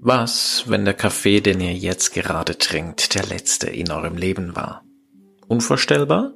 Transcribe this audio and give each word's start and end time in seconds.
Was, 0.00 0.64
wenn 0.66 0.84
der 0.84 0.94
Kaffee, 0.94 1.40
den 1.40 1.60
ihr 1.60 1.74
jetzt 1.74 2.14
gerade 2.14 2.56
trinkt, 2.56 3.14
der 3.14 3.26
letzte 3.26 3.68
in 3.68 3.90
eurem 3.90 4.16
Leben 4.16 4.56
war? 4.56 4.84
Unvorstellbar? 5.48 6.32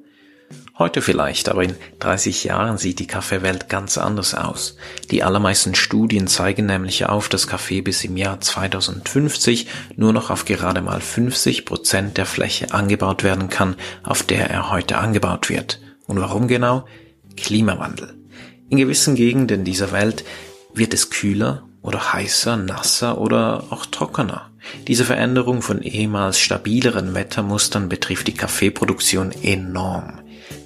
Heute 0.78 1.00
vielleicht, 1.00 1.48
aber 1.48 1.62
in 1.62 1.76
30 2.00 2.44
Jahren 2.44 2.76
sieht 2.76 2.98
die 2.98 3.06
Kaffeewelt 3.06 3.68
ganz 3.68 3.98
anders 3.98 4.34
aus. 4.34 4.76
Die 5.10 5.22
allermeisten 5.22 5.74
Studien 5.74 6.26
zeigen 6.26 6.66
nämlich 6.66 7.06
auf, 7.06 7.28
dass 7.28 7.46
Kaffee 7.46 7.80
bis 7.80 8.04
im 8.04 8.16
Jahr 8.16 8.40
2050 8.40 9.68
nur 9.96 10.12
noch 10.12 10.30
auf 10.30 10.44
gerade 10.44 10.82
mal 10.82 11.00
50 11.00 11.64
Prozent 11.64 12.18
der 12.18 12.26
Fläche 12.26 12.74
angebaut 12.74 13.22
werden 13.22 13.48
kann, 13.48 13.76
auf 14.02 14.22
der 14.22 14.50
er 14.50 14.70
heute 14.70 14.98
angebaut 14.98 15.48
wird. 15.48 15.80
Und 16.06 16.20
warum 16.20 16.48
genau? 16.48 16.84
Klimawandel. 17.36 18.18
In 18.68 18.76
gewissen 18.76 19.14
Gegenden 19.14 19.64
dieser 19.64 19.92
Welt 19.92 20.24
wird 20.74 20.92
es 20.94 21.10
kühler 21.10 21.68
oder 21.82 22.12
heißer, 22.12 22.56
nasser 22.56 23.18
oder 23.18 23.64
auch 23.70 23.86
trockener. 23.86 24.50
Diese 24.86 25.04
Veränderung 25.04 25.62
von 25.62 25.82
ehemals 25.82 26.38
stabileren 26.38 27.14
Wettermustern 27.14 27.88
betrifft 27.88 28.28
die 28.28 28.34
Kaffeeproduktion 28.34 29.32
enorm. 29.42 30.20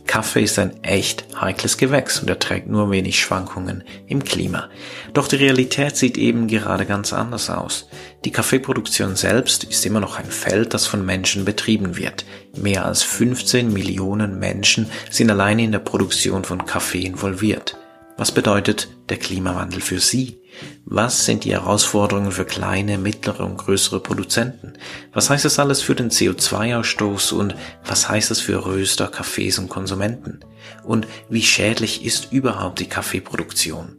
Kaffee 0.07 0.45
ist 0.45 0.59
ein 0.59 0.83
echt 0.85 1.25
heikles 1.41 1.79
Gewächs 1.79 2.21
und 2.21 2.29
erträgt 2.29 2.69
nur 2.69 2.91
wenig 2.91 3.21
Schwankungen 3.21 3.83
im 4.07 4.23
Klima. 4.23 4.69
Doch 5.13 5.27
die 5.27 5.37
Realität 5.37 5.97
sieht 5.97 6.17
eben 6.17 6.47
gerade 6.47 6.87
ganz 6.87 7.13
anders 7.13 7.51
aus. 7.51 7.89
Die 8.25 8.31
Kaffeeproduktion 8.31 9.17
selbst 9.17 9.65
ist 9.65 9.85
immer 9.85 10.01
noch 10.01 10.19
ein 10.19 10.31
Feld, 10.31 10.75
das 10.75 10.87
von 10.87 11.05
Menschen 11.05 11.45
betrieben 11.45 11.97
wird. 11.97 12.25
Mehr 12.57 12.87
als 12.87 13.03
15 13.03 13.73
Millionen 13.73 14.39
Menschen 14.39 14.91
sind 15.11 15.31
allein 15.31 15.59
in 15.59 15.73
der 15.73 15.81
Produktion 15.81 16.45
von 16.45 16.65
Kaffee 16.65 17.03
involviert. 17.03 17.77
Was 18.19 18.33
bedeutet 18.33 18.89
der 19.11 19.19
Klimawandel 19.19 19.83
für 19.83 20.01
Sie? 20.01 20.39
Was 20.87 21.27
sind 21.27 21.45
die 21.45 21.53
Herausforderungen 21.53 22.33
für 22.33 22.47
kleine, 22.47 22.97
mittlere 22.97 23.45
und 23.45 23.59
größere 23.59 24.01
Produzenten? 24.01 24.73
Was 25.13 25.29
heißt 25.29 25.45
das 25.45 25.59
alles 25.59 25.83
für 25.83 25.95
den 25.95 26.11
CO2-Ausstoß 26.11 27.35
und 27.35 27.55
was 27.85 28.09
heißt 28.09 28.31
das 28.31 28.41
für 28.41 28.65
Röster, 28.65 29.13
Cafés 29.13 29.59
und 29.59 29.69
Konsumenten? 29.69 30.41
Und 30.83 31.07
wie 31.29 31.43
schädlich 31.43 32.07
ist 32.07 32.33
überhaupt 32.33 32.79
die 32.79 32.89
Kaffeeproduktion? 32.89 33.97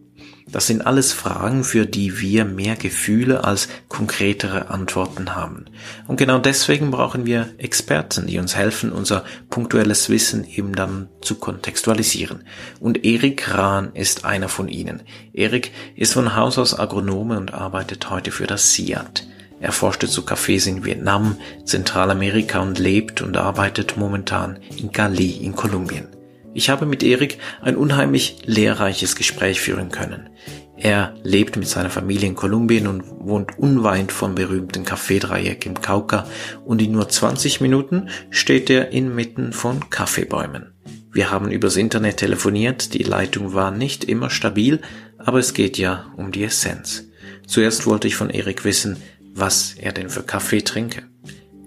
Das 0.49 0.65
sind 0.67 0.87
alles 0.87 1.11
Fragen, 1.11 1.65
für 1.65 1.85
die 1.85 2.21
wir 2.21 2.45
mehr 2.45 2.77
Gefühle 2.77 3.43
als 3.43 3.67
konkretere 3.89 4.69
Antworten 4.69 5.35
haben. 5.35 5.65
Und 6.07 6.17
genau 6.17 6.39
deswegen 6.39 6.89
brauchen 6.89 7.25
wir 7.25 7.49
Experten, 7.57 8.27
die 8.27 8.39
uns 8.39 8.55
helfen, 8.55 8.93
unser 8.93 9.25
punktuelles 9.49 10.09
Wissen 10.09 10.45
eben 10.49 10.73
dann 10.73 11.09
zu 11.21 11.35
kontextualisieren. 11.35 12.45
Und 12.79 13.03
Erik 13.03 13.53
Rahn 13.53 13.91
ist 13.93 14.23
einer 14.23 14.47
von 14.47 14.69
ihnen. 14.69 15.03
Erik 15.33 15.71
ist 15.95 16.13
von 16.13 16.35
Haus 16.35 16.57
aus 16.57 16.79
Agronome 16.79 17.37
und 17.37 17.53
arbeitet 17.53 18.09
heute 18.09 18.31
für 18.31 18.47
das 18.47 18.73
SIAT. 18.73 19.27
Er 19.59 19.71
forschte 19.71 20.07
zu 20.07 20.21
Cafés 20.21 20.67
in 20.67 20.85
Vietnam, 20.85 21.35
Zentralamerika 21.65 22.59
und 22.59 22.79
lebt 22.79 23.21
und 23.21 23.35
arbeitet 23.35 23.97
momentan 23.97 24.59
in 24.77 24.91
Gali 24.91 25.31
in 25.31 25.55
Kolumbien. 25.55 26.16
Ich 26.57 26.71
habe 26.71 26.87
mit 26.87 27.03
Erik 27.03 27.37
ein 27.61 27.75
unheimlich 27.75 28.37
lehrreiches 28.45 29.15
Gespräch 29.15 29.61
führen 29.61 29.89
können. 29.89 30.31
Er 30.75 31.13
lebt 31.21 31.55
mit 31.55 31.67
seiner 31.67 31.91
Familie 31.91 32.29
in 32.29 32.35
Kolumbien 32.35 32.87
und 32.87 33.03
wohnt 33.19 33.59
unweit 33.59 34.11
vom 34.11 34.33
berühmten 34.33 34.83
Kaffeedreieck 34.83 35.67
im 35.67 35.79
Cauca 35.79 36.25
und 36.65 36.81
in 36.81 36.93
nur 36.93 37.07
20 37.07 37.61
Minuten 37.61 38.09
steht 38.31 38.71
er 38.71 38.89
inmitten 38.89 39.53
von 39.53 39.91
Kaffeebäumen. 39.91 40.73
Wir 41.11 41.29
haben 41.29 41.51
übers 41.51 41.75
Internet 41.75 42.17
telefoniert, 42.17 42.95
die 42.95 43.03
Leitung 43.03 43.53
war 43.53 43.69
nicht 43.69 44.05
immer 44.05 44.31
stabil, 44.31 44.81
aber 45.19 45.37
es 45.37 45.53
geht 45.53 45.77
ja 45.77 46.11
um 46.17 46.31
die 46.31 46.43
Essenz. 46.43 47.03
Zuerst 47.45 47.85
wollte 47.85 48.07
ich 48.07 48.15
von 48.15 48.31
Erik 48.31 48.65
wissen, 48.65 48.97
was 49.31 49.75
er 49.75 49.91
denn 49.91 50.09
für 50.09 50.23
Kaffee 50.23 50.63
trinke. 50.63 51.03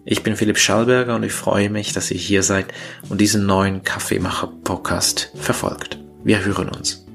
Ich 0.06 0.22
bin 0.22 0.34
Philipp 0.34 0.56
Schallberger 0.56 1.14
und 1.14 1.24
ich 1.24 1.32
freue 1.32 1.68
mich, 1.68 1.92
dass 1.92 2.10
ihr 2.10 2.16
hier 2.16 2.42
seid 2.42 2.72
und 3.10 3.20
diesen 3.20 3.44
neuen 3.44 3.82
Kaffeemacher-Podcast 3.82 5.32
verfolgt. 5.34 6.02
Wir 6.24 6.42
hören 6.42 6.70
uns. 6.70 7.06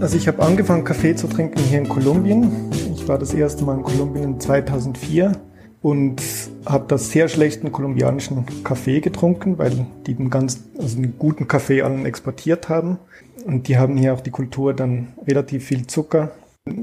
Also 0.00 0.16
ich 0.16 0.26
habe 0.26 0.42
angefangen, 0.42 0.82
Kaffee 0.82 1.14
zu 1.14 1.28
trinken 1.28 1.60
hier 1.60 1.78
in 1.78 1.88
Kolumbien. 1.88 2.72
Ich 2.92 3.06
war 3.06 3.18
das 3.18 3.32
erste 3.32 3.62
Mal 3.62 3.76
in 3.76 3.82
Kolumbien 3.84 4.24
in 4.24 4.40
2004 4.40 5.40
und 5.80 6.20
habe 6.66 6.86
das 6.88 7.10
sehr 7.10 7.28
schlechten 7.28 7.70
kolumbianischen 7.70 8.64
Kaffee 8.64 9.00
getrunken, 9.00 9.58
weil 9.58 9.86
die 10.06 10.14
den 10.14 10.30
ganz, 10.30 10.64
also 10.76 10.96
einen 10.96 11.14
guten 11.20 11.46
Kaffee 11.46 11.82
allen 11.82 12.04
exportiert 12.04 12.68
haben. 12.68 12.98
Und 13.46 13.68
die 13.68 13.78
haben 13.78 13.96
hier 13.96 14.12
auch 14.12 14.20
die 14.22 14.30
Kultur 14.30 14.74
dann 14.74 15.12
relativ 15.24 15.66
viel 15.66 15.86
Zucker 15.86 16.32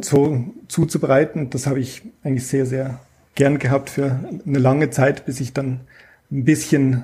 so 0.02 0.46
zuzubereiten. 0.68 1.50
Das 1.50 1.68
habe 1.68 1.80
ich 1.80 2.02
eigentlich 2.24 2.48
sehr, 2.48 2.66
sehr 2.66 3.00
gern 3.36 3.60
gehabt 3.60 3.90
für 3.90 4.20
eine 4.46 4.60
lange 4.60 4.90
Zeit, 4.90 5.26
bis 5.26 5.40
ich 5.40 5.54
dann 5.54 5.82
ein 6.32 6.44
bisschen 6.44 7.04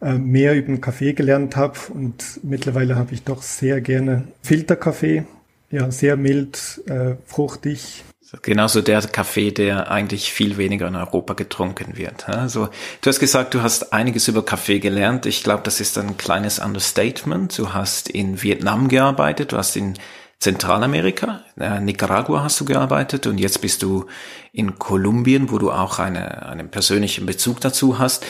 äh, 0.00 0.14
mehr 0.14 0.56
über 0.56 0.66
den 0.66 0.80
Kaffee 0.80 1.12
gelernt 1.12 1.56
habe. 1.56 1.78
Und 1.92 2.40
mittlerweile 2.42 2.96
habe 2.96 3.14
ich 3.14 3.22
doch 3.22 3.42
sehr 3.42 3.80
gerne 3.80 4.28
Filterkaffee. 4.42 5.24
Ja, 5.70 5.90
sehr 5.90 6.16
mild, 6.16 6.82
äh, 6.86 7.14
fruchtig. 7.26 8.02
Genauso 8.42 8.80
der 8.80 9.02
Kaffee, 9.02 9.50
der 9.50 9.90
eigentlich 9.90 10.32
viel 10.32 10.56
weniger 10.56 10.86
in 10.86 10.94
Europa 10.94 11.34
getrunken 11.34 11.96
wird. 11.96 12.28
Also, 12.28 12.68
du 13.00 13.08
hast 13.08 13.18
gesagt, 13.18 13.54
du 13.54 13.62
hast 13.62 13.92
einiges 13.92 14.28
über 14.28 14.44
Kaffee 14.44 14.78
gelernt. 14.78 15.26
Ich 15.26 15.42
glaube, 15.42 15.62
das 15.64 15.80
ist 15.80 15.98
ein 15.98 16.16
kleines 16.16 16.60
Understatement. 16.60 17.56
Du 17.58 17.74
hast 17.74 18.08
in 18.08 18.40
Vietnam 18.42 18.88
gearbeitet, 18.88 19.52
du 19.52 19.56
hast 19.56 19.76
in 19.76 19.94
Zentralamerika, 20.40 21.44
äh, 21.58 21.80
Nicaragua 21.80 22.42
hast 22.42 22.58
du 22.60 22.64
gearbeitet 22.64 23.26
und 23.26 23.36
jetzt 23.36 23.60
bist 23.60 23.82
du 23.82 24.06
in 24.52 24.78
Kolumbien, 24.78 25.50
wo 25.50 25.58
du 25.58 25.70
auch 25.70 25.98
eine, 25.98 26.46
einen 26.46 26.70
persönlichen 26.70 27.26
Bezug 27.26 27.60
dazu 27.60 27.98
hast 27.98 28.24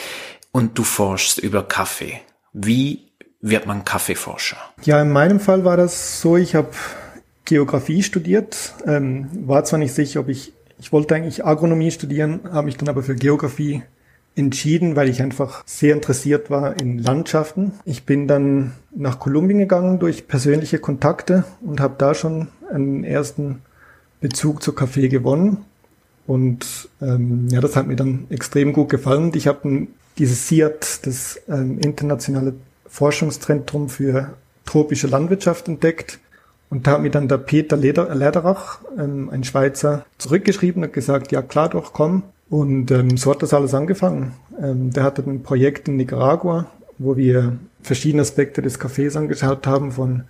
und 0.51 0.77
du 0.77 0.83
forschst 0.83 1.39
über 1.39 1.63
Kaffee. 1.63 2.19
Wie 2.51 3.07
wird 3.39 3.65
man 3.65 3.85
Kaffeeforscher? 3.85 4.57
Ja, 4.83 5.01
in 5.01 5.09
meinem 5.09 5.39
Fall 5.39 5.63
war 5.63 5.77
das 5.77 6.19
so, 6.19 6.35
ich 6.35 6.53
habe 6.53 6.71
Geografie 7.45 8.03
studiert, 8.03 8.73
ähm, 8.85 9.29
war 9.47 9.63
zwar 9.63 9.79
nicht 9.79 9.93
sicher, 9.93 10.19
ob 10.19 10.27
ich, 10.27 10.51
ich 10.79 10.91
wollte 10.91 11.15
eigentlich 11.15 11.45
Agronomie 11.45 11.91
studieren, 11.91 12.41
habe 12.51 12.65
mich 12.65 12.75
dann 12.75 12.89
aber 12.89 13.03
für 13.03 13.15
Geografie 13.15 13.83
entschieden, 14.35 14.95
weil 14.95 15.09
ich 15.09 15.21
einfach 15.21 15.63
sehr 15.65 15.93
interessiert 15.93 16.49
war 16.49 16.79
in 16.79 16.99
Landschaften. 16.99 17.73
Ich 17.85 18.05
bin 18.05 18.27
dann 18.27 18.71
nach 18.95 19.19
Kolumbien 19.19 19.59
gegangen 19.59 19.99
durch 19.99 20.27
persönliche 20.27 20.79
Kontakte 20.79 21.43
und 21.61 21.79
habe 21.79 21.95
da 21.97 22.13
schon 22.13 22.47
einen 22.71 23.03
ersten 23.03 23.61
Bezug 24.21 24.63
zu 24.63 24.73
Kaffee 24.73 25.09
gewonnen. 25.09 25.65
Und 26.27 26.89
ähm, 27.01 27.47
ja, 27.49 27.59
das 27.59 27.75
hat 27.75 27.87
mir 27.87 27.95
dann 27.95 28.27
extrem 28.29 28.73
gut 28.73 28.89
gefallen. 28.89 29.31
Ich 29.35 29.47
habe 29.47 29.87
dieses 30.17 30.47
SIAT, 30.47 31.05
das 31.05 31.41
ähm, 31.49 31.79
internationale 31.79 32.53
Forschungszentrum 32.87 33.89
für 33.89 34.33
tropische 34.65 35.07
Landwirtschaft 35.07 35.67
entdeckt. 35.67 36.19
Und 36.69 36.87
da 36.87 36.91
hat 36.91 37.01
mir 37.01 37.09
dann 37.09 37.27
der 37.27 37.37
Peter 37.37 37.75
Leder 37.75 38.13
Lederach, 38.15 38.79
ähm, 38.97 39.29
ein 39.29 39.43
Schweizer, 39.43 40.05
zurückgeschrieben 40.17 40.83
und 40.83 40.93
gesagt, 40.93 41.31
ja 41.33 41.41
klar 41.41 41.69
doch, 41.69 41.91
komm, 41.91 42.23
und 42.51 42.91
ähm, 42.91 43.15
so 43.15 43.31
hat 43.31 43.41
das 43.41 43.53
alles 43.53 43.73
angefangen. 43.73 44.33
Ähm, 44.61 44.91
der 44.91 45.03
hatte 45.03 45.23
ein 45.25 45.41
Projekt 45.41 45.87
in 45.87 45.95
Nicaragua, 45.95 46.69
wo 46.97 47.15
wir 47.15 47.57
verschiedene 47.81 48.23
Aspekte 48.23 48.61
des 48.61 48.77
Cafés 48.77 49.17
angeschaut 49.17 49.65
haben, 49.65 49.93
von 49.93 50.25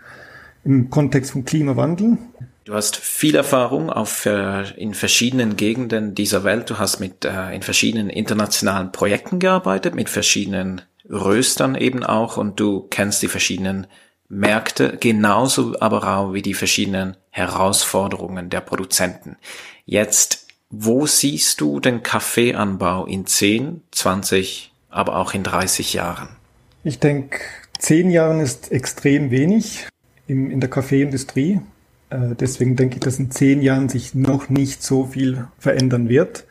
im 0.64 0.92
Kontext 0.92 1.32
von 1.32 1.46
Klimawandel. 1.46 2.20
Du 2.64 2.76
hast 2.76 2.96
viel 2.96 3.36
Erfahrung 3.36 3.90
auf, 3.90 4.28
äh, 4.28 4.70
in 4.80 4.94
verschiedenen 4.94 5.58
Gegenden 5.58 6.14
dieser 6.14 6.44
Welt. 6.44 6.70
Du 6.70 6.78
hast 6.78 7.00
mit 7.00 7.26
äh, 7.26 7.56
in 7.56 7.64
verschiedenen 7.64 8.12
internationalen 8.12 8.92
Projekten 8.92 9.40
gearbeitet, 9.40 9.96
mit 9.96 10.08
verschiedenen 10.08 10.82
Röstern 11.10 11.74
eben 11.74 12.04
auch 12.04 12.38
und 12.38 12.60
du 12.60 12.86
kennst 12.92 13.24
die 13.24 13.30
verschiedenen 13.30 13.88
Märkte 14.30 14.96
genauso 14.98 15.76
aber 15.80 16.18
auch 16.18 16.34
wie 16.34 16.44
die 16.44 16.54
verschiedenen 16.54 17.18
Herausforderungen 17.32 18.50
der 18.52 18.62
Produzenten. 18.62 19.38
Jetzt 19.86 20.41
wo 20.72 21.06
siehst 21.06 21.60
du 21.62 21.80
den 21.80 22.02
Kaffeeanbau 22.02 23.06
in 23.06 23.26
10, 23.26 23.82
20, 23.92 24.72
aber 24.90 25.18
auch 25.18 25.34
in 25.34 25.44
30 25.44 25.94
Jahren? 25.94 26.30
Ich 26.84 27.00
denke, 27.00 27.40
10 27.80 28.10
Jahren 28.10 28.40
ist 28.40 28.72
extrem 28.72 29.32
wenig 29.32 29.88
im, 30.28 30.50
in 30.50 30.62
der 30.62 30.70
Kaffeeindustrie. 30.70 31.60
Äh, 32.10 32.36
deswegen 32.40 32.78
denke 32.78 32.96
ich, 32.96 33.02
dass 33.02 33.20
in 33.20 33.32
10 33.32 33.62
Jahren 33.62 33.90
sich 33.90 34.16
noch 34.16 34.50
nicht 34.50 34.82
so 34.82 35.06
viel 35.06 35.48
verändern 35.60 36.08
wird. 36.10 36.46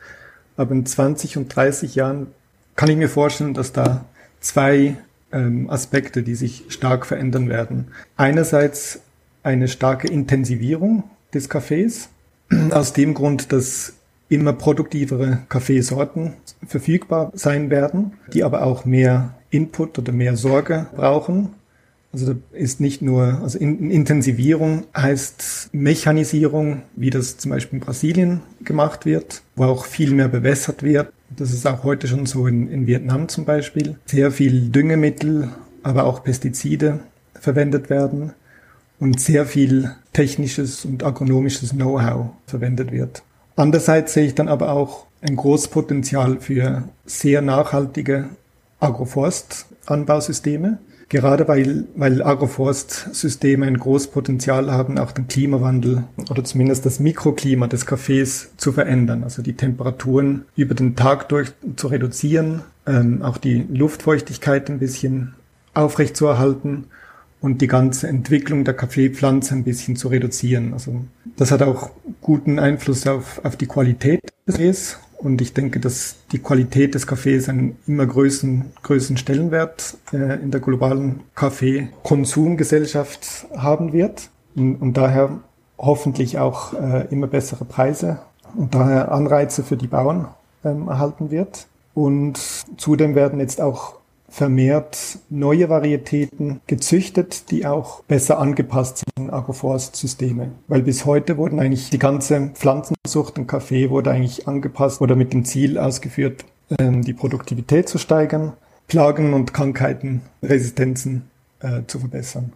Aber 0.55 0.71
in 0.73 0.85
20 0.85 1.37
und 1.37 1.55
30 1.55 1.95
Jahren 1.95 2.27
kann 2.75 2.89
ich 2.89 2.97
mir 2.97 3.09
vorstellen, 3.09 3.55
dass 3.55 3.73
da 3.73 4.05
zwei 4.39 4.97
ähm, 5.31 5.69
Aspekte, 5.69 6.21
die 6.21 6.35
sich 6.35 6.65
stark 6.69 7.05
verändern 7.05 7.49
werden. 7.49 7.87
Einerseits 8.17 9.01
eine 9.43 9.67
starke 9.67 10.07
Intensivierung 10.07 11.03
des 11.33 11.49
Kaffees, 11.49 12.09
aus 12.71 12.93
dem 12.93 13.13
Grund, 13.13 13.51
dass 13.51 13.93
immer 14.31 14.53
produktivere 14.53 15.39
Kaffeesorten 15.49 16.33
verfügbar 16.65 17.31
sein 17.35 17.69
werden, 17.69 18.13
die 18.33 18.43
aber 18.43 18.63
auch 18.63 18.85
mehr 18.85 19.35
Input 19.49 19.99
oder 19.99 20.13
mehr 20.13 20.37
Sorge 20.37 20.87
brauchen. 20.95 21.49
Also 22.13 22.35
ist 22.51 22.79
nicht 22.79 23.01
nur, 23.01 23.39
also 23.41 23.57
Intensivierung 23.59 24.85
heißt 24.95 25.69
Mechanisierung, 25.73 26.81
wie 26.95 27.09
das 27.09 27.37
zum 27.37 27.51
Beispiel 27.51 27.79
in 27.79 27.85
Brasilien 27.85 28.41
gemacht 28.63 29.05
wird, 29.05 29.43
wo 29.55 29.65
auch 29.65 29.85
viel 29.85 30.11
mehr 30.13 30.27
bewässert 30.27 30.83
wird. 30.83 31.11
Das 31.29 31.51
ist 31.51 31.65
auch 31.67 31.83
heute 31.83 32.07
schon 32.07 32.25
so 32.25 32.47
in, 32.47 32.69
in 32.69 32.87
Vietnam 32.87 33.27
zum 33.27 33.45
Beispiel. 33.45 33.97
Sehr 34.05 34.31
viel 34.31 34.69
Düngemittel, 34.69 35.49
aber 35.83 36.05
auch 36.05 36.23
Pestizide 36.23 36.99
verwendet 37.33 37.89
werden 37.89 38.33
und 38.99 39.19
sehr 39.19 39.45
viel 39.45 39.91
technisches 40.13 40.85
und 40.85 41.03
agronomisches 41.03 41.71
Know-how 41.71 42.31
verwendet 42.45 42.91
wird. 42.91 43.23
Andererseits 43.55 44.13
sehe 44.13 44.25
ich 44.25 44.35
dann 44.35 44.47
aber 44.47 44.71
auch 44.71 45.05
ein 45.21 45.35
großes 45.35 45.67
Potenzial 45.67 46.39
für 46.39 46.83
sehr 47.05 47.41
nachhaltige 47.41 48.29
Agroforst-Anbausysteme 48.79 50.79
Gerade 51.11 51.45
weil, 51.49 51.83
weil 51.93 52.23
Agroforstsysteme 52.23 53.65
ein 53.65 53.77
großes 53.77 54.11
Potenzial 54.11 54.71
haben, 54.71 54.97
auch 54.97 55.11
den 55.11 55.27
Klimawandel 55.27 56.05
oder 56.29 56.45
zumindest 56.45 56.85
das 56.85 57.01
Mikroklima 57.01 57.67
des 57.67 57.85
Kaffees 57.85 58.51
zu 58.55 58.71
verändern. 58.71 59.25
Also 59.25 59.41
die 59.41 59.57
Temperaturen 59.57 60.45
über 60.55 60.73
den 60.73 60.95
Tag 60.95 61.27
durch 61.27 61.51
zu 61.75 61.87
reduzieren, 61.87 62.61
ähm, 62.87 63.23
auch 63.23 63.37
die 63.37 63.67
Luftfeuchtigkeit 63.73 64.69
ein 64.69 64.79
bisschen 64.79 65.33
aufrechtzuerhalten 65.73 66.85
und 67.41 67.61
die 67.61 67.67
ganze 67.67 68.07
Entwicklung 68.07 68.63
der 68.63 68.75
Kaffeepflanze 68.75 69.55
ein 69.55 69.63
bisschen 69.63 69.95
zu 69.95 70.07
reduzieren. 70.07 70.73
Also 70.73 71.01
das 71.37 71.51
hat 71.51 71.63
auch 71.63 71.89
guten 72.21 72.59
Einfluss 72.59 73.07
auf, 73.07 73.43
auf 73.43 73.55
die 73.55 73.65
Qualität 73.65 74.21
des 74.23 74.55
Kaffees 74.55 74.99
und 75.17 75.41
ich 75.41 75.53
denke, 75.53 75.79
dass 75.79 76.15
die 76.31 76.39
Qualität 76.39 76.95
des 76.95 77.05
Kaffees 77.05 77.47
einen 77.47 77.77
immer 77.85 78.07
größeren, 78.07 78.71
größeren 78.81 79.17
Stellenwert 79.17 79.97
äh, 80.13 80.41
in 80.41 80.51
der 80.51 80.61
globalen 80.61 81.21
Kaffeekonsumgesellschaft 81.35 83.47
haben 83.55 83.93
wird. 83.93 84.29
Und, 84.55 84.77
und, 84.77 84.97
daher 84.97 85.39
hoffentlich 85.77 86.39
auch 86.39 86.73
äh, 86.73 87.05
immer 87.11 87.27
bessere 87.27 87.65
Preise 87.65 88.19
und 88.55 88.75
daher 88.75 89.11
Anreize 89.11 89.63
für 89.63 89.77
die 89.77 89.87
Bauern 89.87 90.27
ähm, 90.65 90.87
erhalten 90.87 91.29
wird. 91.29 91.67
Und 91.93 92.39
zudem 92.77 93.15
werden 93.15 93.39
jetzt 93.39 93.61
auch 93.61 94.00
vermehrt 94.31 95.19
neue 95.29 95.69
Varietäten 95.69 96.61
gezüchtet, 96.65 97.51
die 97.51 97.65
auch 97.65 98.01
besser 98.03 98.39
angepasst 98.39 98.99
sind 98.99 99.29
an 99.29 99.29
Agroforstsysteme. 99.29 100.53
Weil 100.67 100.81
bis 100.81 101.05
heute 101.05 101.37
wurden 101.37 101.59
eigentlich 101.59 101.89
die 101.89 101.99
ganze 101.99 102.49
Pflanzenzucht 102.53 103.37
und 103.37 103.47
Kaffee 103.47 103.89
wurde 103.89 104.11
eigentlich 104.11 104.47
angepasst 104.47 105.01
oder 105.01 105.17
mit 105.17 105.33
dem 105.33 105.43
Ziel 105.43 105.77
ausgeführt, 105.77 106.45
ähm, 106.79 107.03
die 107.03 107.13
Produktivität 107.13 107.89
zu 107.89 107.97
steigern, 107.97 108.53
Plagen 108.87 109.33
und 109.33 109.53
Krankheiten, 109.53 110.21
Resistenzen 110.41 111.29
äh, 111.59 111.81
zu 111.87 111.99
verbessern. 111.99 112.53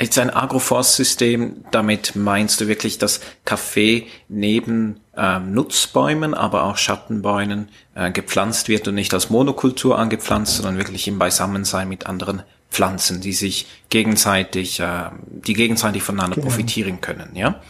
Jetzt 0.00 0.18
ein 0.18 0.30
Agroforstsystem, 0.30 1.64
damit 1.70 2.16
meinst 2.16 2.60
du 2.60 2.68
wirklich, 2.68 2.98
dass 2.98 3.20
Kaffee 3.44 4.06
neben 4.28 5.00
ähm, 5.18 5.52
Nutzbäumen, 5.52 6.32
aber 6.32 6.62
auch 6.62 6.76
Schattenbäumen 6.76 7.68
äh, 7.94 8.10
gepflanzt 8.12 8.68
wird 8.68 8.86
und 8.86 8.94
nicht 8.94 9.12
als 9.12 9.30
Monokultur 9.30 9.98
angepflanzt, 9.98 10.56
sondern 10.56 10.78
wirklich 10.78 11.08
im 11.08 11.18
Beisammensein 11.18 11.88
mit 11.88 12.06
anderen 12.06 12.42
Pflanzen, 12.70 13.20
die 13.20 13.32
sich 13.32 13.66
gegenseitig, 13.90 14.78
äh, 14.78 15.10
die 15.26 15.54
gegenseitig 15.54 16.02
voneinander 16.02 16.36
genau. 16.36 16.46
profitieren 16.46 17.00
können, 17.00 17.30
ja? 17.34 17.60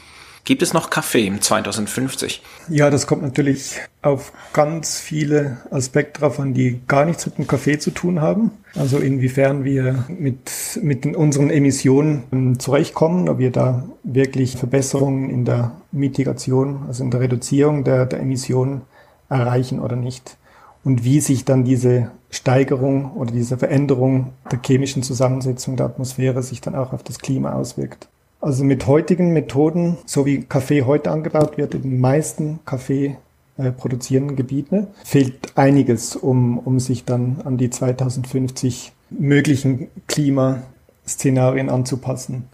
Gibt 0.49 0.63
es 0.63 0.73
noch 0.73 0.89
Kaffee 0.89 1.27
im 1.27 1.43
2050? 1.43 2.43
Ja, 2.71 2.89
das 2.89 3.07
kommt 3.07 3.21
natürlich 3.21 3.73
auf 4.01 4.33
ganz 4.55 4.99
viele 4.99 5.59
Aspekte 5.71 6.21
drauf 6.21 6.41
an, 6.41 6.55
die 6.55 6.81
gar 6.89 7.05
nichts 7.05 7.27
mit 7.27 7.37
dem 7.37 7.47
Kaffee 7.47 7.79
zu 7.79 7.91
tun 7.91 8.23
haben. 8.23 8.53
Also 8.75 8.97
inwiefern 8.97 9.65
wir 9.65 10.07
mit, 10.09 10.81
mit 10.81 11.05
unseren 11.05 11.51
Emissionen 11.51 12.23
ähm, 12.33 12.59
zurechtkommen, 12.59 13.29
ob 13.29 13.37
wir 13.37 13.53
da 13.53 13.85
wirklich 14.05 14.57
Verbesserungen 14.57 15.29
in 15.29 15.45
der 15.45 15.73
Mitigation, 15.93 16.85
also 16.89 17.05
in 17.05 17.11
der 17.11 17.21
Reduzierung 17.21 17.85
der, 17.85 18.07
der 18.07 18.21
Emissionen 18.21 18.81
erreichen 19.29 19.81
oder 19.81 19.97
nicht. 19.97 20.39
Und 20.83 21.05
wie 21.05 21.21
sich 21.21 21.45
dann 21.45 21.65
diese 21.65 22.11
Steigerung 22.31 23.13
oder 23.17 23.33
diese 23.33 23.59
Veränderung 23.59 24.33
der 24.51 24.61
chemischen 24.65 25.03
Zusammensetzung 25.03 25.77
der 25.77 25.85
Atmosphäre 25.85 26.43
sich 26.43 26.63
dann 26.63 26.75
auch 26.75 26.95
auf 26.95 27.03
das 27.03 27.19
Klima 27.19 27.53
auswirkt. 27.53 28.09
Also 28.41 28.65
mit 28.65 28.87
heutigen 28.87 29.33
Methoden, 29.33 29.99
so 30.07 30.25
wie 30.25 30.43
Kaffee 30.43 30.83
heute 30.83 31.11
angebaut 31.11 31.59
wird, 31.59 31.75
in 31.75 31.83
den 31.83 32.01
meisten 32.01 32.61
Kaffee 32.65 33.17
äh, 33.57 33.73
produzierenden 33.73 34.37
Gebieten, 34.37 34.87
fehlt 35.05 35.57
einiges, 35.57 36.15
um, 36.15 36.59
um 36.59 36.79
sich 36.79 37.05
dann 37.05 37.41
an 37.45 37.59
die 37.59 37.71
2050 37.71 38.93
möglichen 39.11 39.89
Klimaszenarien 40.07 41.69
anzupassen. 41.69 42.45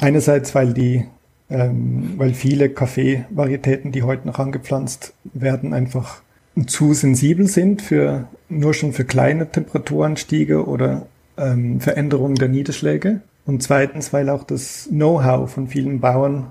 Einerseits, 0.00 0.54
weil 0.54 0.74
die 0.74 1.06
ähm, 1.48 2.14
weil 2.16 2.34
viele 2.34 2.68
Kaffeevarietäten, 2.68 3.92
die 3.92 4.02
heute 4.02 4.26
noch 4.26 4.38
angepflanzt 4.38 5.12
werden, 5.32 5.74
einfach 5.74 6.22
zu 6.66 6.94
sensibel 6.94 7.46
sind 7.46 7.82
für 7.82 8.28
nur 8.48 8.74
schon 8.74 8.92
für 8.92 9.04
kleine 9.04 9.50
Temperaturanstiege 9.50 10.66
oder 10.66 11.06
ähm, 11.36 11.80
Veränderungen 11.80 12.36
der 12.36 12.48
Niederschläge. 12.48 13.20
Und 13.46 13.62
zweitens, 13.62 14.12
weil 14.12 14.28
auch 14.28 14.44
das 14.44 14.88
Know-how 14.90 15.50
von 15.50 15.68
vielen 15.68 16.00
Bauern 16.00 16.50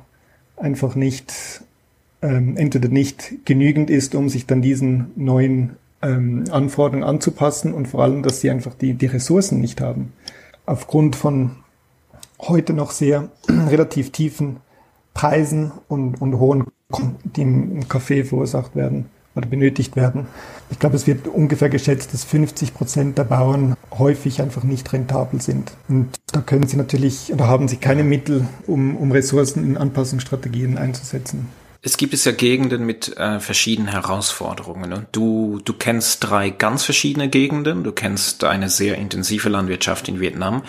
einfach 0.56 0.96
nicht, 0.96 1.62
ähm, 2.22 2.56
entweder 2.56 2.88
nicht 2.88 3.46
genügend 3.46 3.90
ist, 3.90 4.16
um 4.16 4.30
sich 4.30 4.46
dann 4.48 4.62
diesen 4.62 5.12
neuen 5.16 5.76
ähm, 6.02 6.46
Anforderungen 6.50 7.04
anzupassen 7.04 7.74
und 7.74 7.88
vor 7.88 8.04
allem, 8.04 8.24
dass 8.24 8.42
sie 8.42 8.50
einfach 8.50 8.74
die, 8.74 8.94
die 8.94 9.08
Ressourcen 9.08 9.60
nicht 9.60 9.82
haben. 9.82 10.14
Aufgrund 10.66 11.18
von 11.18 11.58
heute 12.40 12.74
noch 12.74 12.92
sehr 12.92 13.30
relativ 13.50 14.12
tiefen 14.12 14.58
Preisen 15.14 15.72
und, 15.88 16.22
und 16.22 16.40
hohen 16.40 16.66
die 17.24 17.42
im 17.42 17.88
Kaffee 17.90 18.24
verursacht 18.24 18.76
werden 18.76 19.10
oder 19.36 19.48
benötigt 19.48 19.96
werden. 19.96 20.28
Ich 20.70 20.80
glaube, 20.80 20.96
es 20.96 21.08
wird 21.08 21.28
ungefähr 21.28 21.70
geschätzt, 21.70 22.14
dass 22.14 22.24
50 22.24 22.74
Prozent 22.74 23.18
der 23.18 23.26
Bauern 23.26 23.76
häufig 23.98 24.42
einfach 24.42 24.64
nicht 24.64 24.92
rentabel 24.94 25.42
sind. 25.42 25.74
Und 25.88 26.10
da 26.32 26.42
können 26.42 26.68
sie 26.68 26.78
natürlich 26.78 27.32
oder 27.34 27.48
haben 27.48 27.68
sie 27.68 27.78
keine 27.78 28.04
Mittel, 28.04 28.48
um, 28.68 28.96
um 28.96 29.12
Ressourcen 29.12 29.64
in 29.64 29.78
Anpassungsstrategien 29.78 30.78
einzusetzen. 30.78 31.48
Es 31.82 31.98
gibt 31.98 32.16
es 32.16 32.26
ja 32.26 32.32
Gegenden 32.32 32.84
mit 32.84 33.16
äh, 33.16 33.40
verschiedenen 33.40 33.92
Herausforderungen. 33.92 34.92
Und 34.92 35.08
du, 35.12 35.60
du 35.64 35.74
kennst 35.74 36.24
drei 36.24 36.50
ganz 36.50 36.84
verschiedene 36.84 37.30
Gegenden. 37.30 37.84
Du 37.84 37.92
kennst 37.92 38.44
eine 38.44 38.70
sehr 38.70 38.98
intensive 38.98 39.50
Landwirtschaft 39.50 40.08
in 40.08 40.20
Vietnam. 40.20 40.64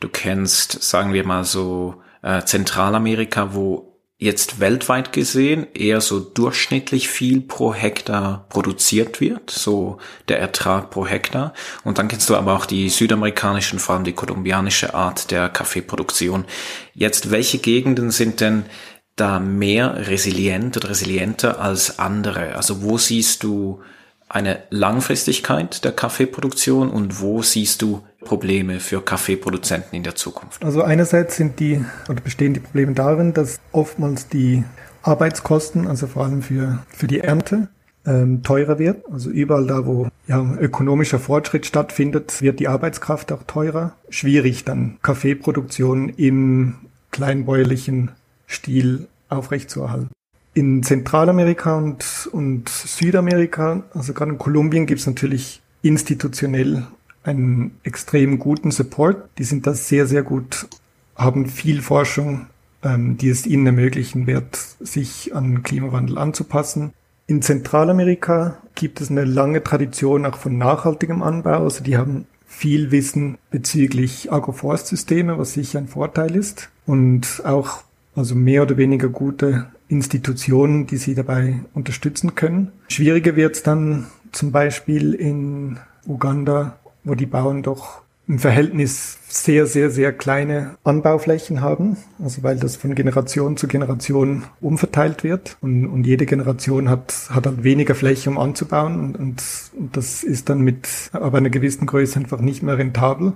Du 0.00 0.10
kennst, 0.10 0.82
sagen 0.82 1.14
wir 1.14 1.24
mal 1.24 1.44
so, 1.44 2.02
äh, 2.20 2.42
Zentralamerika, 2.44 3.54
wo 3.54 3.87
jetzt 4.18 4.58
weltweit 4.58 5.12
gesehen 5.12 5.68
eher 5.74 6.00
so 6.00 6.18
durchschnittlich 6.18 7.08
viel 7.08 7.40
pro 7.40 7.72
Hektar 7.72 8.46
produziert 8.48 9.20
wird, 9.20 9.50
so 9.50 9.98
der 10.28 10.40
Ertrag 10.40 10.90
pro 10.90 11.06
Hektar. 11.06 11.54
Und 11.84 11.98
dann 11.98 12.08
kennst 12.08 12.28
du 12.28 12.34
aber 12.34 12.54
auch 12.54 12.66
die 12.66 12.88
südamerikanischen, 12.88 13.78
vor 13.78 13.94
allem 13.94 14.04
die 14.04 14.12
kolumbianische 14.12 14.92
Art 14.92 15.30
der 15.30 15.48
Kaffeeproduktion. 15.48 16.46
Jetzt, 16.94 17.30
welche 17.30 17.58
Gegenden 17.58 18.10
sind 18.10 18.40
denn 18.40 18.66
da 19.14 19.38
mehr 19.38 20.08
resilient 20.08 20.76
oder 20.76 20.90
resilienter 20.90 21.60
als 21.60 22.00
andere? 22.00 22.56
Also 22.56 22.82
wo 22.82 22.98
siehst 22.98 23.44
du 23.44 23.82
eine 24.28 24.64
Langfristigkeit 24.70 25.84
der 25.84 25.92
Kaffeeproduktion 25.92 26.90
und 26.90 27.20
wo 27.20 27.42
siehst 27.42 27.82
du 27.82 28.04
Probleme 28.24 28.80
für 28.80 29.00
Kaffeeproduzenten 29.02 29.96
in 29.96 30.02
der 30.02 30.14
Zukunft? 30.14 30.64
Also 30.64 30.82
einerseits 30.82 31.36
sind 31.36 31.60
die 31.60 31.84
oder 32.08 32.20
bestehen 32.20 32.54
die 32.54 32.60
Probleme 32.60 32.92
darin, 32.92 33.32
dass 33.32 33.60
oftmals 33.72 34.28
die 34.28 34.64
Arbeitskosten, 35.02 35.86
also 35.86 36.06
vor 36.06 36.24
allem 36.24 36.42
für, 36.42 36.84
für 36.88 37.06
die 37.06 37.20
Ernte, 37.20 37.68
ähm, 38.06 38.42
teurer 38.42 38.78
wird. 38.78 39.04
Also 39.10 39.30
überall 39.30 39.66
da, 39.66 39.86
wo 39.86 40.08
ja, 40.26 40.54
ökonomischer 40.58 41.18
Fortschritt 41.18 41.66
stattfindet, 41.66 42.42
wird 42.42 42.60
die 42.60 42.68
Arbeitskraft 42.68 43.32
auch 43.32 43.44
teurer. 43.44 43.94
Schwierig 44.08 44.64
dann 44.64 44.98
Kaffeeproduktion 45.02 46.08
im 46.10 46.76
kleinbäuerlichen 47.10 48.10
Stil 48.46 49.08
aufrechtzuerhalten. 49.28 50.10
In 50.54 50.82
Zentralamerika 50.82 51.76
und, 51.76 52.28
und 52.32 52.68
Südamerika, 52.68 53.84
also 53.94 54.12
gerade 54.12 54.32
in 54.32 54.38
Kolumbien, 54.38 54.86
gibt 54.86 55.00
es 55.00 55.06
natürlich 55.06 55.60
institutionell 55.82 56.86
einen 57.28 57.78
extrem 57.82 58.38
guten 58.38 58.70
Support. 58.70 59.28
Die 59.38 59.44
sind 59.44 59.66
da 59.66 59.74
sehr, 59.74 60.06
sehr 60.06 60.22
gut, 60.22 60.66
haben 61.14 61.46
viel 61.46 61.82
Forschung, 61.82 62.46
ähm, 62.82 63.18
die 63.18 63.28
es 63.28 63.46
ihnen 63.46 63.66
ermöglichen 63.66 64.26
wird, 64.26 64.56
sich 64.80 65.34
an 65.34 65.62
Klimawandel 65.62 66.18
anzupassen. 66.18 66.92
In 67.26 67.42
Zentralamerika 67.42 68.56
gibt 68.74 69.00
es 69.00 69.10
eine 69.10 69.24
lange 69.24 69.62
Tradition 69.62 70.24
auch 70.24 70.38
von 70.38 70.56
nachhaltigem 70.56 71.22
Anbau. 71.22 71.64
Also 71.64 71.84
die 71.84 71.98
haben 71.98 72.26
viel 72.46 72.90
Wissen 72.90 73.36
bezüglich 73.50 74.32
Agroforstsysteme, 74.32 75.38
was 75.38 75.52
sicher 75.52 75.78
ein 75.78 75.88
Vorteil 75.88 76.34
ist. 76.34 76.70
Und 76.86 77.42
auch 77.44 77.82
also 78.16 78.34
mehr 78.34 78.62
oder 78.62 78.78
weniger 78.78 79.08
gute 79.08 79.66
Institutionen, 79.88 80.86
die 80.86 80.96
sie 80.96 81.14
dabei 81.14 81.60
unterstützen 81.74 82.34
können. 82.34 82.72
Schwieriger 82.88 83.36
wird 83.36 83.56
es 83.56 83.62
dann 83.62 84.06
zum 84.32 84.50
Beispiel 84.50 85.12
in 85.12 85.78
Uganda 86.06 86.78
wo 87.08 87.14
die 87.14 87.26
Bauern 87.26 87.62
doch 87.62 88.02
im 88.28 88.38
Verhältnis 88.38 89.18
sehr, 89.26 89.66
sehr, 89.66 89.90
sehr 89.90 90.12
kleine 90.12 90.76
Anbauflächen 90.84 91.62
haben, 91.62 91.96
also 92.22 92.42
weil 92.42 92.56
das 92.56 92.76
von 92.76 92.94
Generation 92.94 93.56
zu 93.56 93.68
Generation 93.68 94.44
umverteilt 94.60 95.24
wird. 95.24 95.56
Und, 95.62 95.86
und 95.86 96.06
jede 96.06 96.26
Generation 96.26 96.90
hat, 96.90 97.14
hat 97.30 97.46
halt 97.46 97.64
weniger 97.64 97.94
Fläche, 97.94 98.28
um 98.28 98.38
anzubauen. 98.38 99.00
Und, 99.00 99.16
und, 99.16 99.42
und 99.78 99.96
das 99.96 100.22
ist 100.22 100.50
dann 100.50 100.60
mit 100.60 100.88
aber 101.12 101.38
einer 101.38 101.48
gewissen 101.48 101.86
Größe 101.86 102.18
einfach 102.18 102.40
nicht 102.40 102.62
mehr 102.62 102.76
rentabel. 102.76 103.32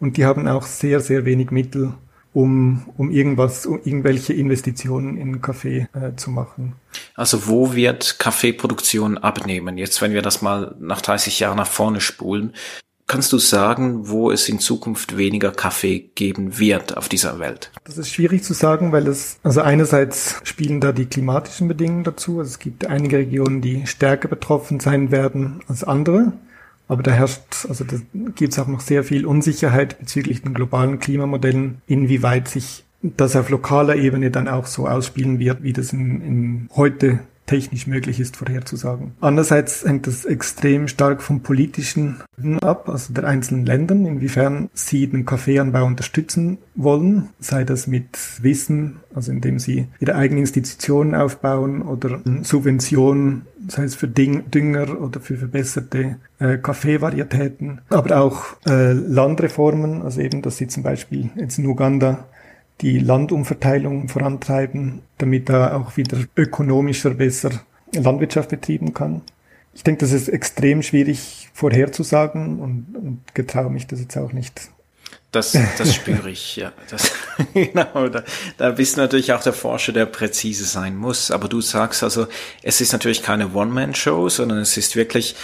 Und 0.00 0.16
die 0.16 0.24
haben 0.24 0.48
auch 0.48 0.64
sehr, 0.64 1.00
sehr 1.00 1.26
wenig 1.26 1.50
Mittel, 1.50 1.92
um, 2.32 2.86
um 2.96 3.10
irgendwas, 3.10 3.66
um 3.66 3.80
irgendwelche 3.84 4.32
Investitionen 4.32 5.18
in 5.18 5.42
Kaffee 5.42 5.88
äh, 5.92 6.16
zu 6.16 6.30
machen. 6.30 6.72
Also 7.14 7.48
wo 7.48 7.74
wird 7.74 8.18
Kaffeeproduktion 8.18 9.18
abnehmen? 9.18 9.76
Jetzt, 9.76 10.00
wenn 10.00 10.14
wir 10.14 10.22
das 10.22 10.40
mal 10.40 10.74
nach 10.80 11.02
30 11.02 11.38
Jahren 11.40 11.58
nach 11.58 11.66
vorne 11.66 12.00
spulen, 12.00 12.54
Kannst 13.12 13.30
du 13.30 13.36
sagen, 13.36 14.08
wo 14.08 14.30
es 14.30 14.48
in 14.48 14.58
Zukunft 14.58 15.18
weniger 15.18 15.50
Kaffee 15.50 16.08
geben 16.14 16.58
wird 16.58 16.96
auf 16.96 17.10
dieser 17.10 17.38
Welt? 17.38 17.70
Das 17.84 17.98
ist 17.98 18.08
schwierig 18.08 18.42
zu 18.42 18.54
sagen, 18.54 18.90
weil 18.90 19.06
es, 19.06 19.38
also 19.42 19.60
einerseits 19.60 20.36
spielen 20.44 20.80
da 20.80 20.92
die 20.92 21.04
klimatischen 21.04 21.68
Bedingungen 21.68 22.04
dazu. 22.04 22.38
Also 22.38 22.52
es 22.52 22.58
gibt 22.58 22.86
einige 22.86 23.18
Regionen, 23.18 23.60
die 23.60 23.86
stärker 23.86 24.28
betroffen 24.28 24.80
sein 24.80 25.10
werden 25.10 25.60
als 25.68 25.84
andere. 25.84 26.32
Aber 26.88 27.02
da 27.02 27.10
herrscht, 27.10 27.66
also 27.68 27.84
da 27.84 27.98
gibt 28.34 28.54
es 28.54 28.58
auch 28.58 28.66
noch 28.66 28.80
sehr 28.80 29.04
viel 29.04 29.26
Unsicherheit 29.26 29.98
bezüglich 29.98 30.40
den 30.40 30.54
globalen 30.54 30.98
Klimamodellen, 30.98 31.82
inwieweit 31.86 32.48
sich 32.48 32.82
das 33.02 33.36
auf 33.36 33.50
lokaler 33.50 33.96
Ebene 33.96 34.30
dann 34.30 34.48
auch 34.48 34.64
so 34.64 34.88
ausspielen 34.88 35.38
wird, 35.38 35.62
wie 35.62 35.74
das 35.74 35.92
in, 35.92 36.22
in 36.22 36.68
heute 36.74 37.18
technisch 37.52 37.86
möglich 37.86 38.18
ist, 38.18 38.38
vorherzusagen. 38.38 39.12
Andererseits 39.20 39.84
hängt 39.84 40.06
das 40.06 40.24
extrem 40.24 40.88
stark 40.88 41.20
vom 41.22 41.42
politischen 41.42 42.22
ab, 42.62 42.88
also 42.88 43.12
der 43.12 43.24
einzelnen 43.24 43.66
Ländern, 43.66 44.06
inwiefern 44.06 44.70
sie 44.72 45.06
den 45.06 45.26
Kaffeeanbau 45.26 45.84
unterstützen 45.84 46.56
wollen, 46.74 47.28
sei 47.40 47.64
das 47.64 47.86
mit 47.86 48.18
Wissen, 48.40 49.00
also 49.14 49.30
indem 49.30 49.58
sie 49.58 49.86
ihre 50.00 50.14
eigenen 50.14 50.40
Institutionen 50.40 51.14
aufbauen 51.14 51.82
oder 51.82 52.20
Subventionen, 52.42 53.42
sei 53.68 53.84
es 53.84 53.96
für 53.96 54.08
Dünger 54.08 54.98
oder 54.98 55.20
für 55.20 55.36
verbesserte 55.36 56.16
äh, 56.38 56.56
Kaffeevarietäten, 56.56 57.82
aber 57.90 58.18
auch 58.18 58.44
äh, 58.66 58.92
Landreformen, 58.92 60.00
also 60.00 60.22
eben, 60.22 60.40
dass 60.40 60.56
sie 60.56 60.68
zum 60.68 60.82
Beispiel 60.82 61.28
jetzt 61.36 61.58
in 61.58 61.66
Uganda 61.66 62.24
die 62.82 62.98
Landumverteilung 62.98 64.08
vorantreiben, 64.08 65.02
damit 65.18 65.48
da 65.48 65.76
auch 65.76 65.96
wieder 65.96 66.18
ökonomischer 66.36 67.10
besser 67.10 67.50
Landwirtschaft 67.94 68.50
betrieben 68.50 68.92
kann. 68.92 69.22
Ich 69.74 69.84
denke, 69.84 70.00
das 70.00 70.12
ist 70.12 70.28
extrem 70.28 70.82
schwierig 70.82 71.48
vorherzusagen 71.54 72.60
und, 72.60 72.86
und 72.94 73.34
getraue 73.34 73.70
mich 73.70 73.86
das 73.86 74.00
jetzt 74.00 74.16
auch 74.18 74.32
nicht. 74.32 74.60
Das, 75.30 75.56
das 75.78 75.94
spüre 75.94 76.28
ich, 76.28 76.56
ja. 76.56 76.72
Das, 76.90 77.12
genau, 77.54 78.08
da, 78.08 78.22
da 78.58 78.70
bist 78.70 78.96
du 78.96 79.00
natürlich 79.00 79.32
auch 79.32 79.42
der 79.42 79.54
Forscher, 79.54 79.92
der 79.92 80.06
präzise 80.06 80.64
sein 80.64 80.96
muss. 80.96 81.30
Aber 81.30 81.48
du 81.48 81.60
sagst 81.62 82.02
also, 82.02 82.26
es 82.62 82.80
ist 82.80 82.92
natürlich 82.92 83.22
keine 83.22 83.52
One-Man-Show, 83.54 84.28
sondern 84.28 84.58
es 84.58 84.76
ist 84.76 84.94
wirklich 84.94 85.34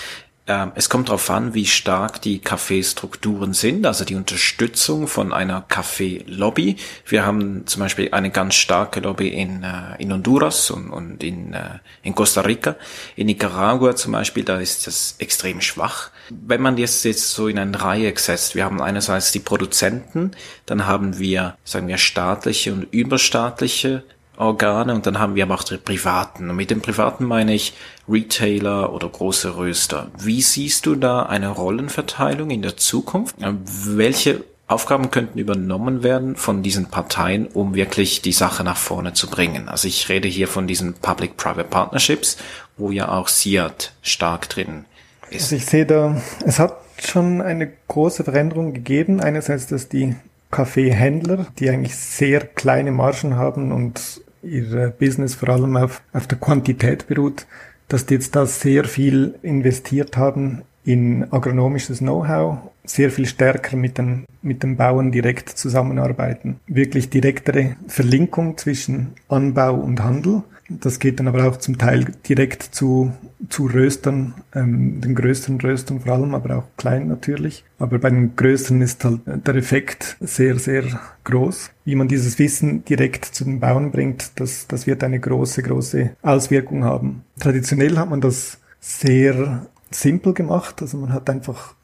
es 0.74 0.88
kommt 0.88 1.08
darauf 1.08 1.28
an, 1.28 1.52
wie 1.52 1.66
stark 1.66 2.22
die 2.22 2.38
Kaffeestrukturen 2.38 3.52
sind, 3.52 3.84
also 3.84 4.06
die 4.06 4.14
Unterstützung 4.14 5.06
von 5.06 5.34
einer 5.34 5.60
Kaffee-Lobby. 5.68 6.76
Wir 7.06 7.26
haben 7.26 7.66
zum 7.66 7.80
Beispiel 7.80 8.08
eine 8.12 8.30
ganz 8.30 8.54
starke 8.54 9.00
Lobby 9.00 9.28
in, 9.28 9.62
äh, 9.62 10.00
in 10.00 10.10
Honduras 10.10 10.70
und, 10.70 10.88
und 10.88 11.22
in, 11.22 11.52
äh, 11.52 11.80
in 12.02 12.14
Costa 12.14 12.40
Rica. 12.40 12.76
In 13.14 13.26
Nicaragua 13.26 13.94
zum 13.94 14.12
Beispiel, 14.12 14.42
da 14.42 14.58
ist 14.58 14.86
das 14.86 15.16
extrem 15.18 15.60
schwach. 15.60 16.10
Wenn 16.30 16.62
man 16.62 16.76
das 16.76 17.04
jetzt 17.04 17.30
so 17.30 17.48
in 17.48 17.58
eine 17.58 17.78
Reihe 17.78 18.14
setzt, 18.16 18.54
wir 18.54 18.64
haben 18.64 18.80
einerseits 18.80 19.32
die 19.32 19.40
Produzenten, 19.40 20.30
dann 20.64 20.86
haben 20.86 21.18
wir, 21.18 21.58
sagen 21.62 21.88
wir, 21.88 21.98
staatliche 21.98 22.72
und 22.72 22.84
überstaatliche 22.90 24.02
Organe 24.38 24.94
und 24.94 25.04
dann 25.04 25.18
haben 25.18 25.34
wir 25.34 25.42
aber 25.42 25.56
auch 25.56 25.64
die 25.64 25.76
privaten. 25.76 26.48
Und 26.48 26.56
mit 26.56 26.70
den 26.70 26.80
privaten 26.80 27.24
meine 27.24 27.54
ich 27.54 27.74
Retailer 28.08 28.92
oder 28.92 29.08
große 29.08 29.56
Röster. 29.56 30.10
Wie 30.18 30.42
siehst 30.42 30.86
du 30.86 30.94
da 30.94 31.24
eine 31.24 31.48
Rollenverteilung 31.48 32.50
in 32.50 32.62
der 32.62 32.76
Zukunft? 32.76 33.36
Welche 33.38 34.44
Aufgaben 34.66 35.10
könnten 35.10 35.38
übernommen 35.38 36.02
werden 36.02 36.36
von 36.36 36.62
diesen 36.62 36.86
Parteien, 36.86 37.46
um 37.46 37.74
wirklich 37.74 38.20
die 38.20 38.32
Sache 38.32 38.64
nach 38.64 38.76
vorne 38.76 39.14
zu 39.14 39.28
bringen? 39.28 39.68
Also 39.68 39.88
ich 39.88 40.08
rede 40.08 40.28
hier 40.28 40.46
von 40.46 40.66
diesen 40.66 40.94
Public-Private 40.94 41.68
Partnerships, 41.68 42.36
wo 42.76 42.90
ja 42.90 43.08
auch 43.08 43.28
SIAT 43.28 43.92
stark 44.02 44.48
drin 44.48 44.84
ist. 45.30 45.44
Also 45.44 45.56
ich 45.56 45.66
sehe 45.66 45.86
da, 45.86 46.20
es 46.44 46.58
hat 46.58 46.76
schon 46.98 47.40
eine 47.40 47.72
große 47.88 48.24
Veränderung 48.24 48.74
gegeben. 48.74 49.20
Einerseits, 49.20 49.66
dass 49.68 49.88
die 49.88 50.16
Kaffeehändler, 50.50 51.46
die 51.58 51.70
eigentlich 51.70 51.96
sehr 51.96 52.40
kleine 52.40 52.92
Margen 52.92 53.36
haben 53.36 53.72
und 53.72 54.22
ihr 54.42 54.94
Business 54.98 55.34
vor 55.34 55.48
allem 55.48 55.76
auf, 55.76 56.02
auf 56.12 56.26
der 56.26 56.38
Quantität 56.38 57.06
beruht, 57.06 57.46
dass 57.88 58.06
die 58.06 58.14
jetzt 58.14 58.36
da 58.36 58.46
sehr 58.46 58.84
viel 58.84 59.34
investiert 59.42 60.16
haben 60.16 60.62
in 60.84 61.30
agronomisches 61.32 61.98
Know-how, 61.98 62.58
sehr 62.84 63.10
viel 63.10 63.26
stärker 63.26 63.76
mit 63.76 63.98
den, 63.98 64.24
mit 64.40 64.62
den 64.62 64.76
Bauern 64.76 65.12
direkt 65.12 65.50
zusammenarbeiten. 65.50 66.60
Wirklich 66.66 67.10
direktere 67.10 67.76
Verlinkung 67.86 68.56
zwischen 68.56 69.08
Anbau 69.28 69.74
und 69.74 70.02
Handel 70.02 70.44
das 70.68 70.98
geht 70.98 71.18
dann 71.18 71.28
aber 71.28 71.48
auch 71.48 71.56
zum 71.56 71.78
Teil 71.78 72.06
direkt 72.28 72.62
zu, 72.62 73.12
zu 73.48 73.66
Röstern, 73.66 74.34
ähm, 74.54 75.00
den 75.00 75.14
größeren 75.14 75.60
Röstern 75.60 76.00
vor 76.00 76.12
allem, 76.12 76.34
aber 76.34 76.58
auch 76.58 76.64
klein 76.76 77.08
natürlich. 77.08 77.64
Aber 77.78 77.98
bei 77.98 78.10
den 78.10 78.36
größeren 78.36 78.82
ist 78.82 79.04
halt 79.04 79.20
der 79.26 79.54
Effekt 79.54 80.16
sehr, 80.20 80.58
sehr 80.58 80.84
groß. 81.24 81.70
Wie 81.84 81.94
man 81.94 82.08
dieses 82.08 82.38
Wissen 82.38 82.84
direkt 82.84 83.24
zu 83.24 83.44
den 83.44 83.60
Bauern 83.60 83.90
bringt, 83.90 84.32
das, 84.36 84.66
das 84.66 84.86
wird 84.86 85.02
eine 85.02 85.20
große, 85.20 85.62
große 85.62 86.10
Auswirkung 86.22 86.84
haben. 86.84 87.24
Traditionell 87.40 87.96
hat 87.96 88.10
man 88.10 88.20
das 88.20 88.58
sehr 88.80 89.66
simpel 89.90 90.34
gemacht. 90.34 90.82
Also 90.82 90.98
man 90.98 91.14
hat 91.14 91.30
einfach 91.30 91.74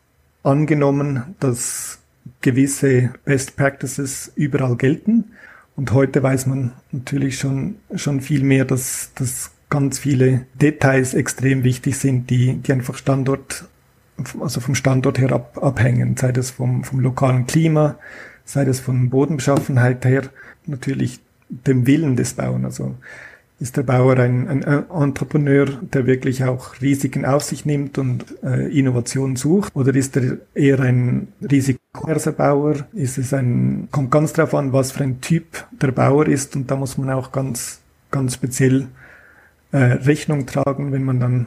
angenommen, 0.42 1.34
dass 1.40 1.98
gewisse 2.42 3.14
Best 3.24 3.56
Practices 3.56 4.30
überall 4.36 4.76
gelten 4.76 5.32
und 5.76 5.92
heute 5.92 6.22
weiß 6.22 6.46
man 6.46 6.72
natürlich 6.92 7.38
schon, 7.38 7.76
schon 7.94 8.20
viel 8.20 8.44
mehr, 8.44 8.64
dass, 8.64 9.10
dass 9.14 9.50
ganz 9.70 9.98
viele 9.98 10.46
Details 10.54 11.14
extrem 11.14 11.64
wichtig 11.64 11.98
sind, 11.98 12.30
die, 12.30 12.54
die 12.54 12.72
einfach 12.72 12.96
Standort, 12.96 13.64
also 14.40 14.60
vom 14.60 14.74
Standort 14.74 15.18
her 15.18 15.32
ab, 15.32 15.58
abhängen, 15.60 16.16
sei 16.16 16.30
das 16.30 16.50
vom, 16.50 16.84
vom 16.84 17.00
lokalen 17.00 17.46
Klima, 17.46 17.96
sei 18.44 18.64
das 18.64 18.78
von 18.78 19.10
Bodenbeschaffenheit 19.10 20.04
her, 20.04 20.30
natürlich 20.66 21.20
dem 21.48 21.86
Willen 21.86 22.14
des 22.14 22.34
Bauern. 22.34 22.64
Also 22.64 22.94
ist 23.58 23.76
der 23.76 23.82
Bauer 23.82 24.18
ein, 24.18 24.48
ein 24.48 24.90
Entrepreneur, 24.90 25.66
der 25.66 26.06
wirklich 26.06 26.44
auch 26.44 26.80
Risiken 26.80 27.24
auf 27.24 27.42
sich 27.42 27.64
nimmt 27.64 27.98
und 27.98 28.24
äh, 28.42 28.68
Innovation 28.76 29.36
sucht? 29.36 29.74
Oder 29.74 29.94
ist 29.94 30.16
er 30.16 30.38
eher 30.54 30.80
ein 30.80 31.28
risikoaverser 31.40 31.83
Bauer? 32.32 32.86
Ist 32.92 33.18
es 33.18 33.32
ein, 33.32 33.88
kommt 33.90 34.10
ganz 34.10 34.32
darauf 34.32 34.54
an, 34.54 34.72
was 34.72 34.92
für 34.92 35.04
ein 35.04 35.20
Typ 35.20 35.64
der 35.70 35.92
Bauer 35.92 36.26
ist 36.26 36.54
und 36.56 36.70
da 36.70 36.76
muss 36.76 36.98
man 36.98 37.10
auch 37.10 37.32
ganz, 37.32 37.80
ganz 38.10 38.34
speziell 38.34 38.88
äh, 39.72 39.78
Rechnung 39.78 40.46
tragen, 40.46 40.92
wenn 40.92 41.04
man 41.04 41.20
dann 41.20 41.46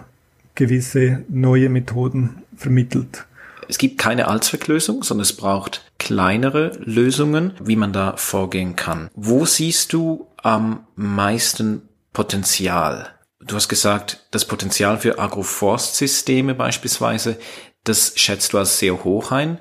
gewisse 0.55 1.23
neue 1.29 1.69
Methoden 1.69 2.43
vermittelt. 2.55 3.25
Es 3.69 3.77
gibt 3.77 3.97
keine 3.97 4.27
Allzwecklösung, 4.27 5.03
sondern 5.03 5.23
es 5.23 5.33
braucht 5.33 5.91
kleinere 5.99 6.71
Lösungen, 6.83 7.53
wie 7.61 7.75
man 7.75 7.91
da 7.91 8.15
vorgehen 8.15 8.75
kann. 8.75 9.09
Wo 9.13 9.45
siehst 9.45 9.91
du 9.93 10.27
am 10.41 10.87
meisten 10.95 11.81
Potenzial. 12.13 13.09
Du 13.41 13.55
hast 13.55 13.67
gesagt, 13.67 14.25
das 14.31 14.45
Potenzial 14.45 14.97
für 14.97 15.19
Agroforstsysteme 15.19 16.55
beispielsweise, 16.55 17.37
das 17.83 18.13
schätzt 18.15 18.53
du 18.53 18.57
als 18.57 18.79
sehr 18.79 19.03
hoch 19.03 19.31
ein. 19.31 19.59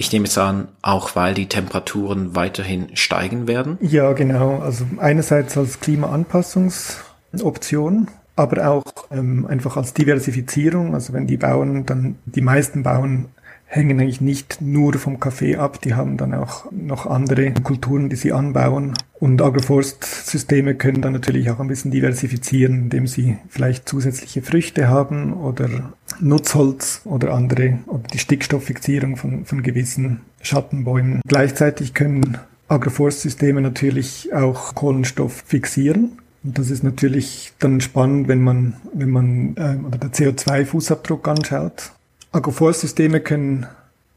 Ich 0.00 0.10
nehme 0.12 0.24
jetzt 0.24 0.38
an, 0.38 0.68
auch 0.80 1.14
weil 1.14 1.34
die 1.34 1.46
Temperaturen 1.46 2.34
weiterhin 2.34 2.96
steigen 2.96 3.46
werden? 3.46 3.76
Ja, 3.82 4.14
genau. 4.14 4.60
Also 4.60 4.86
einerseits 4.96 5.58
als 5.58 5.78
Klimaanpassungsoption, 5.80 8.08
aber 8.34 8.70
auch 8.70 8.84
ähm, 9.10 9.44
einfach 9.44 9.76
als 9.76 9.92
Diversifizierung. 9.92 10.94
Also 10.94 11.12
wenn 11.12 11.26
die 11.26 11.36
Bauern 11.36 11.84
dann, 11.84 12.16
die 12.24 12.40
meisten 12.40 12.82
Bauern 12.82 13.26
hängen 13.72 14.00
eigentlich 14.00 14.20
nicht 14.20 14.60
nur 14.60 14.94
vom 14.94 15.20
Kaffee 15.20 15.56
ab, 15.56 15.80
die 15.80 15.94
haben 15.94 16.16
dann 16.16 16.34
auch 16.34 16.64
noch 16.72 17.06
andere 17.06 17.52
Kulturen, 17.52 18.08
die 18.08 18.16
sie 18.16 18.32
anbauen. 18.32 18.94
Und 19.20 19.40
Agroforstsysteme 19.40 20.74
können 20.74 21.02
dann 21.02 21.12
natürlich 21.12 21.52
auch 21.52 21.60
ein 21.60 21.68
bisschen 21.68 21.92
diversifizieren, 21.92 22.74
indem 22.74 23.06
sie 23.06 23.38
vielleicht 23.48 23.88
zusätzliche 23.88 24.42
Früchte 24.42 24.88
haben 24.88 25.34
oder 25.34 25.92
Nutzholz 26.18 27.02
oder 27.04 27.32
andere, 27.32 27.78
oder 27.86 28.02
die 28.12 28.18
Stickstofffixierung 28.18 29.16
von, 29.16 29.44
von 29.44 29.62
gewissen 29.62 30.22
Schattenbäumen. 30.42 31.20
Gleichzeitig 31.28 31.94
können 31.94 32.38
Agroforstsysteme 32.66 33.60
natürlich 33.60 34.34
auch 34.34 34.74
Kohlenstoff 34.74 35.44
fixieren. 35.46 36.18
Und 36.42 36.58
das 36.58 36.70
ist 36.70 36.82
natürlich 36.82 37.52
dann 37.60 37.80
spannend, 37.80 38.26
wenn 38.26 38.42
man, 38.42 38.74
wenn 38.92 39.10
man 39.10 39.54
äh, 39.56 39.76
oder 39.86 39.98
der 39.98 40.10
CO2-Fußabdruck 40.10 41.28
anschaut. 41.28 41.92
Agroforstsysteme 42.32 43.20
können 43.20 43.66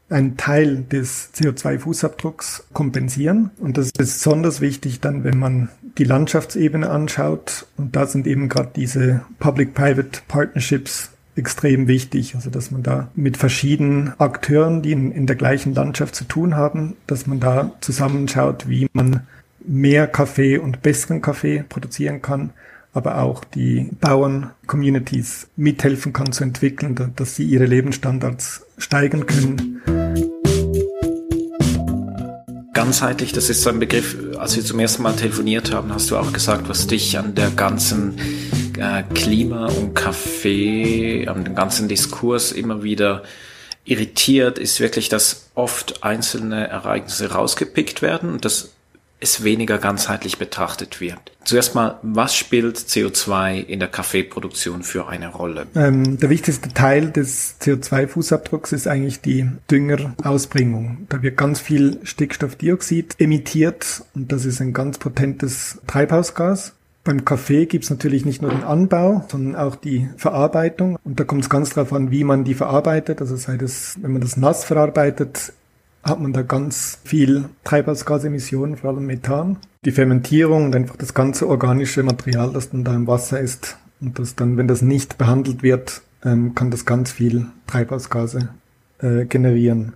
einen 0.08 0.36
Teil 0.36 0.82
des 0.82 1.30
CO2-Fußabdrucks 1.34 2.64
kompensieren. 2.72 3.50
Und 3.58 3.78
das 3.78 3.86
ist 3.86 3.98
besonders 3.98 4.60
wichtig 4.60 5.00
dann, 5.00 5.24
wenn 5.24 5.38
man 5.38 5.70
die 5.98 6.04
Landschaftsebene 6.04 6.90
anschaut. 6.90 7.66
Und 7.76 7.96
da 7.96 8.06
sind 8.06 8.26
eben 8.26 8.48
gerade 8.48 8.70
diese 8.76 9.22
Public-Private 9.38 10.20
Partnerships 10.28 11.10
extrem 11.36 11.88
wichtig. 11.88 12.34
Also 12.34 12.50
dass 12.50 12.70
man 12.70 12.82
da 12.82 13.08
mit 13.14 13.36
verschiedenen 13.36 14.12
Akteuren, 14.18 14.82
die 14.82 14.92
in, 14.92 15.10
in 15.10 15.26
der 15.26 15.36
gleichen 15.36 15.74
Landschaft 15.74 16.14
zu 16.14 16.24
tun 16.24 16.54
haben, 16.54 16.96
dass 17.06 17.26
man 17.26 17.40
da 17.40 17.72
zusammenschaut, 17.80 18.68
wie 18.68 18.88
man 18.92 19.26
mehr 19.66 20.06
Kaffee 20.06 20.58
und 20.58 20.82
besseren 20.82 21.22
Kaffee 21.22 21.64
produzieren 21.68 22.20
kann, 22.20 22.50
aber 22.94 23.18
auch 23.18 23.42
die 23.44 23.90
Bauern-Communities 24.00 25.48
mithelfen 25.56 26.12
kann 26.12 26.32
zu 26.32 26.44
entwickeln, 26.44 27.12
dass 27.16 27.34
sie 27.34 27.44
ihre 27.44 27.66
Lebensstandards 27.66 28.64
steigern 28.78 29.26
können. 29.26 29.82
Ganzheitlich, 32.72 33.32
das 33.32 33.50
ist 33.50 33.62
so 33.62 33.70
ein 33.70 33.80
Begriff, 33.80 34.16
als 34.38 34.56
wir 34.56 34.64
zum 34.64 34.78
ersten 34.78 35.02
Mal 35.02 35.14
telefoniert 35.16 35.72
haben, 35.72 35.92
hast 35.92 36.10
du 36.10 36.16
auch 36.16 36.32
gesagt, 36.32 36.68
was 36.68 36.86
dich 36.86 37.18
an 37.18 37.34
der 37.34 37.50
ganzen 37.50 38.16
äh, 38.78 39.02
Klima 39.14 39.66
und 39.66 39.94
Kaffee, 39.94 41.26
an 41.26 41.44
dem 41.44 41.54
ganzen 41.54 41.88
Diskurs 41.88 42.52
immer 42.52 42.82
wieder 42.82 43.22
irritiert, 43.84 44.58
ist 44.58 44.80
wirklich, 44.80 45.08
dass 45.08 45.50
oft 45.54 46.04
einzelne 46.04 46.68
Ereignisse 46.68 47.32
rausgepickt 47.32 48.02
werden 48.02 48.30
und 48.30 48.44
das 48.44 48.70
es 49.24 49.42
weniger 49.42 49.78
ganzheitlich 49.78 50.38
betrachtet 50.38 51.00
wird. 51.00 51.18
Zuerst 51.44 51.74
mal, 51.74 51.98
was 52.02 52.36
spielt 52.36 52.76
CO2 52.78 53.64
in 53.64 53.80
der 53.80 53.88
Kaffeeproduktion 53.88 54.82
für 54.82 55.08
eine 55.08 55.28
Rolle? 55.28 55.66
Ähm, 55.74 56.18
der 56.18 56.30
wichtigste 56.30 56.70
Teil 56.72 57.10
des 57.10 57.56
CO2-Fußabdrucks 57.60 58.72
ist 58.72 58.86
eigentlich 58.86 59.20
die 59.20 59.48
Düngerausbringung. 59.70 61.06
Da 61.08 61.22
wird 61.22 61.36
ganz 61.36 61.60
viel 61.60 62.00
Stickstoffdioxid 62.02 63.16
emittiert 63.18 64.04
und 64.14 64.30
das 64.30 64.44
ist 64.44 64.60
ein 64.60 64.72
ganz 64.72 64.98
potentes 64.98 65.78
Treibhausgas. 65.86 66.74
Beim 67.04 67.26
Kaffee 67.26 67.66
gibt's 67.66 67.90
natürlich 67.90 68.24
nicht 68.24 68.40
nur 68.40 68.50
den 68.50 68.64
Anbau, 68.64 69.24
sondern 69.28 69.56
auch 69.56 69.76
die 69.76 70.08
Verarbeitung. 70.16 70.98
Und 71.04 71.20
da 71.20 71.24
kommt 71.24 71.42
es 71.42 71.50
ganz 71.50 71.70
darauf 71.70 71.92
an, 71.92 72.10
wie 72.10 72.24
man 72.24 72.44
die 72.44 72.54
verarbeitet. 72.54 73.20
Also 73.20 73.36
sei 73.36 73.58
das, 73.58 73.96
wenn 74.00 74.12
man 74.12 74.22
das 74.22 74.38
nass 74.38 74.64
verarbeitet, 74.64 75.52
hat 76.04 76.20
man 76.20 76.32
da 76.32 76.42
ganz 76.42 76.98
viel 77.04 77.46
Treibhausgasemissionen, 77.64 78.76
vor 78.76 78.90
allem 78.90 79.06
Methan. 79.06 79.56
Die 79.84 79.92
Fermentierung 79.92 80.66
und 80.66 80.76
einfach 80.76 80.96
das 80.96 81.14
ganze 81.14 81.48
organische 81.48 82.02
Material, 82.02 82.52
das 82.52 82.70
dann 82.70 82.84
da 82.84 82.94
im 82.94 83.06
Wasser 83.06 83.40
ist. 83.40 83.78
Und 84.00 84.18
das 84.18 84.34
dann, 84.34 84.56
wenn 84.56 84.68
das 84.68 84.82
nicht 84.82 85.18
behandelt 85.18 85.62
wird, 85.62 86.02
ähm, 86.24 86.54
kann 86.54 86.70
das 86.70 86.84
ganz 86.84 87.12
viel 87.12 87.46
Treibhausgase 87.66 88.50
äh, 89.00 89.24
generieren. 89.24 89.94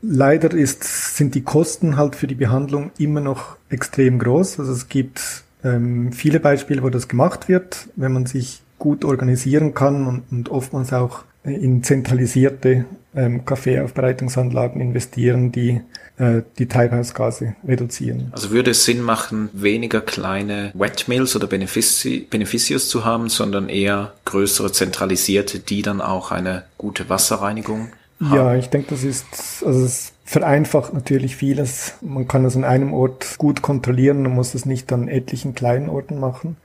Leider 0.00 0.52
ist, 0.52 1.16
sind 1.16 1.34
die 1.34 1.42
Kosten 1.42 1.96
halt 1.96 2.16
für 2.16 2.26
die 2.26 2.34
Behandlung 2.34 2.90
immer 2.98 3.20
noch 3.20 3.56
extrem 3.68 4.18
groß. 4.18 4.58
Also 4.58 4.72
es 4.72 4.88
gibt 4.88 5.44
ähm, 5.62 6.12
viele 6.12 6.40
Beispiele, 6.40 6.82
wo 6.82 6.90
das 6.90 7.08
gemacht 7.08 7.48
wird, 7.48 7.88
wenn 7.94 8.12
man 8.12 8.26
sich 8.26 8.62
gut 8.78 9.04
organisieren 9.04 9.74
kann 9.74 10.06
und, 10.06 10.22
und 10.30 10.48
oftmals 10.48 10.92
auch 10.92 11.22
in 11.44 11.82
zentralisierte 11.82 12.84
ähm, 13.14 13.44
Kaffeeaufbereitungsanlagen 13.44 14.80
investieren, 14.80 15.52
die 15.52 15.80
äh, 16.18 16.42
die 16.58 16.66
Treibhausgase 16.66 17.56
reduzieren. 17.66 18.28
Also 18.32 18.50
würde 18.50 18.70
es 18.70 18.84
Sinn 18.84 19.02
machen, 19.02 19.50
weniger 19.52 20.00
kleine 20.00 20.70
Wetmills 20.74 21.36
oder 21.36 21.46
Benefici 21.46 22.26
Beneficios 22.28 22.88
zu 22.88 23.04
haben, 23.04 23.28
sondern 23.28 23.68
eher 23.68 24.12
größere 24.24 24.72
zentralisierte, 24.72 25.58
die 25.58 25.82
dann 25.82 26.00
auch 26.00 26.30
eine 26.30 26.64
gute 26.78 27.08
Wasserreinigung 27.08 27.88
haben? 28.20 28.34
Ja, 28.34 28.54
ich 28.54 28.68
denke, 28.68 28.90
das 28.90 29.04
ist, 29.04 29.26
also 29.64 29.84
es 29.84 30.12
vereinfacht 30.24 30.94
natürlich 30.94 31.36
vieles. 31.36 31.94
Man 32.00 32.28
kann 32.28 32.44
das 32.44 32.56
an 32.56 32.64
einem 32.64 32.92
Ort 32.94 33.38
gut 33.38 33.62
kontrollieren 33.62 34.26
und 34.26 34.34
muss 34.34 34.54
es 34.54 34.64
nicht 34.64 34.92
an 34.92 35.08
etlichen 35.08 35.54
kleinen 35.54 35.88
Orten 35.88 36.20
machen 36.20 36.56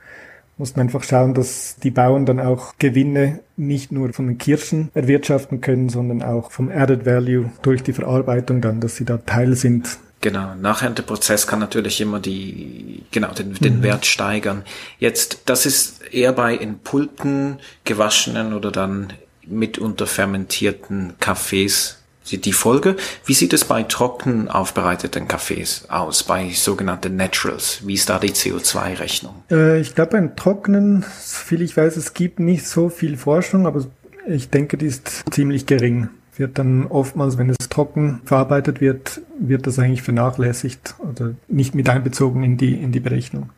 muss 0.58 0.76
man 0.76 0.86
einfach 0.86 1.04
schauen, 1.04 1.34
dass 1.34 1.76
die 1.76 1.90
Bauern 1.90 2.26
dann 2.26 2.40
auch 2.40 2.74
Gewinne 2.78 3.40
nicht 3.56 3.92
nur 3.92 4.12
von 4.12 4.26
den 4.26 4.38
Kirschen 4.38 4.90
erwirtschaften 4.94 5.60
können, 5.60 5.88
sondern 5.88 6.22
auch 6.22 6.50
vom 6.50 6.70
Added 6.70 7.06
Value 7.06 7.50
durch 7.62 7.82
die 7.82 7.92
Verarbeitung 7.92 8.60
dann, 8.60 8.80
dass 8.80 8.96
sie 8.96 9.04
da 9.04 9.18
Teil 9.18 9.54
sind. 9.54 9.98
Genau, 10.20 10.54
Nachernteprozess 10.56 11.46
kann 11.46 11.60
natürlich 11.60 12.00
immer 12.00 12.18
die, 12.18 13.04
genau, 13.12 13.32
den, 13.32 13.54
den 13.54 13.78
mhm. 13.78 13.82
Wert 13.84 14.04
steigern. 14.04 14.64
Jetzt, 14.98 15.42
das 15.46 15.64
ist 15.64 16.02
eher 16.12 16.32
bei 16.32 16.54
in 16.54 16.80
Pulpen 16.80 17.58
gewaschenen 17.84 18.52
oder 18.52 18.72
dann 18.72 19.12
mitunter 19.46 20.08
fermentierten 20.08 21.14
Kaffees 21.20 21.97
die 22.36 22.52
Folge. 22.52 22.96
Wie 23.24 23.34
sieht 23.34 23.52
es 23.52 23.64
bei 23.64 23.82
trocken 23.82 24.48
aufbereiteten 24.48 25.28
Kaffees 25.28 25.84
aus, 25.88 26.22
bei 26.22 26.50
sogenannten 26.50 27.16
Naturals? 27.16 27.86
Wie 27.86 27.94
ist 27.94 28.10
da 28.10 28.18
die 28.18 28.30
CO2-Rechnung? 28.30 29.34
Äh, 29.50 29.80
ich 29.80 29.94
glaube, 29.94 30.12
beim 30.12 30.36
Trockenen, 30.36 31.04
soviel 31.20 31.62
ich 31.62 31.76
weiß, 31.76 31.96
es 31.96 32.14
gibt 32.14 32.40
nicht 32.40 32.66
so 32.66 32.88
viel 32.88 33.16
Forschung, 33.16 33.66
aber 33.66 33.84
ich 34.26 34.50
denke, 34.50 34.76
die 34.76 34.86
ist 34.86 35.24
ziemlich 35.30 35.66
gering. 35.66 36.08
Wird 36.36 36.58
dann 36.58 36.86
oftmals, 36.86 37.36
wenn 37.36 37.50
es 37.50 37.68
trocken 37.68 38.20
verarbeitet 38.24 38.80
wird, 38.80 39.22
wird 39.40 39.66
das 39.66 39.78
eigentlich 39.78 40.02
vernachlässigt 40.02 40.94
oder 40.98 41.34
nicht 41.48 41.74
mit 41.74 41.88
einbezogen 41.88 42.44
in 42.44 42.56
die, 42.56 42.74
in 42.74 42.92
die 42.92 43.00
Berechnung 43.00 43.50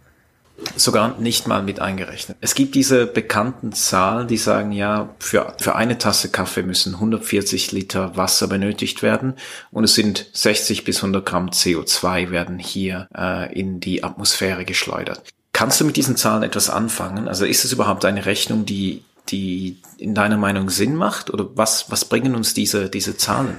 sogar 0.77 1.19
nicht 1.19 1.47
mal 1.47 1.63
mit 1.63 1.81
eingerechnet. 1.81 2.37
Es 2.41 2.55
gibt 2.55 2.75
diese 2.75 3.07
bekannten 3.07 3.73
Zahlen, 3.73 4.29
die 4.29 4.37
sagen, 4.37 4.73
ja, 4.73 5.15
für, 5.19 5.55
für 5.59 5.75
eine 5.75 5.99
Tasse 5.99 6.31
Kaffee 6.31 6.63
müssen 6.63 6.95
140 6.95 7.73
Liter 7.73 8.17
Wasser 8.17 8.49
benötigt 8.49 9.03
werden 9.03 9.35
und 9.71 9.85
es 9.85 9.95
sind 9.95 10.27
60 10.33 10.85
bis 10.85 10.99
100 10.99 11.25
Gramm 11.25 11.51
CO2 11.51 12.31
werden 12.31 12.59
hier 12.59 13.09
äh, 13.17 13.53
in 13.59 13.81
die 13.81 14.05
Atmosphäre 14.05 14.65
geschleudert. 14.65 15.23
Kannst 15.53 15.81
du 15.81 15.85
mit 15.85 15.97
diesen 15.97 16.17
Zahlen 16.17 16.43
etwas 16.43 16.71
anfangen? 16.71 17.29
Also 17.29 17.45
ist 17.45 17.65
es 17.65 17.73
überhaupt 17.73 18.05
eine 18.05 18.25
Rechnung, 18.25 18.65
die, 18.65 19.03
die 19.29 19.79
in 19.99 20.15
deiner 20.15 20.37
Meinung 20.37 20.71
Sinn 20.71 20.95
macht 20.95 21.31
oder 21.31 21.49
was, 21.55 21.91
was 21.91 22.05
bringen 22.05 22.35
uns 22.35 22.55
diese, 22.55 22.89
diese 22.89 23.17
Zahlen? 23.17 23.59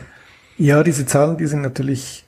Ja, 0.58 0.84
diese 0.84 1.06
Zahlen, 1.06 1.38
die 1.38 1.48
sind 1.48 1.62
natürlich 1.62 2.24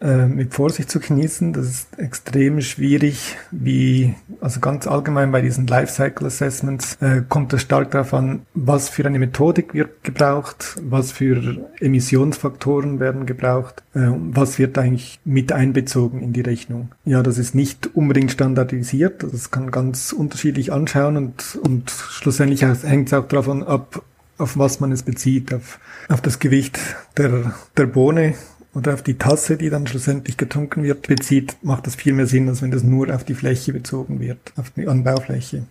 äh, 0.00 0.26
mit 0.26 0.54
Vorsicht 0.54 0.90
zu 0.90 1.00
genießen. 1.00 1.52
Das 1.52 1.66
ist 1.66 1.98
extrem 1.98 2.60
schwierig, 2.60 3.36
wie, 3.50 4.14
also 4.40 4.60
ganz 4.60 4.86
allgemein 4.86 5.32
bei 5.32 5.40
diesen 5.40 5.66
Lifecycle 5.66 6.26
Assessments 6.26 6.96
äh, 7.00 7.22
kommt 7.28 7.52
es 7.52 7.62
stark 7.62 7.90
darauf 7.90 8.14
an, 8.14 8.42
was 8.54 8.88
für 8.88 9.04
eine 9.04 9.18
Methodik 9.18 9.74
wird 9.74 10.04
gebraucht, 10.04 10.76
was 10.82 11.10
für 11.10 11.66
Emissionsfaktoren 11.80 13.00
werden 13.00 13.26
gebraucht, 13.26 13.82
äh, 13.94 14.08
was 14.30 14.60
wird 14.60 14.78
eigentlich 14.78 15.18
mit 15.24 15.50
einbezogen 15.50 16.22
in 16.22 16.32
die 16.32 16.42
Rechnung. 16.42 16.90
Ja, 17.04 17.24
das 17.24 17.38
ist 17.38 17.56
nicht 17.56 17.90
unbedingt 17.96 18.30
standardisiert, 18.30 19.24
das 19.24 19.50
kann 19.50 19.72
ganz 19.72 20.12
unterschiedlich 20.12 20.72
anschauen 20.72 21.16
und, 21.16 21.58
und 21.60 21.90
schlussendlich 21.90 22.62
hängt 22.62 23.08
es 23.08 23.14
auch 23.14 23.26
davon 23.26 23.64
ab, 23.64 24.02
auf 24.38 24.56
was 24.56 24.78
man 24.78 24.92
es 24.92 25.02
bezieht, 25.02 25.52
auf, 25.52 25.80
auf 26.08 26.20
das 26.20 26.38
Gewicht 26.38 26.78
der, 27.16 27.52
der 27.76 27.86
Bohne 27.86 28.34
oder 28.74 28.94
auf 28.94 29.02
die 29.02 29.18
Tasse, 29.18 29.56
die 29.56 29.70
dann 29.70 29.86
schlussendlich 29.86 30.36
getrunken 30.36 30.82
wird, 30.82 31.06
bezieht, 31.08 31.56
macht 31.62 31.86
das 31.86 31.96
viel 31.96 32.12
mehr 32.12 32.26
Sinn, 32.26 32.48
als 32.48 32.62
wenn 32.62 32.70
das 32.70 32.82
nur 32.82 33.14
auf 33.14 33.24
die 33.24 33.34
Fläche 33.34 33.72
bezogen 33.72 34.20
wird, 34.20 34.38
auf 34.56 34.70
die 34.70 34.86
Anbaufläche. 34.86 35.64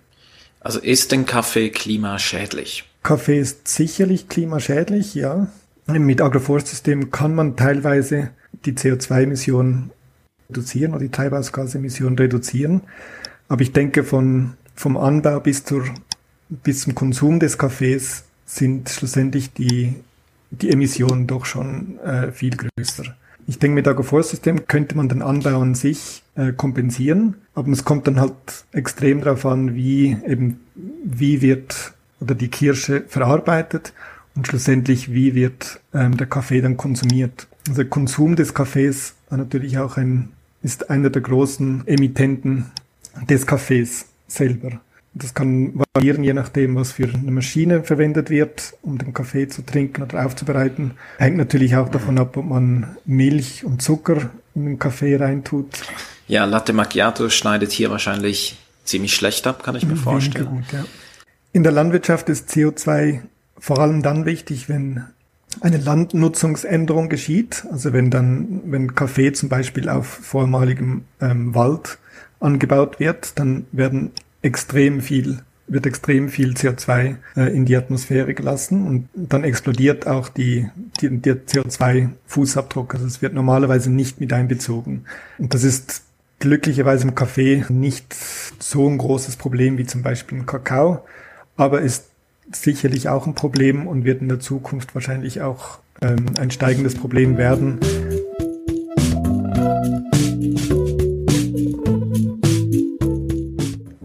Also 0.60 0.79
ist 0.79 1.12
denn 1.12 1.25
Kaffee 1.25 1.69
klimaschädlich? 1.69 2.89
Kaffee 3.03 3.39
ist 3.39 3.67
sicherlich 3.67 4.27
klimaschädlich, 4.27 5.15
ja. 5.15 5.47
Mit 5.88 6.21
Agroforstsystemen 6.21 7.12
kann 7.12 7.33
man 7.33 7.55
teilweise 7.55 8.31
die 8.65 8.73
CO2-Emissionen 8.73 9.91
reduzieren 10.49 10.91
oder 10.91 11.01
die 11.01 11.12
Treibhausgasemissionen 11.12 12.17
reduzieren. 12.17 12.81
Aber 13.47 13.62
ich 13.62 13.71
denke, 13.71 14.03
von, 14.03 14.55
vom 14.75 14.97
Anbau 14.97 15.39
bis, 15.39 15.63
zur, 15.63 15.86
bis 16.49 16.81
zum 16.81 16.95
Konsum 16.95 17.39
des 17.39 17.57
Kaffees 17.57 18.25
sind 18.45 18.89
schlussendlich 18.89 19.53
die 19.53 19.95
die 20.51 20.69
Emissionen 20.69 21.27
doch 21.27 21.45
schon 21.45 21.99
äh, 21.99 22.31
viel 22.31 22.55
größer. 22.55 23.03
Ich 23.49 23.60
denke, 23.60 23.75
mit 23.75 23.88
Agroforstsystem 23.88 24.67
könnte 24.67 24.97
man 24.97 25.07
den 25.07 25.21
Anbau 25.21 25.62
an 25.62 25.73
sich 25.73 26.23
äh, 26.36 26.51
kompensieren, 26.51 27.36
aber 27.55 27.71
es 27.71 27.86
kommt 27.86 28.05
dann 28.07 28.19
halt 28.19 28.33
extrem 28.73 29.21
darauf 29.21 29.45
an, 29.45 29.73
wie 29.73 30.17
eben, 30.27 30.60
wie 30.75 31.41
wird 31.41 31.93
oder 32.19 32.36
die 32.36 32.49
Kirsche 32.49 33.03
verarbeitet 33.07 33.93
und 34.36 34.47
schlussendlich, 34.47 35.13
wie 35.13 35.33
wird 35.33 35.79
ähm, 35.93 36.17
der 36.17 36.27
Kaffee 36.27 36.62
dann 36.62 36.75
konsumiert. 36.75 37.47
Also 37.67 37.83
der 37.83 37.89
Konsum 37.89 38.36
des 38.36 38.53
Kaffees 38.53 39.15
war 39.29 39.38
natürlich 39.38 39.77
auch 39.77 39.97
ein, 39.97 40.29
ist 40.62 40.89
einer 40.89 41.10
der 41.10 41.21
großen 41.21 41.88
Emittenten 41.88 42.65
des 43.29 43.47
Kaffees 43.47 44.07
selber. 44.27 44.81
Das 45.17 45.34
kann 45.34 45.73
variieren, 45.93 46.23
je 46.23 46.34
nachdem, 46.34 46.75
was 46.75 46.91
für 46.91 47.06
eine 47.06 47.32
Maschine 47.32 47.84
verwendet 47.84 48.30
wird, 48.30 48.73
um 48.82 48.97
den 48.97 49.13
Kaffee 49.13 49.47
zu 49.47 49.65
trinken 49.65 50.03
oder 50.03 50.25
aufzubereiten. 50.25 50.91
Hängt 51.17 51.38
natürlich 51.38 51.75
auch 51.75 51.89
davon 51.89 52.17
ab, 52.19 52.38
ob 52.38 52.45
man 52.45 52.97
Milch 53.06 53.65
und 53.65 53.82
Zucker 53.82 54.30
in 54.56 54.65
den 54.65 54.80
Kaffee 54.80 55.15
reintut. 55.15 55.67
Ja, 56.27 56.45
Latte 56.45 56.73
Macchiato 56.73 57.30
schneidet 57.30 57.71
hier 57.71 57.89
wahrscheinlich 57.89 58.58
ziemlich 58.84 59.15
schlecht 59.15 59.47
ab, 59.47 59.63
kann 59.63 59.75
ich 59.75 59.86
mir 59.86 59.95
vorstellen. 59.95 60.47
Gut, 60.47 60.71
ja. 60.71 60.86
In 61.53 61.63
der 61.63 61.71
Landwirtschaft 61.71 62.30
ist 62.30 62.49
CO2 62.49 63.21
vor 63.58 63.80
allem 63.80 64.03
dann 64.03 64.25
wichtig, 64.25 64.69
wenn 64.69 65.06
eine 65.62 65.77
Landnutzungsänderung 65.77 67.10
geschieht. 67.10 67.65
Also 67.71 67.93
wenn 67.93 68.12
dann, 68.12 68.62
wenn 68.65 68.95
Kaffee 68.95 69.34
zum 69.34 69.49
Beispiel 69.49 69.89
auf 69.89 70.08
vormaligem 70.08 71.06
ähm, 71.21 71.56
Wald 71.56 71.97
angebaut 72.39 72.99
wird, 72.99 73.39
dann 73.39 73.65
werden 73.71 74.12
extrem 74.41 75.02
viel 75.02 75.39
wird 75.67 75.86
extrem 75.86 76.30
viel 76.30 76.54
CO2 76.54 77.17
äh, 77.36 77.54
in 77.54 77.65
die 77.65 77.76
Atmosphäre 77.76 78.34
gelassen 78.34 78.88
und 78.88 79.10
dann 79.13 79.43
explodiert 79.43 80.08
auch 80.08 80.30
die, 80.30 80.69
die, 81.02 81.10
der 81.17 81.45
CO2-Fußabdruck. 81.45 82.93
Also 82.93 83.06
es 83.06 83.21
wird 83.21 83.34
normalerweise 83.34 83.91
nicht 83.91 84.21
mit 84.21 84.32
einbezogen. 84.32 85.06
Und 85.38 85.54
das 85.54 85.63
ist 85.63 86.04
glücklicherweise 86.39 87.04
im 87.08 87.15
Kaffee 87.15 87.65
nicht 87.69 88.15
so 88.60 88.88
ein 88.88 88.97
großes 88.97 89.36
Problem 89.36 89.78
wie 89.78 89.86
zum 89.86 90.04
Beispiel 90.04 90.38
im 90.38 90.45
Kakao, 90.45 91.06
aber 91.58 91.82
ist 91.82 92.06
sicherlich 92.52 93.10
auch 93.10 93.28
ein 93.28 93.36
Problem 93.36 93.88
und 93.88 94.06
wird 94.06 94.21
in 94.21 94.30
der 94.30 94.39
Zukunft 94.39 94.95
wahrscheinlich 94.95 95.41
auch 95.41 95.80
ähm, 96.02 96.28
ein 96.39 96.52
steigendes 96.52 96.95
Problem 96.95 97.38
werden. 97.38 97.80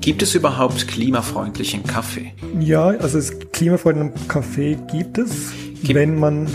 Gibt 0.03 0.21
es 0.21 0.35
überhaupt 0.35 0.89
klimafreundlichen 0.89 1.85
Kaffee? 1.85 2.33
Ja, 2.59 2.87
also 2.87 3.19
es 3.19 3.39
klimafreundlichen 3.53 4.27
Kaffee 4.27 4.77
gibt 4.91 5.17
es, 5.17 5.53
gibt 5.81 5.95
wenn 5.95 6.19
man 6.19 6.49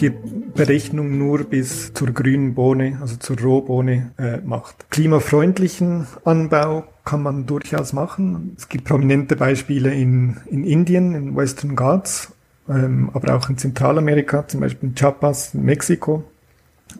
die 0.00 0.10
Berechnung 0.54 1.18
nur 1.18 1.44
bis 1.44 1.92
zur 1.92 2.08
grünen 2.12 2.54
Bohne, 2.54 2.96
also 3.02 3.16
zur 3.16 3.38
Rohbohne 3.38 4.12
äh, 4.16 4.38
macht. 4.38 4.90
Klimafreundlichen 4.90 6.06
Anbau 6.24 6.84
kann 7.04 7.22
man 7.22 7.44
durchaus 7.44 7.92
machen. 7.92 8.54
Es 8.56 8.70
gibt 8.70 8.84
prominente 8.84 9.36
Beispiele 9.36 9.92
in, 9.92 10.38
in 10.46 10.64
Indien, 10.64 11.14
in 11.14 11.36
Western 11.36 11.76
Ghats, 11.76 12.32
ähm, 12.66 13.10
aber 13.12 13.36
auch 13.36 13.50
in 13.50 13.58
Zentralamerika, 13.58 14.48
zum 14.48 14.60
Beispiel 14.60 14.88
in 14.88 14.94
Chiapas, 14.94 15.52
in 15.52 15.64
Mexiko 15.64 16.24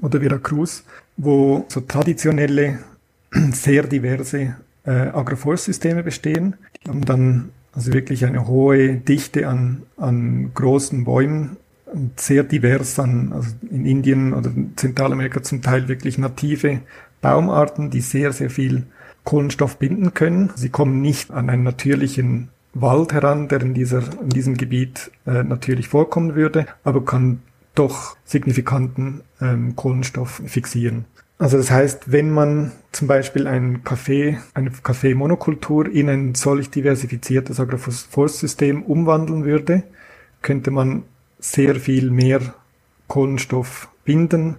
oder 0.03 0.21
Veracruz, 0.21 0.85
wo 1.17 1.65
so 1.69 1.81
traditionelle, 1.81 2.81
sehr 3.53 3.85
diverse 3.85 4.57
äh, 4.87 4.91
Agroforstsysteme 4.91 6.03
bestehen. 6.03 6.57
Die 6.85 6.91
haben 6.91 7.05
dann 7.05 7.51
also 7.73 7.93
wirklich 7.93 8.25
eine 8.25 8.47
hohe 8.47 8.97
Dichte 8.97 9.49
an, 9.49 9.83
an 9.97 10.53
großen 10.55 11.05
Bäumen 11.05 11.57
und 11.87 12.19
sehr 12.19 12.43
divers 12.43 12.99
an, 12.99 13.33
also 13.33 13.51
in 13.71 13.85
Indien 13.85 14.33
oder 14.33 14.51
Zentralamerika 14.77 15.43
zum 15.43 15.63
Teil 15.63 15.89
wirklich 15.89 16.19
native 16.19 16.81
Baumarten, 17.21 17.91
die 17.91 18.01
sehr, 18.01 18.33
sehr 18.33 18.51
viel 18.51 18.87
Kohlenstoff 19.25 19.79
binden 19.79 20.15
können. 20.15 20.51
Sie 20.55 20.69
kommen 20.69 21.03
nicht 21.03 21.31
an 21.31 21.51
einen 21.51 21.65
natürlichen 21.65 22.49
Wald 22.73 23.13
heran, 23.13 23.49
der 23.49 23.61
in, 23.63 23.75
dieser, 23.75 24.03
in 24.23 24.29
diesem 24.31 24.57
Gebiet 24.57 25.11
äh, 25.27 25.43
natürlich 25.43 25.89
vorkommen 25.89 26.35
würde, 26.35 26.67
aber 26.85 27.05
kann 27.05 27.41
doch 27.75 28.17
signifikanten 28.25 29.23
ähm, 29.41 29.77
Kohlenstoff 29.77 30.43
fixieren. 30.47 31.05
Also 31.39 31.59
das 31.59 31.71
heißt, 31.71 32.11
wenn 32.13 32.31
man 32.31 32.73
zum 32.93 33.09
Beispiel 33.09 33.47
ein 33.47 33.85
Kaffee, 33.85 34.39
eine 34.55 34.71
Kaffeemonokultur 34.71 35.87
in 35.87 36.09
ein 36.09 36.35
solch 36.35 36.71
diversifiziertes 36.71 37.61
Agroforstsystem 37.61 38.83
umwandeln 38.83 39.45
würde, 39.45 39.83
könnte 40.41 40.71
man 40.71 41.05
sehr 41.39 41.77
viel 41.77 42.11
mehr 42.11 42.41
Kohlenstoff 43.09 43.89
binden, 44.05 44.57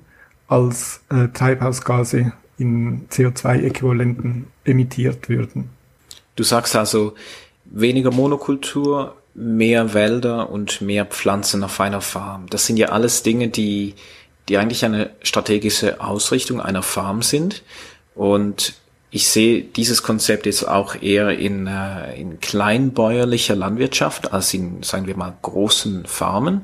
als 0.48 1.02
äh, 1.10 1.28
Treibhausgase 1.30 2.34
in 2.60 3.08
CO2-Äquivalenten 3.10 4.46
emittiert 4.64 5.30
würden. 5.30 5.70
Du 6.36 6.44
sagst 6.44 6.76
also, 6.76 7.16
weniger 7.66 8.12
Monokultur, 8.12 9.16
mehr 9.34 9.94
Wälder 9.94 10.50
und 10.50 10.82
mehr 10.82 11.06
Pflanzen 11.06 11.64
auf 11.64 11.80
einer 11.80 12.02
Farm. 12.02 12.46
Das 12.50 12.66
sind 12.66 12.78
ja 12.78 12.90
alles 12.90 13.24
Dinge, 13.24 13.50
die 13.50 13.96
die 14.50 14.58
eigentlich 14.58 14.86
eine 14.86 15.12
strategische 15.22 16.02
Ausrichtung 16.02 16.62
einer 16.62 16.84
Farm 16.84 17.22
sind. 17.22 17.64
Und 18.16 18.74
ich 19.10 19.28
sehe 19.28 19.64
dieses 19.64 20.04
Konzept 20.04 20.46
jetzt 20.46 20.68
auch 20.68 21.02
eher 21.02 21.30
in, 21.30 21.68
äh, 21.68 22.20
in 22.20 22.40
kleinbäuerlicher 22.40 23.56
Landwirtschaft 23.56 24.34
als 24.34 24.54
in, 24.54 24.84
sagen 24.84 25.08
wir 25.08 25.16
mal, 25.16 25.34
großen 25.42 26.06
Farmen. 26.06 26.62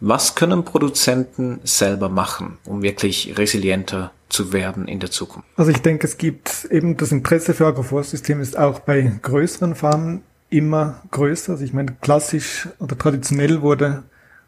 Was 0.00 0.34
können 0.34 0.64
Produzenten 0.64 1.60
selber 1.64 2.08
machen, 2.08 2.58
um 2.64 2.82
wirklich 2.82 3.38
resilienter 3.38 4.10
zu 4.28 4.52
werden 4.52 4.88
in 4.88 5.00
der 5.00 5.10
Zukunft? 5.10 5.46
Also 5.56 5.70
ich 5.70 5.78
denke, 5.78 6.06
es 6.06 6.16
gibt 6.16 6.66
eben 6.70 6.96
das 6.96 7.12
Interesse 7.12 7.54
für 7.54 7.66
Agroforstsysteme 7.66 8.42
ist 8.42 8.58
auch 8.58 8.80
bei 8.80 9.12
größeren 9.22 9.74
Farmen 9.74 10.22
immer 10.48 11.02
größer. 11.10 11.52
Also 11.52 11.64
ich 11.64 11.72
meine, 11.72 11.94
klassisch 12.00 12.68
oder 12.78 12.96
traditionell 12.96 13.62
wurde 13.62 14.02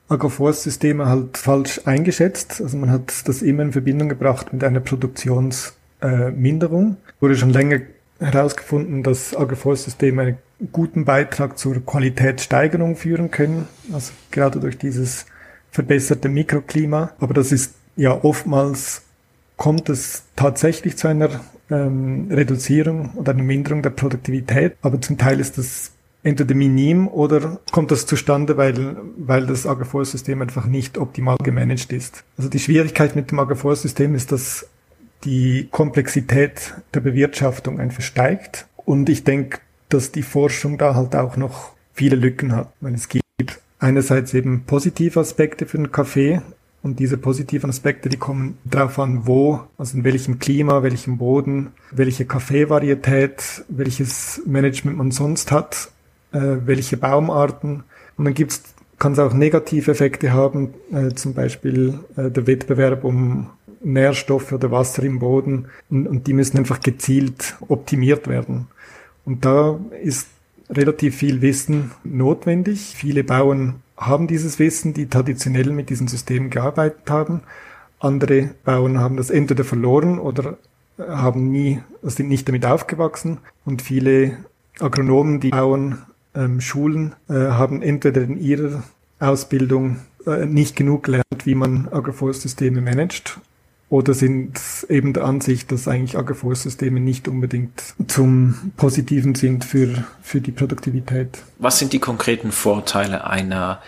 Agroforstsysteme 0.09 1.07
halt 1.07 1.39
falsch 1.39 1.81
eingeschätzt. 1.85 2.61
Also 2.61 2.77
man 2.77 2.91
hat 2.91 3.27
das 3.27 3.43
immer 3.43 3.63
in 3.63 3.73
Verbindung 3.73 4.09
gebracht 4.09 4.53
mit 4.53 4.65
einer 4.65 4.81
Produktionsminderung. 4.81 6.93
Äh, 6.93 6.97
Wurde 7.21 7.37
schon 7.37 7.51
länger 7.51 7.81
herausgefunden, 8.21 9.03
dass 9.03 9.37
Agroforstsysteme 9.37 10.23
einen 10.23 10.39
guten 10.73 11.05
Beitrag 11.05 11.59
zur 11.59 11.85
Qualitätssteigerung 11.85 12.97
führen 12.97 13.31
können. 13.31 13.69
Also 13.93 14.13
gerade 14.31 14.61
durch 14.61 14.79
dieses 14.79 15.27
verbesserte 15.71 16.29
Mikroklima. 16.29 17.13
Aber 17.19 17.35
das 17.35 17.53
ist 17.53 17.75
ja 17.97 18.23
oftmals 18.23 19.03
kommt 19.57 19.89
es 19.89 20.25
tatsächlich 20.37 20.97
zu 20.97 21.09
einer 21.09 21.41
ähm, 21.71 22.29
Reduzierung 22.31 23.13
oder 23.15 23.33
einer 23.33 23.43
Minderung 23.43 23.83
der 23.83 23.91
Produktivität. 23.91 24.77
Aber 24.83 25.01
zum 25.01 25.19
Teil 25.19 25.41
ist 25.41 25.59
das 25.59 25.94
entweder 26.25 26.55
minim 26.55 27.07
oder 27.07 27.61
kommt 27.71 27.91
das 27.91 28.07
zustande, 28.07 28.57
weil, 28.57 28.97
weil 29.17 29.47
das 29.47 29.67
Agroforstsystem 29.67 30.43
einfach 30.43 30.67
nicht 30.67 30.99
optimal 30.99 31.37
gemanagt 31.43 31.93
ist. 31.93 32.25
Also 32.37 32.51
die 32.51 32.59
Schwierigkeit 32.59 33.15
mit 33.15 33.31
dem 33.31 33.39
Agroforstsystem 33.39 34.15
ist, 34.15 34.33
dass 34.33 34.67
die 35.25 35.69
Komplexität 35.71 36.75
der 36.93 37.01
Bewirtschaftung 37.01 37.79
einfach 37.79 38.03
steigt. 38.03 38.67
Und 38.77 39.09
ich 39.09 39.25
denke, 39.25 39.61
dass 39.89 40.13
die 40.13 40.23
Forschung 40.23 40.79
da 40.79 40.95
halt 40.95 41.15
auch 41.15 41.37
noch 41.37 41.73
viele 41.93 42.17
Lücken 42.17 42.57
hat. 42.57 42.73
Weil 42.81 42.95
es 42.95 43.09
gibt 43.09 43.25
einerseits 43.79 44.35
eben 44.35 44.65
positive 44.67 45.21
Aspekte 45.21 45.67
für 45.67 45.77
den 45.77 45.93
Kaffee, 45.93 46.43
und 46.83 46.99
diese 46.99 47.17
positiven 47.17 47.71
Aspekte, 47.71 48.11
die 48.11 48.19
kommen 48.19 48.59
darauf 48.65 48.99
an, 48.99 49.27
wo, 49.27 49.61
also 49.79 49.97
in 49.97 50.05
welchem 50.05 50.39
Klima, 50.39 50.83
welchem 50.83 51.17
Boden, 51.17 51.73
welche 51.91 52.27
Kaffeevarietät, 52.27 53.65
welches 53.69 54.43
Management 54.45 54.99
man 54.99 55.11
sonst 55.11 55.51
hat 55.51 55.89
welche 56.35 56.97
Baumarten. 56.97 57.85
Und 58.17 58.25
dann 58.25 58.35
gibt's 58.35 58.75
kann 58.99 59.13
es 59.13 59.19
auch 59.19 59.35
negative 59.35 59.91
Effekte 59.91 60.33
haben, 60.33 60.75
äh, 60.93 61.11
zum 61.15 61.35
Beispiel 61.35 61.99
äh, 62.17 62.31
der 62.31 62.47
Wettbewerb 62.47 63.05
um 63.05 63.51
Nährstoffe 63.83 64.53
oder 64.53 64.71
Wasser 64.71 65.03
im 65.03 65.19
Boden 65.19 65.67
und, 65.91 66.07
und 66.07 66.27
die 66.27 66.33
müssen 66.33 66.59
einfach 66.59 66.81
gezielt 66.81 67.57
optimiert 67.69 68.29
werden. 68.29 68.69
Und 69.25 69.45
da 69.45 69.79
ist 70.03 70.29
relativ 70.71 71.17
viel 71.17 71.43
Wissen 71.43 71.91
notwendig. 72.03 72.95
Viele 72.97 73.25
Bauern 73.25 73.83
haben 73.97 74.27
dieses 74.27 74.59
Wissen, 74.59 74.95
die 74.95 75.07
traditionell 75.07 75.71
mit 75.71 75.91
diesem 75.91 76.09
System 76.09 76.51
gearbeitet 76.51 77.11
haben. 77.11 77.43
Andere 78.01 78.51
Bauern 78.65 78.99
haben 78.99 79.17
das 79.17 79.31
entweder 79.31 79.65
verloren 79.65 80.19
oder 80.19 80.57
haben 80.99 81.51
nie, 81.51 81.83
sind 82.03 82.29
nicht 82.29 82.49
damit 82.49 82.65
aufgewachsen. 82.65 83.39
Und 83.65 83.83
viele 83.83 84.39
Agronomen, 84.81 85.41
die 85.41 85.51
Bauern 85.51 86.07
ähm, 86.35 86.61
Schulen 86.61 87.15
äh, 87.29 87.35
haben 87.35 87.83
entweder 87.83 88.23
in 88.23 88.39
ihrer 88.39 88.83
Ausbildung 89.19 89.99
äh, 90.27 90.47
nicht 90.47 90.77
genug 90.77 91.05
gelernt, 91.05 91.45
wie 91.45 91.55
man 91.55 91.89
Agroforstsysteme 91.91 92.81
managt, 92.81 93.39
oder 93.91 94.15
sind 94.15 94.59
eben 94.89 95.13
der 95.13 95.25
Ansicht, 95.25 95.71
dass 95.71 95.87
eigentlich 95.87 96.17
Agroforstsysteme 96.19 96.99
nicht 97.01 97.29
unbedingt 97.29 97.95
zum 98.09 98.73
Positiven 98.77 99.37
sind 99.37 99.65
für, 99.65 100.05
für 100.23 100.41
die 100.41 100.53
Produktivität. 100.53 101.43
Was 101.59 101.79
sind 101.79 101.93
die 101.93 102.01
konkreten 102.01 102.51
Vorteile 102.51 103.27
einer 103.27 103.83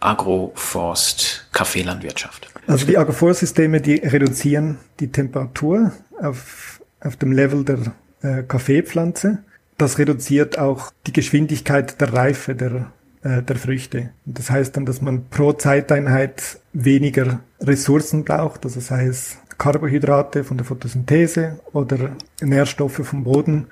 Agroforst-Kaffeelandwirtschaft? 0.00 2.48
Also 2.66 2.86
die 2.86 2.96
Agroforstsysteme, 2.98 3.80
die 3.80 3.94
reduzieren 3.96 4.78
die 4.98 5.12
Temperatur 5.12 5.92
auf, 6.20 6.80
auf 7.00 7.14
dem 7.16 7.30
Level 7.32 7.64
der 7.64 7.94
äh, 8.22 8.42
Kaffeepflanze 8.42 9.44
das 9.78 9.98
reduziert 9.98 10.58
auch 10.58 10.90
die 11.06 11.12
Geschwindigkeit 11.12 12.00
der 12.00 12.12
Reife 12.12 12.54
der, 12.54 12.92
äh, 13.22 13.42
der 13.42 13.56
Früchte. 13.56 14.10
Das 14.24 14.50
heißt 14.50 14.76
dann, 14.76 14.86
dass 14.86 15.02
man 15.02 15.26
pro 15.28 15.52
Zeiteinheit 15.52 16.60
weniger 16.72 17.40
Ressourcen 17.60 18.24
braucht, 18.24 18.64
also 18.64 18.80
sei 18.80 19.06
es 19.06 19.38
Carbohydrate 19.58 20.44
von 20.44 20.56
der 20.56 20.66
Photosynthese 20.66 21.60
oder 21.72 22.16
Nährstoffe 22.40 23.00
vom 23.06 23.24
Boden, 23.24 23.66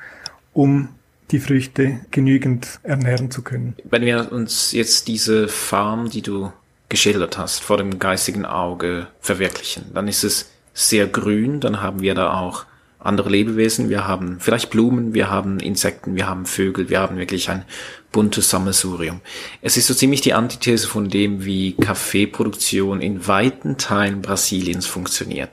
um 0.53 0.89
die 1.31 1.39
Früchte 1.39 2.01
genügend 2.11 2.81
ernähren 2.83 3.31
zu 3.31 3.43
können. 3.43 3.75
Wenn 3.85 4.03
wir 4.03 4.31
uns 4.33 4.73
jetzt 4.73 5.09
diese 5.09 5.49
Farm, 5.49 6.11
die 6.11 6.23
du 6.23 6.53
geschildert 6.89 7.39
hast, 7.39 7.63
vor 7.63 7.79
dem 7.79 7.99
geistigen 7.99 8.45
Auge 8.45 9.09
verwirklichen, 9.21 9.87
dann 9.95 10.07
ist 10.07 10.23
es 10.23 10.51
sehr 10.75 11.07
grün, 11.07 11.61
dann 11.61 11.81
haben 11.81 12.01
wir 12.01 12.15
da 12.15 12.39
auch 12.39 12.67
andere 13.05 13.29
Lebewesen, 13.29 13.89
wir 13.89 14.07
haben 14.07 14.39
vielleicht 14.41 14.71
Blumen, 14.71 15.15
wir 15.15 15.31
haben 15.31 15.61
Insekten, 15.61 16.17
wir 16.17 16.27
haben 16.27 16.47
Vögel, 16.47 16.89
wir 16.89 17.01
haben 17.01 17.17
wirklich 17.17 17.51
ein 17.51 17.65
buntes 18.13 18.51
Sammelsurium. 18.51 19.21
Es 19.61 19.77
ist 19.77 19.87
so 19.87 19.95
ziemlich 19.95 20.21
die 20.21 20.35
Antithese 20.35 20.89
von 20.89 21.09
dem, 21.09 21.45
wie 21.45 21.73
Kaffeeproduktion 21.73 23.01
in 23.01 23.27
weiten 23.27 23.77
Teilen 23.77 24.23
Brasiliens 24.23 24.87
funktioniert. 24.87 25.51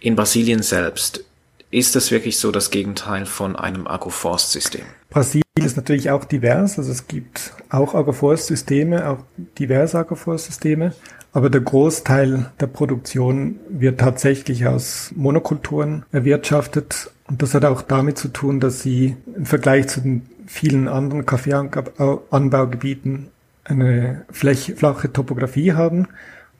In 0.00 0.16
Brasilien 0.16 0.62
selbst 0.62 1.24
ist 1.70 1.96
das 1.96 2.10
wirklich 2.10 2.38
so 2.38 2.50
das 2.50 2.70
Gegenteil 2.70 3.26
von 3.26 3.54
einem 3.54 3.86
Agroforstsystem? 3.86 4.86
Brasilien 5.10 5.44
ist 5.56 5.76
natürlich 5.76 6.10
auch 6.10 6.24
divers, 6.24 6.78
also 6.78 6.90
es 6.90 7.06
gibt 7.06 7.52
auch 7.68 7.94
Agroforstsysteme, 7.94 9.08
auch 9.08 9.18
diverse 9.58 9.98
Agroforstsysteme, 9.98 10.94
aber 11.38 11.50
der 11.50 11.60
Großteil 11.60 12.50
der 12.58 12.66
Produktion 12.66 13.60
wird 13.68 14.00
tatsächlich 14.00 14.66
aus 14.66 15.12
Monokulturen 15.14 16.04
erwirtschaftet 16.10 17.12
und 17.28 17.42
das 17.42 17.54
hat 17.54 17.64
auch 17.64 17.82
damit 17.82 18.18
zu 18.18 18.26
tun, 18.26 18.58
dass 18.58 18.82
sie 18.82 19.14
im 19.36 19.46
Vergleich 19.46 19.86
zu 19.86 20.00
den 20.00 20.22
vielen 20.48 20.88
anderen 20.88 21.26
Kaffeeanbaugebieten 21.26 23.28
eine 23.62 24.24
flache 24.32 25.12
Topografie 25.12 25.74
haben 25.74 26.08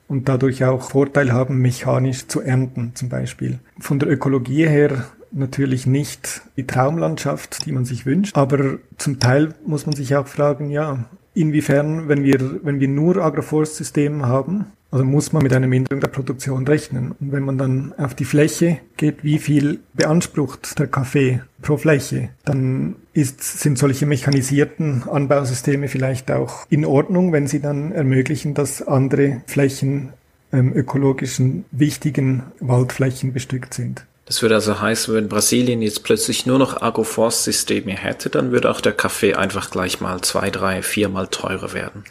und 0.07 0.29
dadurch 0.29 0.63
auch 0.63 0.91
Vorteil 0.91 1.33
haben, 1.33 1.57
mechanisch 1.57 2.27
zu 2.27 2.39
ernten 2.39 2.93
zum 2.95 3.09
Beispiel. 3.09 3.59
Von 3.81 3.99
der 3.99 4.09
Ökologie 4.09 4.65
her 4.65 5.07
natürlich 5.31 5.87
nicht 5.87 6.43
die 6.55 6.65
Traumlandschaft, 6.65 7.65
die 7.65 7.73
man 7.73 7.83
sich 7.83 8.05
wünscht, 8.05 8.37
aber 8.37 8.77
zum 8.97 9.19
Teil 9.19 9.55
muss 9.65 9.85
man 9.85 9.97
sich 9.97 10.15
auch 10.15 10.27
fragen, 10.27 10.69
ja, 10.69 11.03
inwiefern, 11.33 12.07
wenn 12.07 12.23
wir, 12.23 12.63
wenn 12.63 12.79
wir 12.79 12.87
nur 12.87 13.17
Agroforstsystem 13.17 14.25
haben, 14.25 14.65
also 14.91 15.05
muss 15.05 15.33
man 15.33 15.43
mit 15.43 15.53
einer 15.53 15.67
Minderung 15.67 16.01
der 16.01 16.07
Produktion 16.07 16.65
rechnen. 16.67 17.11
Und 17.19 17.31
wenn 17.31 17.43
man 17.43 17.57
dann 17.57 17.93
auf 17.97 18.15
die 18.15 18.25
Fläche 18.25 18.79
geht, 18.97 19.23
wie 19.23 19.37
viel 19.37 19.81
beansprucht 19.93 20.79
der 20.79 20.87
Kaffee 20.87 21.41
pro 21.61 21.77
Fläche, 21.77 22.29
dann 22.43 22.95
ist, 23.13 23.43
sind 23.43 23.77
solche 23.77 24.07
mechanisierten 24.07 25.03
Anbausysteme 25.07 25.87
vielleicht 25.87 26.31
auch 26.31 26.65
in 26.69 26.85
Ordnung, 26.85 27.31
wenn 27.31 27.45
sie 27.45 27.59
dann 27.59 27.91
ermöglichen, 27.91 28.55
dass 28.55 28.81
andere 28.81 29.41
Flächen 29.45 30.13
ähm, 30.51 30.73
ökologischen 30.73 31.65
wichtigen 31.71 32.43
Waldflächen 32.59 33.33
bestückt 33.33 33.75
sind. 33.75 34.05
Das 34.29 34.43
würde 34.43 34.53
also 34.53 34.79
heißen, 34.79 35.15
wenn 35.15 35.27
Brasilien 35.27 35.81
jetzt 35.81 36.03
plötzlich 36.03 36.45
nur 36.45 36.59
noch 36.59 36.83
Agroforstsysteme 36.83 37.93
hätte, 37.93 38.29
dann 38.29 38.51
würde 38.51 38.69
auch 38.69 38.79
der 38.79 38.91
Kaffee 38.91 39.33
einfach 39.33 39.71
gleich 39.71 40.01
mal 40.01 40.21
zwei, 40.21 40.51
drei, 40.51 40.83
viermal 40.83 41.25
teurer 41.29 41.73
werden. 41.73 42.03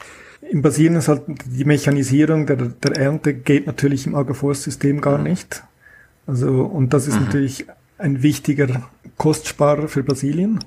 In 0.50 0.60
Brasilien 0.60 0.96
ist 0.96 1.06
halt 1.06 1.22
die 1.46 1.64
Mechanisierung 1.64 2.44
der, 2.46 2.56
der 2.56 2.96
Ernte 2.96 3.34
geht 3.34 3.68
natürlich 3.68 4.04
im 4.08 4.16
Agroforstsystem 4.16 5.00
gar 5.00 5.18
nicht. 5.18 5.62
Also, 6.26 6.64
und 6.64 6.92
das 6.92 7.06
ist 7.06 7.20
mhm. 7.20 7.26
natürlich 7.26 7.66
ein 7.98 8.20
wichtiger 8.20 8.90
Kostsparer 9.16 9.86
für 9.86 10.02
Brasilien. 10.02 10.58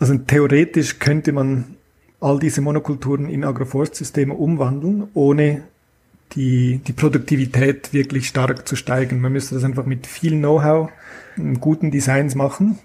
Also 0.00 0.18
theoretisch 0.18 0.98
könnte 0.98 1.30
man 1.30 1.76
all 2.18 2.40
diese 2.40 2.62
Monokulturen 2.62 3.28
in 3.28 3.44
Agroforstsysteme 3.44 4.34
umwandeln, 4.34 5.06
ohne 5.14 5.62
die, 6.34 6.80
die 6.86 6.92
Produktivität 6.92 7.92
wirklich 7.92 8.28
stark 8.28 8.66
zu 8.66 8.76
steigen. 8.76 9.20
Man 9.20 9.32
müsste 9.32 9.54
das 9.54 9.64
einfach 9.64 9.86
mit 9.86 10.06
viel 10.06 10.32
Know-how, 10.38 10.90
guten 11.60 11.90
Designs 11.90 12.34
machen, 12.34 12.78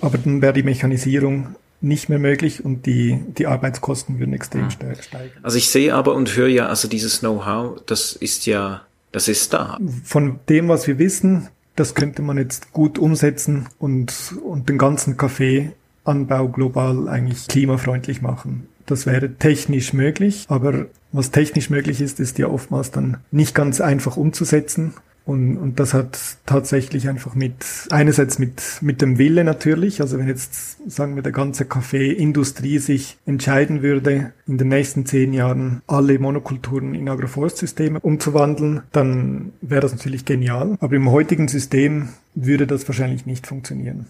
aber 0.00 0.18
dann 0.18 0.42
wäre 0.42 0.52
die 0.52 0.62
Mechanisierung 0.62 1.56
nicht 1.80 2.08
mehr 2.08 2.18
möglich 2.18 2.64
und 2.64 2.86
die, 2.86 3.20
die 3.38 3.46
Arbeitskosten 3.46 4.18
würden 4.18 4.34
extrem 4.34 4.64
hm. 4.64 4.70
steigen. 4.70 5.30
Also 5.42 5.58
ich 5.58 5.70
sehe 5.70 5.94
aber 5.94 6.14
und 6.14 6.34
höre 6.36 6.48
ja, 6.48 6.66
also 6.66 6.88
dieses 6.88 7.20
Know-how, 7.20 7.80
das 7.86 8.12
ist 8.12 8.46
ja, 8.46 8.82
das 9.12 9.28
ist 9.28 9.52
da. 9.52 9.78
Von 10.04 10.40
dem, 10.48 10.68
was 10.68 10.86
wir 10.86 10.98
wissen, 10.98 11.48
das 11.76 11.94
könnte 11.94 12.22
man 12.22 12.36
jetzt 12.36 12.72
gut 12.72 12.98
umsetzen 12.98 13.68
und, 13.78 14.34
und 14.44 14.68
den 14.68 14.78
ganzen 14.78 15.16
Kaffeeanbau 15.16 16.48
global 16.48 17.08
eigentlich 17.08 17.46
klimafreundlich 17.46 18.20
machen. 18.22 18.66
Das 18.86 19.06
wäre 19.06 19.34
technisch 19.34 19.92
möglich, 19.92 20.46
aber 20.48 20.86
was 21.12 21.30
technisch 21.30 21.70
möglich 21.70 22.00
ist, 22.00 22.20
ist 22.20 22.38
ja 22.38 22.48
oftmals 22.48 22.90
dann 22.90 23.18
nicht 23.30 23.54
ganz 23.54 23.80
einfach 23.80 24.16
umzusetzen. 24.16 24.94
Und, 25.24 25.58
und 25.58 25.78
das 25.78 25.92
hat 25.92 26.18
tatsächlich 26.46 27.06
einfach 27.06 27.34
mit, 27.34 27.52
einerseits 27.90 28.38
mit, 28.38 28.62
mit 28.80 29.02
dem 29.02 29.18
Wille 29.18 29.44
natürlich, 29.44 30.00
also 30.00 30.18
wenn 30.18 30.26
jetzt, 30.26 30.78
sagen 30.90 31.16
wir, 31.16 31.22
der 31.22 31.32
ganze 31.32 31.66
Kaffeeindustrie 31.66 32.78
sich 32.78 33.18
entscheiden 33.26 33.82
würde, 33.82 34.32
in 34.46 34.56
den 34.56 34.68
nächsten 34.68 35.04
zehn 35.04 35.34
Jahren 35.34 35.82
alle 35.86 36.18
Monokulturen 36.18 36.94
in 36.94 37.10
Agroforstsysteme 37.10 38.00
umzuwandeln, 38.00 38.80
dann 38.90 39.52
wäre 39.60 39.82
das 39.82 39.92
natürlich 39.92 40.24
genial. 40.24 40.78
Aber 40.80 40.96
im 40.96 41.10
heutigen 41.10 41.48
System 41.48 42.08
würde 42.34 42.66
das 42.66 42.88
wahrscheinlich 42.88 43.26
nicht 43.26 43.46
funktionieren 43.46 44.06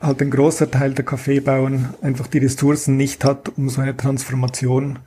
halt 0.00 0.20
ein 0.20 0.30
großer 0.30 0.70
Teil 0.70 0.92
der 0.92 1.04
Kaffeebauern 1.04 1.94
einfach 2.02 2.26
die 2.26 2.38
Ressourcen 2.38 2.96
nicht 2.98 3.24
hat, 3.24 3.56
um 3.56 3.68
so 3.70 3.80
eine 3.80 3.96
Transformation 3.96 4.98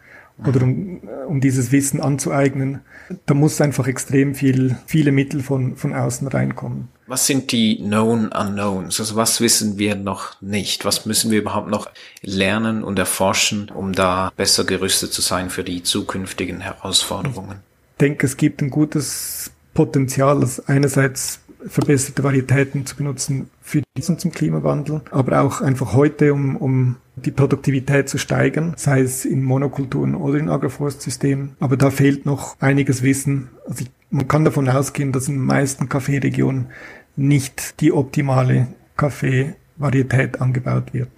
oder 0.46 0.62
um, 0.62 1.00
um 1.28 1.42
dieses 1.42 1.72
Wissen 1.72 2.00
anzueignen. 2.00 2.82
Da 3.26 3.34
muss 3.34 3.60
einfach 3.62 3.88
extrem 3.88 4.36
viel, 4.36 4.78
viele 4.86 5.12
Mittel 5.12 5.42
von, 5.42 5.76
von 5.76 5.94
außen 5.94 6.28
reinkommen. 6.28 6.90
Was 7.08 7.26
sind 7.26 7.52
die 7.52 7.78
Known 7.78 8.28
Unknowns? 8.28 9.00
Also 9.00 9.16
was 9.16 9.40
wissen 9.40 9.78
wir 9.78 9.96
noch 9.96 10.42
nicht? 10.42 10.84
Was 10.86 11.06
müssen 11.06 11.32
wir 11.32 11.40
überhaupt 11.40 11.70
noch 11.70 11.90
lernen 12.22 12.84
und 12.84 13.00
erforschen, 13.00 13.70
um 13.74 13.94
da 13.94 14.32
besser 14.36 14.66
gerüstet 14.66 15.14
zu 15.14 15.22
sein 15.22 15.50
für 15.50 15.64
die 15.64 15.84
zukünftigen 15.84 16.60
Herausforderungen? 16.60 17.60
Ich 17.94 18.00
denke, 18.00 18.26
es 18.26 18.38
gibt 18.38 18.62
ein 18.62 18.70
gutes 18.70 19.52
Potenzial, 19.74 20.42
das 20.42 20.68
einerseits 20.68 21.40
verbesserte 21.66 22.24
Varietäten 22.24 22.86
zu 22.86 22.96
benutzen 22.96 23.50
für 23.62 23.82
diesen 23.98 24.20
zum 24.20 24.32
Klimawandel, 24.32 25.02
aber 25.12 25.42
auch 25.42 25.62
einfach 25.62 25.94
heute, 25.94 26.34
um, 26.34 26.56
um 26.56 26.96
die 27.16 27.32
Produktivität 27.32 28.10
zu 28.10 28.18
steigern, 28.18 28.74
sei 28.78 29.02
es 29.02 29.26
in 29.26 29.44
Monokulturen 29.44 30.16
oder 30.16 30.38
in 30.38 30.50
Agroforstsystemen. 30.50 31.56
Aber 31.60 31.78
da 31.78 31.90
fehlt 31.90 32.26
noch 32.26 32.56
einiges 32.60 33.02
Wissen. 33.02 33.50
Also 33.68 33.84
ich, 33.84 33.92
man 34.12 34.28
kann 34.28 34.46
davon 34.46 34.70
ausgehen, 34.70 35.12
dass 35.12 35.28
in 35.28 35.36
den 35.36 35.46
meisten 35.46 35.90
Kaffeeregionen 35.90 36.68
nicht 37.16 37.82
die 37.82 37.92
optimale 37.92 38.68
Kaffeevarietät 38.96 40.40
angebaut 40.42 40.94
wird. 40.94 41.10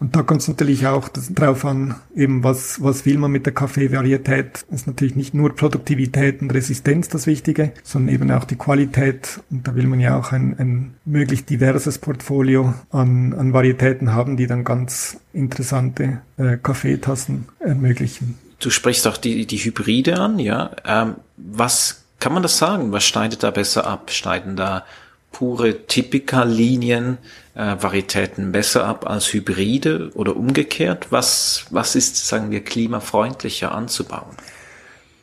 Und 0.00 0.14
da 0.14 0.22
kommt 0.22 0.42
es 0.42 0.48
natürlich 0.48 0.86
auch 0.86 1.08
darauf 1.08 1.64
an, 1.64 1.96
eben 2.14 2.44
was, 2.44 2.80
was 2.82 3.04
will 3.04 3.18
man 3.18 3.32
mit 3.32 3.46
der 3.46 3.54
Kaffeevarietät. 3.54 4.64
Es 4.68 4.82
ist 4.82 4.86
natürlich 4.86 5.16
nicht 5.16 5.34
nur 5.34 5.54
Produktivität 5.54 6.40
und 6.40 6.54
Resistenz 6.54 7.08
das 7.08 7.26
Wichtige, 7.26 7.72
sondern 7.82 8.14
eben 8.14 8.30
auch 8.30 8.44
die 8.44 8.56
Qualität. 8.56 9.40
Und 9.50 9.66
da 9.66 9.74
will 9.74 9.88
man 9.88 9.98
ja 9.98 10.16
auch 10.16 10.30
ein, 10.30 10.54
ein 10.58 10.94
möglichst 11.04 11.50
diverses 11.50 11.98
Portfolio 11.98 12.74
an, 12.90 13.34
an 13.34 13.52
Varietäten 13.52 14.12
haben, 14.14 14.36
die 14.36 14.46
dann 14.46 14.64
ganz 14.64 15.18
interessante 15.32 16.22
äh, 16.36 16.56
Kaffeetassen 16.56 17.48
ermöglichen. 17.58 18.38
Du 18.60 18.70
sprichst 18.70 19.06
auch 19.08 19.16
die, 19.16 19.46
die 19.46 19.58
Hybride 19.58 20.18
an, 20.18 20.38
ja. 20.38 20.70
Ähm, 20.84 21.14
was 21.36 22.04
kann 22.20 22.32
man 22.32 22.42
das 22.42 22.58
sagen? 22.58 22.92
Was 22.92 23.04
schneidet 23.04 23.42
da 23.42 23.50
besser 23.50 23.86
ab? 23.86 24.10
Schneiden 24.10 24.56
da 24.56 24.84
pure 25.32 25.86
Typica-Linien 25.86 27.18
äh, 27.54 27.76
Varietäten 27.80 28.52
besser 28.52 28.86
ab 28.86 29.08
als 29.08 29.32
Hybride 29.32 30.10
oder 30.14 30.36
umgekehrt? 30.36 31.08
Was, 31.10 31.66
was 31.70 31.94
ist, 31.96 32.28
sagen 32.28 32.50
wir, 32.50 32.60
klimafreundlicher 32.64 33.72
anzubauen? 33.72 34.36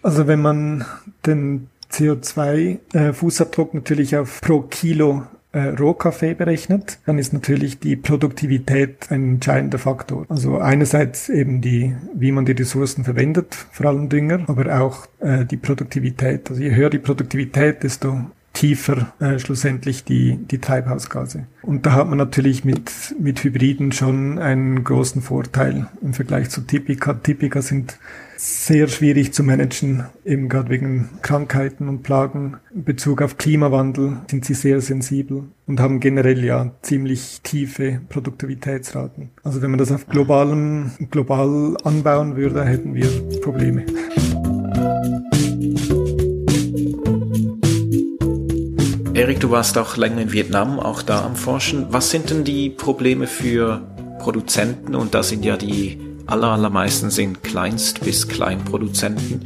Also 0.04 0.28
wenn 0.28 0.42
man 0.42 0.86
den 1.26 1.70
CO2-Fußabdruck 1.92 3.74
äh, 3.74 3.78
natürlich 3.78 4.18
auf 4.18 4.42
pro 4.42 4.62
Kilo 4.62 5.24
äh, 5.56 5.70
Rohkaffee 5.70 6.34
berechnet, 6.34 7.00
dann 7.06 7.18
ist 7.18 7.32
natürlich 7.32 7.80
die 7.80 7.96
Produktivität 7.96 9.10
ein 9.10 9.36
entscheidender 9.36 9.80
Faktor. 9.80 10.26
Also 10.28 10.58
einerseits 10.58 11.30
eben 11.30 11.62
die, 11.62 11.96
wie 12.14 12.34
man 12.34 12.46
die 12.46 12.52
Ressourcen 12.52 13.06
verwendet, 13.06 13.56
vor 13.72 13.86
allem 13.86 14.10
Dünger, 14.10 14.44
aber 14.48 14.82
auch 14.82 15.08
äh, 15.20 15.46
die 15.46 15.58
Produktivität. 15.58 16.50
Also 16.50 16.62
je 16.62 16.76
höher 16.76 16.90
die 16.90 17.00
Produktivität, 17.00 17.84
desto 17.84 18.26
tiefer 18.56 19.14
äh, 19.20 19.38
schlussendlich 19.38 20.04
die, 20.04 20.38
die 20.38 20.58
Treibhausgase. 20.58 21.46
Und 21.62 21.86
da 21.86 21.94
hat 21.94 22.08
man 22.08 22.18
natürlich 22.18 22.66
mit, 22.66 23.16
mit 23.20 23.44
Hybriden 23.44 23.92
schon 23.92 24.40
einen 24.40 24.84
großen 24.84 25.22
Vorteil 25.22 25.88
im 26.02 26.14
Vergleich 26.14 26.50
zu 26.50 26.62
Typica. 26.62 27.14
Typica 27.14 27.62
sind 27.62 28.00
sehr 28.38 28.88
schwierig 28.88 29.34
zu 29.34 29.44
managen, 29.44 30.06
eben 30.26 30.50
gerade 30.50 30.70
wegen 30.70 31.10
Krankheiten 31.22 31.88
und 31.88 32.04
Plagen. 32.04 32.58
In 32.74 32.84
Bezug 32.84 33.22
auf 33.22 33.38
Klimawandel 33.38 34.18
sind 34.30 34.46
sie 34.46 34.54
sehr 34.54 34.82
sensibel 34.82 35.44
und 35.68 35.80
haben 35.80 36.00
generell 36.00 36.44
ja 36.44 36.72
ziemlich 36.82 37.42
tiefe 37.44 38.02
Produktivitätsraten. 38.10 39.30
Also 39.44 39.62
wenn 39.62 39.72
man 39.72 39.80
das 39.80 39.92
auf 39.92 40.08
globalem, 40.08 40.92
global 41.12 41.78
anbauen 41.84 42.36
würde, 42.36 42.66
hätten 42.66 42.94
wir 42.94 43.08
Probleme. 43.42 43.86
Erik, 49.16 49.40
du 49.40 49.50
warst 49.50 49.78
auch 49.78 49.96
länger 49.96 50.24
in 50.24 50.34
Vietnam, 50.34 50.78
auch 50.78 51.02
da 51.02 51.24
am 51.24 51.38
Forschen. 51.38 51.86
Was 51.90 52.10
sind 52.10 52.32
denn 52.32 52.44
die 52.44 52.70
Probleme 52.70 53.28
für 53.28 53.82
Produzenten? 54.20 54.94
Und 54.94 55.16
da 55.16 55.24
sind 55.24 55.46
ja 55.46 55.56
die 55.56 55.98
aller, 56.26 56.50
allermeisten 56.50 57.10
sind 57.10 57.42
Kleinst- 57.42 58.04
bis 58.04 58.28
Kleinproduzenten. 58.28 59.46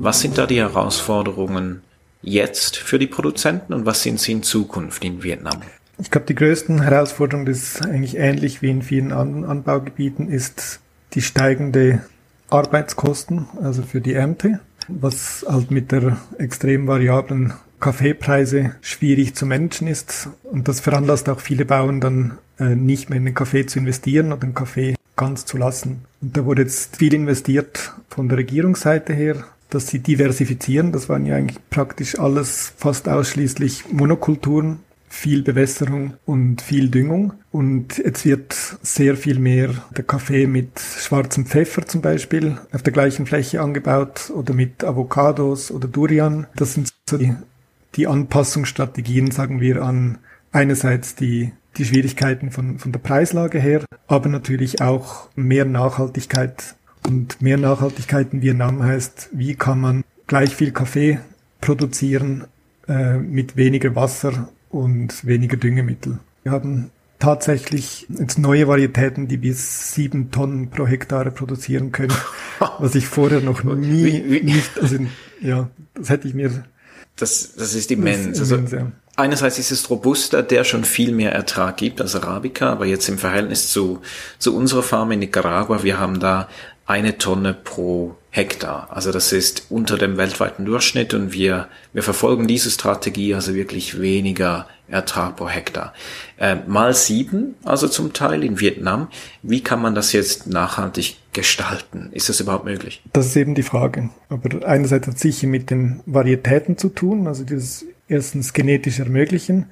Was 0.00 0.20
sind 0.20 0.36
da 0.36 0.46
die 0.46 0.58
Herausforderungen 0.58 1.82
jetzt 2.22 2.76
für 2.76 2.98
die 2.98 3.06
Produzenten 3.06 3.72
und 3.72 3.86
was 3.86 4.02
sind 4.02 4.18
sie 4.18 4.32
in 4.32 4.42
Zukunft 4.42 5.04
in 5.04 5.22
Vietnam? 5.22 5.62
Ich 5.98 6.10
glaube, 6.10 6.26
die 6.26 6.34
größten 6.34 6.82
Herausforderung, 6.82 7.46
das 7.46 7.58
ist 7.58 7.86
eigentlich 7.86 8.16
ähnlich 8.16 8.62
wie 8.62 8.70
in 8.70 8.82
vielen 8.82 9.12
anderen 9.12 9.44
Anbaugebieten, 9.44 10.28
ist 10.28 10.80
die 11.12 11.22
steigende 11.22 12.04
Arbeitskosten, 12.50 13.46
also 13.62 13.82
für 13.82 14.00
die 14.00 14.14
Ernte, 14.14 14.58
was 14.88 15.46
halt 15.48 15.70
mit 15.70 15.92
der 15.92 16.16
extrem 16.36 16.88
variablen 16.88 17.52
Kaffeepreise 17.84 18.76
schwierig 18.80 19.34
zu 19.34 19.44
managen 19.44 19.88
ist. 19.88 20.30
Und 20.44 20.68
das 20.68 20.80
veranlasst 20.80 21.28
auch 21.28 21.40
viele 21.40 21.66
Bauern 21.66 22.00
dann 22.00 22.38
äh, 22.58 22.74
nicht 22.74 23.10
mehr 23.10 23.18
in 23.18 23.26
den 23.26 23.34
Kaffee 23.34 23.66
zu 23.66 23.78
investieren 23.78 24.28
oder 24.28 24.40
den 24.40 24.54
Kaffee 24.54 24.94
ganz 25.16 25.44
zu 25.44 25.58
lassen. 25.58 26.06
Und 26.22 26.34
da 26.34 26.46
wurde 26.46 26.62
jetzt 26.62 26.96
viel 26.96 27.12
investiert 27.12 27.92
von 28.08 28.30
der 28.30 28.38
Regierungsseite 28.38 29.12
her, 29.12 29.44
dass 29.68 29.88
sie 29.88 29.98
diversifizieren. 29.98 30.92
Das 30.92 31.10
waren 31.10 31.26
ja 31.26 31.36
eigentlich 31.36 31.58
praktisch 31.68 32.18
alles 32.18 32.72
fast 32.74 33.06
ausschließlich 33.06 33.92
Monokulturen, 33.92 34.78
viel 35.10 35.42
Bewässerung 35.42 36.14
und 36.24 36.62
viel 36.62 36.88
Düngung. 36.88 37.34
Und 37.52 37.98
jetzt 37.98 38.24
wird 38.24 38.54
sehr 38.80 39.14
viel 39.14 39.38
mehr 39.38 39.68
der 39.94 40.04
Kaffee 40.04 40.46
mit 40.46 40.80
schwarzem 40.80 41.44
Pfeffer 41.44 41.84
zum 41.86 42.00
Beispiel 42.00 42.56
auf 42.72 42.82
der 42.82 42.94
gleichen 42.94 43.26
Fläche 43.26 43.60
angebaut 43.60 44.32
oder 44.34 44.54
mit 44.54 44.84
Avocados 44.84 45.70
oder 45.70 45.86
Durian. 45.86 46.46
Das 46.56 46.72
sind 46.72 46.88
so 47.10 47.18
die 47.18 47.34
die 47.96 48.06
Anpassungsstrategien, 48.06 49.30
sagen 49.30 49.60
wir, 49.60 49.82
an 49.82 50.18
einerseits 50.52 51.14
die, 51.14 51.52
die 51.76 51.84
Schwierigkeiten 51.84 52.50
von, 52.50 52.78
von 52.78 52.92
der 52.92 53.00
Preislage 53.00 53.58
her, 53.58 53.84
aber 54.06 54.28
natürlich 54.28 54.80
auch 54.80 55.28
mehr 55.34 55.64
Nachhaltigkeit. 55.64 56.74
Und 57.06 57.42
mehr 57.42 57.58
Nachhaltigkeit 57.58 58.32
in 58.32 58.40
Vietnam 58.40 58.82
heißt, 58.82 59.30
wie 59.32 59.54
kann 59.54 59.80
man 59.80 60.04
gleich 60.26 60.54
viel 60.54 60.72
Kaffee 60.72 61.20
produzieren 61.60 62.44
äh, 62.88 63.18
mit 63.18 63.56
weniger 63.56 63.94
Wasser 63.94 64.48
und 64.70 65.26
weniger 65.26 65.56
Düngemittel. 65.56 66.18
Wir 66.42 66.52
haben 66.52 66.90
tatsächlich 67.18 68.06
jetzt 68.08 68.38
neue 68.38 68.68
Varietäten, 68.68 69.28
die 69.28 69.36
bis 69.36 69.94
sieben 69.94 70.30
Tonnen 70.30 70.68
pro 70.70 70.86
Hektar 70.86 71.30
produzieren 71.30 71.92
können, 71.92 72.12
was 72.78 72.94
ich 72.94 73.06
vorher 73.06 73.40
noch 73.40 73.64
nie, 73.64 74.20
nicht, 74.42 74.78
also 74.80 74.96
ja, 75.40 75.70
das 75.94 76.10
hätte 76.10 76.28
ich 76.28 76.34
mir 76.34 76.64
das, 77.16 77.54
das 77.56 77.74
ist 77.74 77.90
immens. 77.90 78.38
Das 78.38 78.48
ist 78.48 78.52
immens 78.52 78.74
also, 78.74 78.92
einerseits 79.16 79.58
ist 79.58 79.70
es 79.70 79.90
Robusta, 79.90 80.42
der 80.42 80.64
schon 80.64 80.84
viel 80.84 81.12
mehr 81.12 81.32
Ertrag 81.32 81.76
gibt 81.76 82.00
als 82.00 82.16
Arabica, 82.16 82.70
aber 82.70 82.86
jetzt 82.86 83.08
im 83.08 83.18
Verhältnis 83.18 83.70
zu, 83.70 84.00
zu 84.38 84.56
unserer 84.56 84.82
Farm 84.82 85.12
in 85.12 85.20
Nicaragua, 85.20 85.82
wir 85.82 85.98
haben 85.98 86.20
da 86.20 86.48
eine 86.86 87.16
Tonne 87.16 87.54
pro 87.54 88.16
Hektar. 88.30 88.88
Also 88.90 89.12
das 89.12 89.32
ist 89.32 89.66
unter 89.70 89.96
dem 89.96 90.16
weltweiten 90.16 90.64
Durchschnitt 90.64 91.14
und 91.14 91.32
wir, 91.32 91.68
wir 91.92 92.02
verfolgen 92.02 92.46
diese 92.46 92.70
Strategie, 92.70 93.34
also 93.34 93.54
wirklich 93.54 94.00
weniger 94.00 94.68
Ertrag 94.88 95.36
pro 95.36 95.48
Hektar. 95.48 95.94
Äh, 96.38 96.56
mal 96.66 96.94
sieben, 96.94 97.54
also 97.64 97.88
zum 97.88 98.12
Teil 98.12 98.44
in 98.44 98.60
Vietnam. 98.60 99.08
Wie 99.42 99.62
kann 99.62 99.80
man 99.80 99.94
das 99.94 100.12
jetzt 100.12 100.46
nachhaltig 100.46 101.16
gestalten? 101.32 102.10
Ist 102.12 102.28
das 102.28 102.40
überhaupt 102.40 102.64
möglich? 102.64 103.02
Das 103.12 103.26
ist 103.26 103.36
eben 103.36 103.54
die 103.54 103.62
Frage. 103.62 104.10
Aber 104.28 104.66
einerseits 104.66 105.06
hat 105.06 105.14
es 105.16 105.20
sicher 105.22 105.46
mit 105.46 105.70
den 105.70 106.00
Varietäten 106.06 106.76
zu 106.76 106.90
tun, 106.90 107.26
also 107.26 107.44
dieses 107.44 107.86
erstens 108.08 108.52
genetisch 108.52 108.98
ermöglichen, 108.98 109.66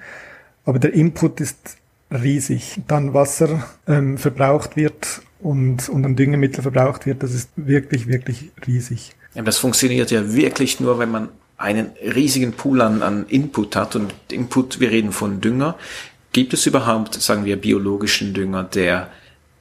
aber 0.65 0.79
der 0.79 0.95
Input 0.95 1.41
ist 1.41 1.77
riesig. 2.11 2.81
Dann 2.89 3.15
Wasser 3.15 3.65
ähm, 3.87 4.19
verbraucht 4.19 4.77
wird 4.77 5.23
und, 5.41 5.89
und 5.89 6.05
an 6.05 6.17
Düngemittel 6.17 6.63
verbraucht 6.63 7.07
wird, 7.07 7.23
das 7.23 7.33
ist 7.35 7.51
wirklich, 7.57 8.07
wirklich 8.07 8.51
riesig. 8.67 9.15
Ja, 9.35 9.43
das 9.43 9.59
funktioniert 9.59 10.11
ja 10.11 10.33
wirklich 10.33 10.81
nur, 10.81 10.99
wenn 10.99 11.11
man 11.11 11.29
einen 11.63 11.93
riesigen 12.03 12.53
Pool 12.53 12.81
an, 12.81 13.03
an 13.03 13.27
Input 13.29 13.77
hat 13.77 13.95
und 13.97 14.13
Input, 14.31 14.81
wir 14.81 14.91
reden 14.91 15.13
von 15.13 15.41
Dünger. 15.41 15.79
Gibt 16.33 16.53
es 16.55 16.67
überhaupt, 16.67 17.15
sagen 17.15 17.45
wir, 17.45 17.57
biologischen 17.57 18.35
Dünger, 18.35 18.65
der 18.65 19.11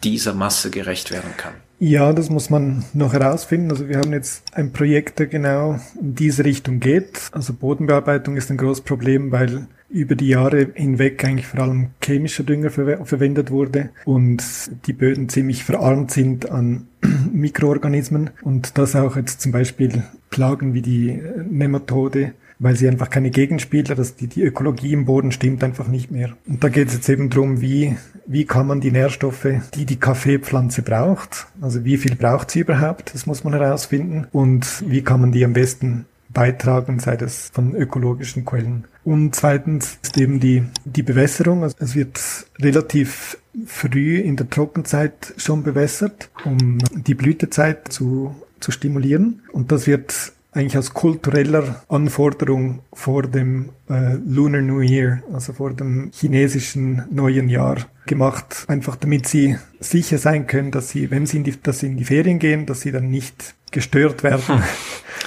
dieser 0.04 0.34
Masse 0.34 0.72
gerecht 0.72 1.12
werden 1.12 1.38
kann? 1.38 1.54
Ja, 1.84 2.14
das 2.14 2.30
muss 2.30 2.52
man 2.52 2.86
noch 2.94 3.14
herausfinden. 3.14 3.72
Also 3.72 3.90
wir 3.90 3.98
haben 3.98 4.14
jetzt 4.14 4.56
ein 4.56 4.72
Projekt, 4.72 5.18
der 5.18 5.26
genau 5.26 5.80
in 6.00 6.14
diese 6.14 6.46
Richtung 6.46 6.80
geht. 6.80 7.32
Also 7.32 7.54
Bodenbearbeitung 7.54 8.38
ist 8.38 8.52
ein 8.52 8.58
großes 8.58 8.84
Problem, 8.84 9.32
weil 9.32 9.66
über 9.90 10.14
die 10.14 10.28
Jahre 10.28 10.68
hinweg 10.76 11.26
eigentlich 11.26 11.48
vor 11.48 11.62
allem 11.62 11.88
chemischer 12.04 12.44
Dünger 12.44 12.70
ver 12.70 13.04
verwendet 13.04 13.50
wurde 13.50 13.90
und 14.06 14.44
die 14.86 14.94
Böden 14.94 15.28
ziemlich 15.28 15.64
verarmt 15.64 16.12
sind 16.12 16.52
an 16.52 16.86
Mikroorganismen 17.34 18.30
und 18.44 18.78
das 18.78 18.96
auch 18.96 19.16
jetzt 19.16 19.42
zum 19.42 19.52
Beispiel 19.52 20.04
Plagen 20.30 20.76
wie 20.76 20.84
die 20.84 21.20
Nematode 21.50 22.34
weil 22.62 22.76
sie 22.76 22.88
einfach 22.88 23.10
keine 23.10 23.32
Gegenspieler, 23.32 23.96
dass 23.96 24.16
die, 24.16 24.28
die 24.28 24.44
Ökologie 24.44 24.94
im 24.94 25.06
Boden 25.06 25.32
stimmt 25.32 25.64
einfach 25.64 25.88
nicht 25.88 26.12
mehr. 26.12 26.38
Und 26.48 26.64
da 26.64 26.70
geht 26.70 26.90
es 26.90 26.94
jetzt 26.94 27.10
eben 27.10 27.32
drum, 27.32 27.60
wie, 27.60 27.98
wie 28.28 28.46
kann 28.46 28.68
man 28.68 28.82
die 28.82 28.92
Nährstoffe, 28.92 29.48
die 29.74 29.86
die 29.86 30.00
Kaffeepflanze 30.00 30.84
braucht, 30.84 31.48
also 31.60 31.84
wie 31.84 31.98
viel 31.98 32.16
braucht 32.16 32.52
sie 32.52 32.60
überhaupt, 32.60 33.16
das 33.16 33.26
muss 33.26 33.44
man 33.44 33.54
herausfinden 33.54 34.28
und 34.32 34.84
wie 34.88 35.02
kann 35.02 35.22
man 35.22 35.32
die 35.32 35.44
am 35.44 35.54
besten 35.54 36.06
beitragen, 36.30 37.00
sei 37.00 37.18
das 37.18 37.50
von 37.52 37.76
ökologischen 37.76 38.46
Quellen. 38.46 38.86
Und 39.04 39.36
zweitens 39.36 39.98
ist 40.04 40.18
eben 40.18 40.40
die, 40.40 40.64
die 40.86 41.04
Bewässerung. 41.04 41.64
Also 41.64 41.76
es 41.80 41.96
wird 41.96 42.20
relativ 42.60 43.38
früh 43.66 44.20
in 44.20 44.36
der 44.36 44.50
Trockenzeit 44.50 45.34
schon 45.38 45.64
bewässert, 45.64 46.30
um 46.46 46.78
die 46.94 47.16
Blütezeit 47.16 47.92
zu, 47.92 48.36
zu 48.60 48.72
stimulieren. 48.72 49.42
Und 49.52 49.72
das 49.72 49.88
wird 49.88 50.32
eigentlich 50.54 50.76
als 50.76 50.94
kultureller 50.94 51.84
Anforderung 51.88 52.80
vor 52.92 53.24
dem 53.24 53.70
äh, 53.90 54.16
Lunar 54.26 54.62
New 54.62 54.82
Year, 54.82 55.24
also 55.32 55.54
vor 55.54 55.72
dem 55.74 56.12
chinesischen 56.14 57.04
neuen 57.10 57.48
Jahr 57.48 57.78
gemacht, 58.06 58.66
einfach 58.68 58.98
damit 58.98 59.28
sie 59.28 59.58
sicher 59.80 60.18
sein 60.18 60.48
können, 60.48 60.72
dass 60.72 60.90
sie, 60.90 61.10
wenn 61.10 61.26
sie 61.26 61.38
in 61.38 61.44
die, 61.46 61.62
dass 61.62 61.80
sie 61.80 61.88
in 61.88 61.98
die 61.98 62.04
Ferien 62.04 62.40
gehen, 62.40 62.66
dass 62.66 62.82
sie 62.82 62.92
dann 62.92 63.10
nicht 63.10 63.56
gestört 63.72 64.24
werden 64.24 64.44
hm. 64.46 64.64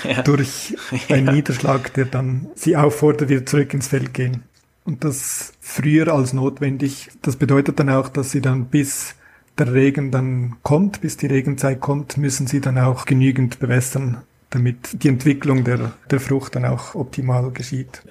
ja. 0.11 0.23
durch 0.23 0.77
einen 1.09 1.27
ja. 1.27 1.33
Niederschlag, 1.33 1.95
der 1.95 2.05
dann 2.05 2.49
sie 2.55 2.77
auffordert, 2.77 3.31
wieder 3.31 3.47
zurück 3.47 3.73
ins 3.73 3.89
Feld 3.89 4.13
gehen. 4.13 4.43
Und 4.85 5.03
das 5.05 5.55
früher 5.61 6.13
als 6.13 6.35
notwendig. 6.35 7.09
Das 7.23 7.37
bedeutet 7.37 7.81
dann 7.81 7.89
auch, 7.89 8.11
dass 8.11 8.31
sie 8.31 8.43
dann 8.43 8.67
bis 8.67 9.15
der 9.57 9.73
Regen 9.73 10.11
dann 10.11 10.57
kommt, 10.63 11.01
bis 11.01 11.17
die 11.17 11.27
Regenzeit 11.27 11.81
kommt, 11.81 12.19
müssen 12.19 12.47
sie 12.47 12.61
dann 12.61 12.77
auch 12.77 13.07
genügend 13.07 13.61
bewässern, 13.61 14.19
damit 14.55 15.03
die 15.03 15.09
Entwicklung 15.09 15.65
der, 15.65 15.93
der 16.11 16.21
Frucht 16.21 16.55
dann 16.55 16.65
auch 16.65 16.95
optimal 16.95 17.51
geschieht. 17.51 18.03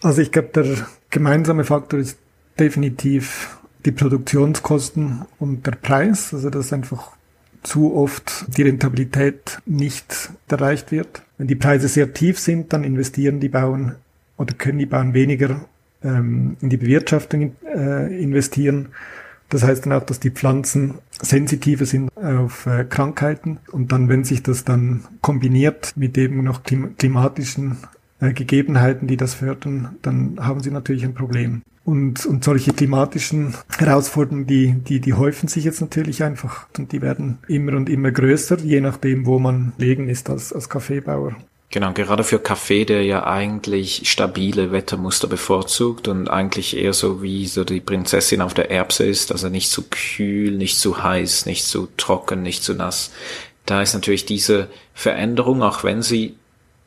Also 0.00 0.22
ich 0.22 0.30
glaube, 0.30 0.50
der 0.54 0.86
gemeinsame 1.10 1.64
Faktor 1.64 1.98
ist 1.98 2.18
definitiv 2.58 3.58
die 3.84 3.90
Produktionskosten 3.90 5.22
und 5.40 5.66
der 5.66 5.72
Preis, 5.72 6.32
also 6.32 6.50
dass 6.50 6.72
einfach 6.72 7.10
zu 7.64 7.94
oft 7.94 8.44
die 8.56 8.62
Rentabilität 8.62 9.60
nicht 9.66 10.30
erreicht 10.48 10.92
wird. 10.92 11.22
Wenn 11.36 11.48
die 11.48 11.56
Preise 11.56 11.88
sehr 11.88 12.12
tief 12.12 12.38
sind, 12.38 12.72
dann 12.72 12.84
investieren 12.84 13.40
die 13.40 13.48
Bauern 13.48 13.96
oder 14.36 14.54
können 14.54 14.78
die 14.78 14.86
Bauern 14.86 15.14
weniger 15.14 15.64
ähm, 16.04 16.56
in 16.60 16.68
die 16.68 16.76
Bewirtschaftung 16.76 17.56
äh, 17.64 18.22
investieren. 18.22 18.88
Das 19.52 19.64
heißt 19.64 19.84
dann 19.84 19.92
auch, 19.92 20.02
dass 20.02 20.18
die 20.18 20.30
Pflanzen 20.30 20.94
sensitiver 21.20 21.84
sind 21.84 22.10
auf 22.16 22.64
äh, 22.64 22.84
Krankheiten. 22.84 23.58
Und 23.70 23.92
dann, 23.92 24.08
wenn 24.08 24.24
sich 24.24 24.42
das 24.42 24.64
dann 24.64 25.04
kombiniert 25.20 25.92
mit 25.94 26.16
eben 26.16 26.42
noch 26.42 26.62
klim 26.62 26.96
klimatischen 26.96 27.76
äh, 28.18 28.32
Gegebenheiten, 28.32 29.08
die 29.08 29.18
das 29.18 29.34
fördern, 29.34 29.96
dann 30.00 30.38
haben 30.40 30.60
sie 30.60 30.70
natürlich 30.70 31.04
ein 31.04 31.12
Problem. 31.12 31.60
Und, 31.84 32.24
und 32.24 32.44
solche 32.44 32.72
klimatischen 32.72 33.54
Herausforderungen, 33.76 34.46
die, 34.46 34.72
die, 34.72 35.00
die 35.00 35.12
häufen 35.12 35.48
sich 35.48 35.64
jetzt 35.64 35.82
natürlich 35.82 36.24
einfach 36.24 36.66
und 36.78 36.92
die 36.92 37.02
werden 37.02 37.36
immer 37.46 37.76
und 37.76 37.90
immer 37.90 38.10
größer, 38.10 38.58
je 38.58 38.80
nachdem, 38.80 39.26
wo 39.26 39.38
man 39.38 39.74
legen 39.76 40.08
ist 40.08 40.30
als, 40.30 40.54
als 40.54 40.70
Kaffeebauer. 40.70 41.36
Genau, 41.72 41.94
gerade 41.94 42.22
für 42.22 42.38
Kaffee, 42.38 42.84
der 42.84 43.02
ja 43.02 43.26
eigentlich 43.26 44.02
stabile 44.04 44.72
Wettermuster 44.72 45.26
bevorzugt 45.26 46.06
und 46.06 46.28
eigentlich 46.28 46.76
eher 46.76 46.92
so 46.92 47.22
wie 47.22 47.46
so 47.46 47.64
die 47.64 47.80
Prinzessin 47.80 48.42
auf 48.42 48.52
der 48.52 48.70
Erbse 48.70 49.06
ist, 49.06 49.32
also 49.32 49.48
nicht 49.48 49.70
zu 49.70 49.84
kühl, 49.88 50.50
nicht 50.50 50.78
zu 50.78 51.02
heiß, 51.02 51.46
nicht 51.46 51.64
zu 51.64 51.88
trocken, 51.96 52.42
nicht 52.42 52.62
zu 52.62 52.74
nass. 52.74 53.10
Da 53.64 53.80
ist 53.80 53.94
natürlich 53.94 54.26
diese 54.26 54.68
Veränderung, 54.92 55.62
auch 55.62 55.82
wenn 55.82 56.02
sie 56.02 56.36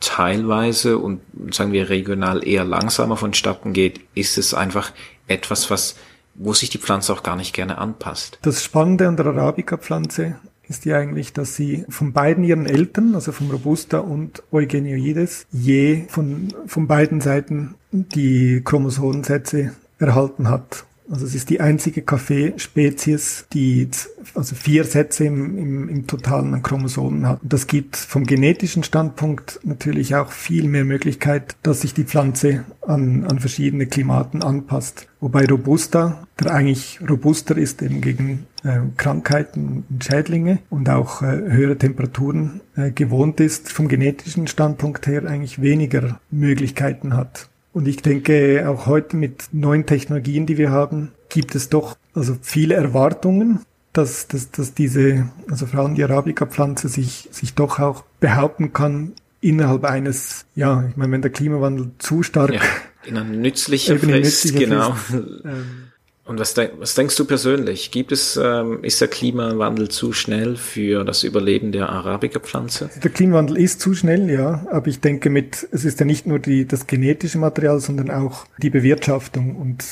teilweise 0.02 1.00
und 1.00 1.21
sagen 1.50 1.72
wir 1.72 1.89
regional 1.89 2.47
eher 2.47 2.64
langsamer 2.64 3.18
vonstatten 3.18 3.74
geht, 3.74 4.01
ist 4.14 4.38
es 4.38 4.53
einfach 4.53 4.91
etwas, 5.28 5.72
was 5.72 5.95
wo 6.36 6.53
sich 6.53 6.70
die 6.70 6.78
Pflanze 6.78 7.14
auch 7.14 7.24
gar 7.24 7.38
nicht 7.38 7.53
gerne 7.53 7.78
anpasst. 7.78 8.38
Das 8.41 8.64
Spannende 8.64 9.07
an 9.07 9.16
der 9.18 9.28
Arabica-Pflanze 9.28 10.36
ist 10.70 10.86
ja 10.86 10.97
eigentlich, 10.97 11.34
dass 11.34 11.55
sie 11.55 11.86
von 11.89 12.13
beiden 12.13 12.43
ihren 12.43 12.66
Eltern, 12.66 13.16
also 13.16 13.32
vom 13.32 13.49
Robusta 13.51 13.99
und 13.99 14.43
Eugenioides, 14.51 15.45
je 15.51 16.03
von, 16.07 16.53
von 16.66 16.88
beiden 16.88 17.22
Seiten 17.22 17.76
die 17.91 18.61
Chromosomensätze 18.63 19.72
erhalten 19.99 20.49
hat. 20.49 20.86
Also 21.10 21.26
es 21.26 21.36
ist 21.36 21.49
die 21.49 21.62
einzige 21.62 22.01
Kaffeespezies, 22.01 23.45
die 23.53 23.89
also 24.34 24.56
vier 24.56 24.86
Sätze 24.86 25.26
im, 25.26 25.58
im, 25.58 25.89
im 25.89 26.08
totalen 26.08 26.53
an 26.53 26.64
Chromosomen 26.64 27.28
hat. 27.28 27.39
Das 27.43 27.68
gibt 27.68 27.95
vom 27.95 28.26
genetischen 28.26 28.84
Standpunkt 28.84 29.60
natürlich 29.64 30.16
auch 30.16 30.32
viel 30.32 30.68
mehr 30.68 30.84
Möglichkeit, 30.84 31.56
dass 31.62 31.82
sich 31.82 31.93
die 31.93 32.06
Pflanze 32.06 32.66
an, 32.82 33.24
an 33.26 33.39
verschiedene 33.39 33.86
Klimaten 33.86 34.43
anpasst. 34.43 35.08
Wobei 35.20 35.45
Robusta, 35.45 36.28
der 36.39 36.53
eigentlich 36.53 36.99
robuster 37.08 37.58
ist 37.58 37.82
eben 37.82 38.01
gegen 38.01 38.47
äh, 38.64 38.80
Krankheiten 38.97 39.84
und 39.89 40.03
Schädlinge 40.03 40.60
und 40.70 40.89
auch 40.89 41.22
äh, 41.22 41.26
höhere 41.26 41.78
Temperaturen 41.78 42.62
äh, 42.76 42.91
gewohnt 42.91 43.39
ist, 43.39 43.72
vom 43.72 43.88
genetischen 43.88 44.47
Standpunkt 44.47 45.08
her 45.08 45.26
eigentlich 45.26 45.62
weniger 45.62 46.20
Möglichkeiten 46.32 47.16
hat. 47.16 47.49
Und 47.76 47.89
ich 47.89 47.97
denke, 47.97 48.69
auch 48.69 48.86
heute 48.86 49.17
mit 49.17 49.49
neuen 49.51 49.86
Technologien, 49.86 50.45
die 50.45 50.57
wir 50.57 50.71
haben, 50.71 51.11
gibt 51.28 51.55
es 51.55 51.67
doch 51.67 51.97
also 52.13 52.38
viele 52.41 52.73
Erwartungen, 52.73 53.65
dass, 53.91 54.30
dass, 54.30 54.49
dass 54.49 54.73
diese, 54.73 55.30
also 55.49 55.65
vor 55.65 55.82
allem 55.82 55.95
die 55.95 56.03
Arabica-Pflanze 56.05 56.88
sich, 56.88 57.28
sich 57.32 57.53
doch 57.53 57.80
auch 57.80 58.05
behaupten 58.21 58.71
kann 58.71 59.11
innerhalb 59.41 59.84
eines, 59.84 60.45
ja, 60.55 60.86
ich 60.89 60.95
meine, 60.95 61.11
wenn 61.11 61.21
der 61.21 61.32
Klimawandel 61.32 61.91
zu 61.97 62.23
stark 62.23 62.53
ja, 62.53 62.61
in 63.03 63.17
ein 63.17 63.41
nützlicher 63.41 63.99
Frist, 63.99 64.55
genau. 64.55 64.93
Frist, 64.93 65.43
ähm, 65.43 65.88
und 66.26 66.39
was, 66.39 66.55
denk, 66.55 66.71
was 66.80 66.95
denkst 66.95 67.15
du 67.17 67.26
persönlich? 67.26 67.91
Gibt 67.91 68.11
es, 68.11 68.36
ähm, 68.36 68.84
ist 68.84 68.99
der 68.99 69.07
Klimawandel 69.07 69.89
zu 69.89 70.11
schnell 70.11 70.55
für 70.55 71.03
das 71.03 71.23
Überleben 71.23 71.71
der 71.71 71.89
Arabica-Pflanze? 71.89 72.89
Der 73.03 73.11
Klimawandel 73.11 73.57
ist 73.57 73.80
zu 73.80 73.93
schnell, 73.93 74.32
ja. 74.32 74.65
Aber 74.71 74.88
ich 74.88 74.99
denke 74.99 75.30
mit, 75.30 75.67
es 75.71 75.86
ist 75.86 75.99
ja 75.99 76.05
nicht 76.05 76.26
nur 76.26 76.39
die, 76.39 76.65
das 76.67 76.88
genetische 76.88 77.38
Material, 77.38 77.80
sondern 77.80 78.09
auch 78.09 78.47
die 78.57 78.71
Bewirtschaftung. 78.71 79.55
Und 79.55 79.86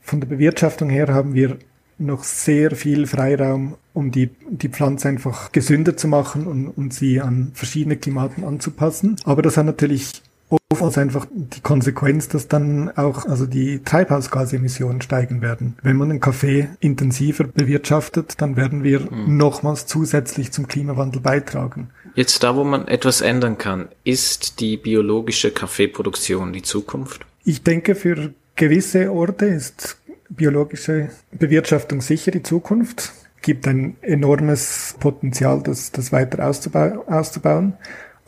von 0.00 0.20
der 0.20 0.28
Bewirtschaftung 0.28 0.90
her 0.90 1.08
haben 1.08 1.34
wir 1.34 1.58
noch 1.98 2.22
sehr 2.22 2.76
viel 2.76 3.08
Freiraum, 3.08 3.74
um 3.92 4.12
die, 4.12 4.30
die 4.48 4.68
Pflanze 4.68 5.08
einfach 5.08 5.50
gesünder 5.50 5.96
zu 5.96 6.06
machen 6.06 6.46
und, 6.46 6.68
und 6.68 6.94
sie 6.94 7.20
an 7.20 7.50
verschiedene 7.54 7.96
Klimaten 7.96 8.44
anzupassen. 8.44 9.16
Aber 9.24 9.42
das 9.42 9.56
hat 9.56 9.66
natürlich 9.66 10.22
oftmals 10.70 10.98
einfach 10.98 11.26
die 11.30 11.62
Konsequenz, 11.62 12.28
dass 12.28 12.46
dann 12.46 12.90
auch 12.90 13.24
also 13.24 13.46
die 13.46 13.82
Treibhausgasemissionen 13.82 15.00
steigen 15.00 15.40
werden. 15.40 15.78
Wenn 15.82 15.96
man 15.96 16.10
den 16.10 16.20
Kaffee 16.20 16.68
intensiver 16.80 17.44
bewirtschaftet, 17.44 18.34
dann 18.42 18.56
werden 18.56 18.84
wir 18.84 19.00
mhm. 19.00 19.38
nochmals 19.38 19.86
zusätzlich 19.86 20.52
zum 20.52 20.68
Klimawandel 20.68 21.22
beitragen. 21.22 21.88
Jetzt 22.14 22.42
da, 22.42 22.54
wo 22.54 22.64
man 22.64 22.86
etwas 22.86 23.22
ändern 23.22 23.56
kann, 23.56 23.88
ist 24.04 24.60
die 24.60 24.76
biologische 24.76 25.52
Kaffeeproduktion 25.52 26.52
die 26.52 26.62
Zukunft? 26.62 27.24
Ich 27.44 27.62
denke, 27.62 27.94
für 27.94 28.34
gewisse 28.54 29.10
Orte 29.10 29.46
ist 29.46 29.96
biologische 30.28 31.08
Bewirtschaftung 31.32 32.02
sicher 32.02 32.30
die 32.30 32.42
Zukunft. 32.42 33.14
Gibt 33.40 33.66
ein 33.66 33.96
enormes 34.02 34.96
Potenzial, 35.00 35.62
das, 35.62 35.92
das 35.92 36.12
weiter 36.12 36.46
auszubauen. 36.46 37.74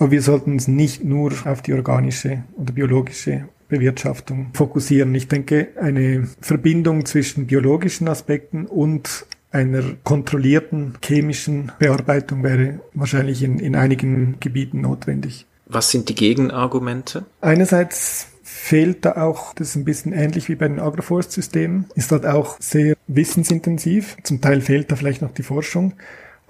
Aber 0.01 0.11
wir 0.11 0.23
sollten 0.23 0.53
uns 0.53 0.67
nicht 0.67 1.05
nur 1.05 1.33
auf 1.45 1.61
die 1.61 1.75
organische 1.75 2.45
oder 2.57 2.73
biologische 2.73 3.49
Bewirtschaftung 3.69 4.49
fokussieren. 4.55 5.15
Ich 5.15 5.29
denke, 5.29 5.69
eine 5.79 6.27
Verbindung 6.41 7.05
zwischen 7.05 7.47
biologischen 7.47 8.09
Aspekten 8.09 8.65
und 8.65 9.27
einer 9.53 9.83
kontrollierten 10.03 10.95
chemischen 11.05 11.71
Bearbeitung 11.79 12.43
wäre 12.43 12.81
wahrscheinlich 12.95 13.43
in, 13.43 13.59
in 13.59 13.77
einigen 13.77 14.37
Gebieten 14.41 14.81
notwendig. 14.81 15.47
Was 15.67 15.91
sind 15.91 16.09
die 16.09 16.15
Gegenargumente? 16.15 17.27
Einerseits 17.43 18.29
fehlt 18.43 19.05
da 19.05 19.23
auch, 19.23 19.53
das 19.53 19.69
ist 19.69 19.77
ein 19.77 19.85
bisschen 19.85 20.15
ähnlich 20.15 20.49
wie 20.49 20.55
bei 20.55 20.67
den 20.67 20.81
Agroforstsystemen, 20.81 21.87
ist 21.95 22.11
halt 22.11 22.25
auch 22.25 22.57
sehr 22.59 22.97
wissensintensiv. 23.07 24.17
Zum 24.23 24.41
Teil 24.41 24.63
fehlt 24.63 24.91
da 24.91 24.97
vielleicht 24.97 25.21
noch 25.21 25.35
die 25.35 25.43
Forschung, 25.43 25.93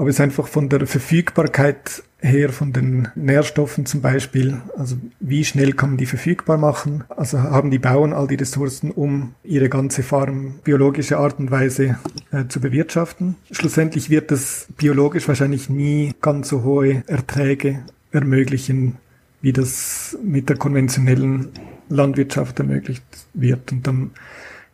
aber 0.01 0.09
es 0.09 0.17
ist 0.17 0.23
einfach 0.23 0.49
von 0.49 0.71
der 0.71 0.87
Verfügbarkeit 0.87 2.03
her 2.21 2.49
von 2.49 2.73
den 2.73 3.09
Nährstoffen 3.17 3.85
zum 3.85 4.01
Beispiel. 4.01 4.57
Also 4.75 4.97
wie 5.21 5.45
schnell 5.45 5.75
kann 5.75 5.91
man 5.91 5.97
die 5.99 6.07
verfügbar 6.07 6.57
machen? 6.57 7.05
Also 7.11 7.43
haben 7.43 7.71
die 7.71 7.79
Bauern 7.79 8.15
all 8.15 8.27
die 8.27 8.37
Ressourcen, 8.37 8.93
um 8.93 9.35
ihre 9.45 9.69
ganze 9.69 10.03
Farm 10.03 10.55
biologische 10.65 11.19
Art 11.19 11.39
und 11.39 11.51
Weise 11.51 11.99
äh, 12.33 12.47
zu 12.49 12.61
bewirtschaften. 12.61 13.37
Schlussendlich 13.51 14.09
wird 14.09 14.33
es 14.33 14.69
biologisch 14.79 15.29
wahrscheinlich 15.29 15.69
nie 15.69 16.15
ganz 16.23 16.49
so 16.49 16.63
hohe 16.63 17.03
Erträge 17.07 17.81
ermöglichen, 18.11 18.97
wie 19.43 19.53
das 19.53 20.17
mit 20.25 20.49
der 20.49 20.57
konventionellen 20.57 21.49
Landwirtschaft 21.91 22.59
ermöglicht 22.59 23.05
wird. 23.35 23.71
Und 23.71 23.87
dann 23.87 24.13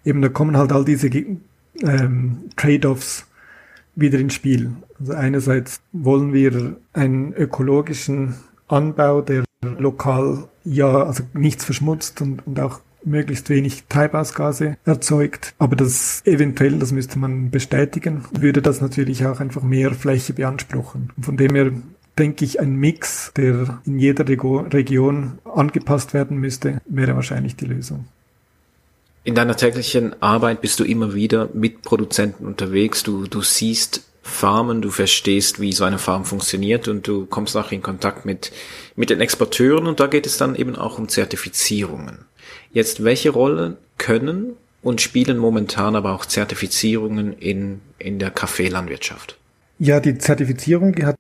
eben 0.05 0.23
da 0.23 0.29
kommen 0.29 0.57
halt 0.57 0.71
all 0.71 0.85
diese 0.85 1.09
ähm, 1.83 2.45
Trade-offs 2.55 3.27
wieder 3.97 4.19
ins 4.19 4.35
Spiel. 4.35 4.73
Also 5.01 5.15
einerseits 5.15 5.81
wollen 5.93 6.33
wir 6.33 6.77
einen 6.93 7.33
ökologischen 7.33 8.37
Anbau, 8.69 9.23
der 9.23 9.45
lokal 9.79 10.45
ja 10.65 11.05
also 11.05 11.25
nichts 11.35 11.65
verschmutzt 11.65 12.21
und, 12.23 12.47
und 12.47 12.61
auch 12.61 12.81
möglichst 13.05 13.49
wenig 13.49 13.85
Treibhausgase 13.89 14.77
erzeugt. 14.85 15.55
Aber 15.59 15.77
das 15.77 16.23
eventuell, 16.27 16.79
das 16.79 16.93
müsste 16.93 17.19
man 17.19 17.51
bestätigen, 17.51 18.25
würde 18.33 18.63
das 18.63 18.81
natürlich 18.81 19.25
auch 19.27 19.41
einfach 19.41 19.63
mehr 19.63 19.93
Fläche 19.93 20.33
beanspruchen. 20.33 21.13
Von 21.21 21.37
dem 21.37 21.55
her 21.55 21.73
denke 22.19 22.45
ich, 22.45 22.61
ein 22.61 22.77
Mix, 22.77 23.33
der 23.37 23.81
in 23.85 23.99
jeder 23.99 24.27
Region 24.27 25.39
angepasst 25.45 26.15
werden 26.15 26.39
müsste, 26.39 26.81
wäre 26.87 27.15
wahrscheinlich 27.15 27.57
die 27.57 27.67
Lösung. 27.67 28.07
In 29.27 29.35
deiner 29.35 29.57
täglichen 29.57 30.15
Arbeit 30.23 30.61
bist 30.61 30.79
du 30.79 30.85
immer 30.85 31.13
wieder 31.13 31.49
mit 31.53 31.83
Produzenten 31.83 32.47
unterwegs. 32.47 33.03
Du, 33.03 33.27
du 33.27 33.43
siehst 33.43 34.05
Farmen, 34.23 34.83
du 34.83 34.91
verstehst, 34.91 35.61
wie 35.61 35.73
so 35.73 35.83
eine 35.83 35.99
Farm 35.99 36.25
funktioniert 36.25 36.87
und 36.87 37.09
du 37.09 37.27
kommst 37.27 37.57
auch 37.57 37.73
in 37.73 37.83
Kontakt 37.83 38.25
mit, 38.25 38.53
mit 38.95 39.11
den 39.11 39.21
Exporteuren 39.21 39.89
und 39.89 39.99
da 39.99 40.07
geht 40.07 40.27
es 40.27 40.37
dann 40.37 40.55
eben 40.55 40.77
auch 40.77 41.01
um 41.01 41.09
Zertifizierungen. 41.09 42.19
Jetzt, 42.71 43.03
welche 43.03 43.31
Rolle 43.31 43.79
können 43.99 44.53
und 44.81 45.01
spielen 45.01 45.39
momentan 45.39 45.97
aber 45.97 46.13
auch 46.13 46.25
Zertifizierungen 46.25 47.33
in, 47.33 47.81
in 47.99 48.21
der 48.21 48.31
Kaffeelandwirtschaft? 48.31 49.39
Ja, 49.81 49.99
die 49.99 50.19
Zertifizierung 50.19 50.95
die 50.95 51.05
hat 51.05 51.17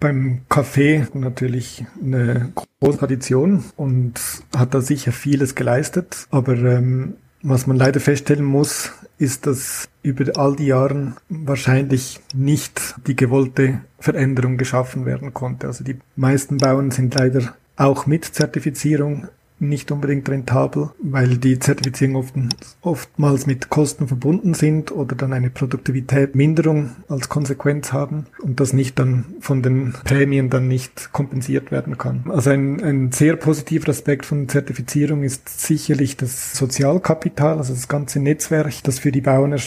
beim 0.00 0.40
Kaffee 0.48 1.06
natürlich 1.14 1.84
eine 2.02 2.52
große 2.80 2.98
Tradition 2.98 3.62
und 3.76 4.14
hat 4.56 4.74
da 4.74 4.80
sicher 4.80 5.12
vieles 5.12 5.54
geleistet. 5.54 6.26
Aber 6.30 6.54
ähm, 6.54 7.14
was 7.42 7.66
man 7.66 7.76
leider 7.76 8.00
feststellen 8.00 8.44
muss, 8.44 8.92
ist, 9.18 9.46
dass 9.46 9.88
über 10.02 10.36
all 10.36 10.56
die 10.56 10.66
Jahren 10.66 11.16
wahrscheinlich 11.28 12.20
nicht 12.34 12.94
die 13.06 13.16
gewollte 13.16 13.80
Veränderung 13.98 14.56
geschaffen 14.56 15.06
werden 15.06 15.34
konnte. 15.34 15.66
Also 15.66 15.84
die 15.84 15.98
meisten 16.16 16.58
Bauern 16.58 16.90
sind 16.90 17.14
leider 17.14 17.54
auch 17.76 18.06
mit 18.06 18.24
Zertifizierung 18.24 19.28
nicht 19.60 19.90
unbedingt 19.90 20.28
rentabel, 20.28 20.90
weil 21.00 21.38
die 21.38 21.58
Zertifizierung 21.58 22.16
oft, 22.16 22.34
oftmals 22.82 23.46
mit 23.46 23.68
Kosten 23.68 24.08
verbunden 24.08 24.54
sind 24.54 24.92
oder 24.92 25.16
dann 25.16 25.32
eine 25.32 25.50
Produktivitätminderung 25.50 26.90
als 27.08 27.28
Konsequenz 27.28 27.92
haben 27.92 28.26
und 28.42 28.60
das 28.60 28.72
nicht 28.72 28.98
dann 28.98 29.24
von 29.40 29.62
den 29.62 29.94
Prämien 30.04 30.50
dann 30.50 30.68
nicht 30.68 31.12
kompensiert 31.12 31.70
werden 31.70 31.98
kann. 31.98 32.24
Also 32.28 32.50
ein, 32.50 32.82
ein 32.82 33.12
sehr 33.12 33.36
positiver 33.36 33.90
Aspekt 33.90 34.26
von 34.26 34.48
Zertifizierung 34.48 35.22
ist 35.22 35.48
sicherlich 35.60 36.16
das 36.16 36.56
Sozialkapital, 36.56 37.58
also 37.58 37.74
das 37.74 37.88
ganze 37.88 38.20
Netzwerk, 38.20 38.82
das 38.84 38.98
für 38.98 39.12
die 39.12 39.20
Bauern 39.20 39.58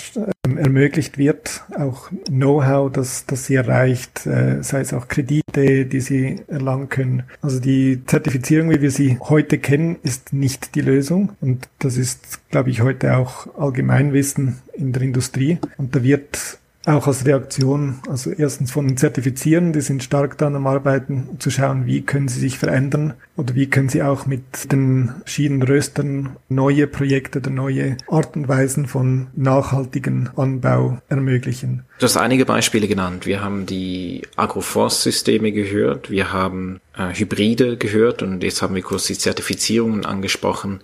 ähm, 0.46 0.58
ermöglicht 0.58 1.18
wird, 1.18 1.64
auch 1.78 2.10
Know-how, 2.28 2.92
das, 2.92 3.26
das 3.26 3.46
sie 3.46 3.56
erreicht, 3.56 4.26
äh, 4.26 4.62
sei 4.62 4.82
es 4.82 4.94
auch 4.94 5.08
Kredite, 5.08 5.86
die 5.86 6.00
sie 6.00 6.42
erlangen 6.48 6.90
können. 6.90 7.24
Also 7.42 7.60
die 7.60 8.04
Zertifizierung, 8.06 8.70
wie 8.70 8.82
wir 8.82 8.92
sie 8.92 9.18
heute 9.20 9.58
kennen, 9.58 9.81
ist 10.04 10.34
nicht 10.34 10.76
die 10.76 10.82
Lösung. 10.82 11.32
Und 11.42 11.70
das 11.80 11.98
ist, 11.98 12.40
glaube 12.50 12.70
ich, 12.70 12.82
heute 12.82 13.18
auch 13.18 13.48
Allgemeinwissen 13.58 14.60
in 14.74 14.94
der 14.94 15.02
Industrie. 15.02 15.60
Und 15.78 15.96
da 15.96 16.04
wird 16.04 16.60
auch 16.86 17.06
als 17.06 17.26
Reaktion, 17.26 18.00
also 18.10 18.32
erstens 18.32 18.72
von 18.72 18.88
den 18.88 18.98
Zertifizieren, 18.98 19.72
die 19.72 19.82
sind 19.82 20.04
stark 20.04 20.38
daran 20.38 20.56
am 20.56 20.68
Arbeiten, 20.68 21.30
zu 21.40 21.52
schauen, 21.52 21.86
wie 21.86 22.02
können 22.02 22.28
sie 22.28 22.40
sich 22.40 22.58
verändern 22.58 23.14
oder 23.38 23.54
wie 23.54 23.68
können 23.68 23.90
sie 23.90 24.02
auch 24.02 24.26
mit 24.26 24.72
den 24.72 25.14
verschiedenen 25.20 25.62
Röstern 25.62 26.38
neue 26.50 26.88
Projekte 26.88 27.40
oder 27.40 27.52
neue 27.52 27.98
Art 28.08 28.36
und 28.36 28.48
Weisen 28.48 28.88
von 28.88 29.28
nachhaltigen 29.36 30.30
Anbau 30.36 31.00
ermöglichen. 31.08 31.84
Du 32.00 32.06
hast 32.06 32.18
einige 32.18 32.46
Beispiele 32.46 32.88
genannt. 32.88 33.28
Wir 33.28 33.44
haben 33.44 33.68
die 33.68 34.24
Agroforst-Systeme 34.36 35.52
gehört, 35.52 36.10
wir 36.10 36.34
haben 36.34 36.80
äh, 36.98 37.14
Hybride 37.14 37.78
gehört 37.78 38.24
und 38.24 38.42
jetzt 38.44 38.62
haben 38.64 38.74
wir 38.74 38.82
kurz 38.82 39.06
die 39.06 39.18
Zertifizierungen 39.18 40.06
angesprochen. 40.06 40.80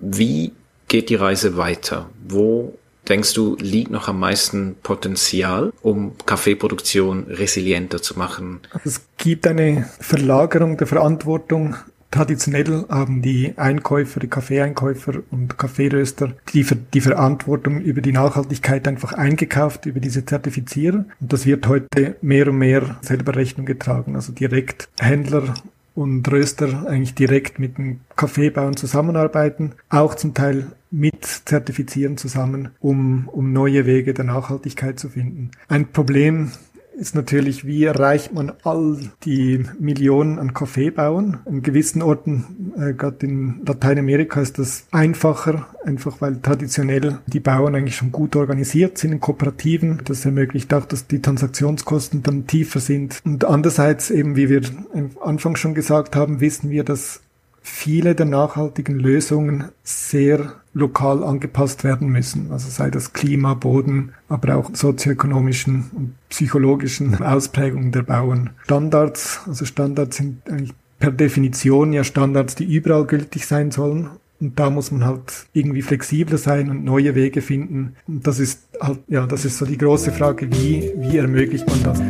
Wie 0.00 0.52
geht 0.88 1.10
die 1.10 1.14
Reise 1.14 1.56
weiter? 1.56 2.08
Wo 2.26 2.78
denkst 3.08 3.34
du, 3.34 3.56
liegt 3.60 3.90
noch 3.90 4.08
am 4.08 4.20
meisten 4.20 4.76
Potenzial, 4.82 5.72
um 5.82 6.12
Kaffeeproduktion 6.26 7.24
resilienter 7.28 8.02
zu 8.02 8.18
machen? 8.18 8.60
Es 8.84 9.00
gibt 9.16 9.46
eine 9.46 9.88
Verlagerung 10.00 10.76
der 10.76 10.86
Verantwortung 10.86 11.76
traditionell 12.10 12.84
haben 12.88 13.20
die 13.20 13.54
Einkäufer, 13.56 14.20
die 14.20 14.28
Kaffeeeinkäufer 14.28 15.22
und 15.30 15.58
Kaffeeröster 15.58 16.32
die, 16.52 16.66
die 16.94 17.00
Verantwortung 17.00 17.80
über 17.80 18.00
die 18.00 18.12
Nachhaltigkeit 18.12 18.88
einfach 18.88 19.12
eingekauft, 19.12 19.86
über 19.86 20.00
diese 20.00 20.24
Zertifizierer. 20.24 21.04
Und 21.20 21.32
das 21.32 21.46
wird 21.46 21.66
heute 21.68 22.16
mehr 22.22 22.48
und 22.48 22.58
mehr 22.58 22.96
selber 23.02 23.36
Rechnung 23.36 23.66
getragen. 23.66 24.16
Also 24.16 24.32
direkt 24.32 24.88
Händler 24.98 25.54
und 25.94 26.30
Röster 26.30 26.86
eigentlich 26.86 27.14
direkt 27.14 27.58
mit 27.58 27.78
den 27.78 28.00
Kaffeebauern 28.16 28.76
zusammenarbeiten, 28.76 29.72
auch 29.88 30.14
zum 30.14 30.34
Teil 30.34 30.66
mit 30.90 31.24
Zertifizieren 31.24 32.16
zusammen, 32.16 32.70
um, 32.80 33.28
um 33.28 33.52
neue 33.52 33.86
Wege 33.86 34.14
der 34.14 34.24
Nachhaltigkeit 34.24 34.98
zu 34.98 35.08
finden. 35.08 35.50
Ein 35.68 35.92
Problem 35.92 36.52
ist 36.98 37.14
natürlich, 37.14 37.66
wie 37.66 37.84
erreicht 37.84 38.32
man 38.32 38.52
all 38.62 38.98
die 39.24 39.64
Millionen 39.78 40.38
an 40.38 40.54
Kaffeebauern? 40.54 41.40
In 41.46 41.62
gewissen 41.62 42.02
Orten, 42.02 42.72
äh, 42.78 42.94
gerade 42.94 43.26
in 43.26 43.60
Lateinamerika, 43.66 44.40
ist 44.40 44.58
das 44.58 44.86
einfacher, 44.90 45.66
einfach 45.84 46.20
weil 46.20 46.40
traditionell 46.40 47.18
die 47.26 47.40
Bauern 47.40 47.74
eigentlich 47.74 47.96
schon 47.96 48.12
gut 48.12 48.34
organisiert 48.34 48.98
sind 48.98 49.12
in 49.12 49.20
Kooperativen. 49.20 50.00
Das 50.04 50.24
ermöglicht 50.24 50.72
auch, 50.72 50.86
dass 50.86 51.06
die 51.06 51.20
Transaktionskosten 51.20 52.22
dann 52.22 52.46
tiefer 52.46 52.80
sind. 52.80 53.20
Und 53.24 53.44
andererseits 53.44 54.10
eben, 54.10 54.36
wie 54.36 54.48
wir 54.48 54.62
am 54.94 55.10
Anfang 55.22 55.56
schon 55.56 55.74
gesagt 55.74 56.16
haben, 56.16 56.40
wissen 56.40 56.70
wir, 56.70 56.84
dass 56.84 57.20
viele 57.60 58.14
der 58.14 58.26
nachhaltigen 58.26 58.98
Lösungen 58.98 59.64
sehr 59.82 60.54
lokal 60.76 61.24
angepasst 61.24 61.84
werden 61.84 62.08
müssen. 62.08 62.52
Also 62.52 62.68
sei 62.68 62.90
das 62.90 63.14
Klima, 63.14 63.54
Boden, 63.54 64.12
aber 64.28 64.56
auch 64.56 64.70
sozioökonomischen 64.74 65.90
und 65.92 66.14
psychologischen 66.28 67.22
Ausprägungen 67.22 67.92
der 67.92 68.02
Bauern. 68.02 68.50
Standards, 68.64 69.40
also 69.46 69.64
Standards 69.64 70.18
sind 70.18 70.42
eigentlich 70.50 70.74
per 70.98 71.12
Definition 71.12 71.94
ja 71.94 72.04
Standards, 72.04 72.56
die 72.56 72.64
überall 72.64 73.06
gültig 73.06 73.46
sein 73.46 73.70
sollen. 73.70 74.10
Und 74.38 74.58
da 74.58 74.68
muss 74.68 74.90
man 74.90 75.06
halt 75.06 75.46
irgendwie 75.54 75.80
flexibler 75.80 76.36
sein 76.36 76.68
und 76.68 76.84
neue 76.84 77.14
Wege 77.14 77.40
finden. 77.40 77.96
Und 78.06 78.26
das 78.26 78.38
ist 78.38 78.68
halt, 78.78 78.98
ja, 79.08 79.26
das 79.26 79.46
ist 79.46 79.56
so 79.56 79.64
die 79.64 79.78
große 79.78 80.12
Frage, 80.12 80.50
wie, 80.52 80.92
wie 80.98 81.16
ermöglicht 81.16 81.66
man 81.66 81.82
das? 81.82 82.00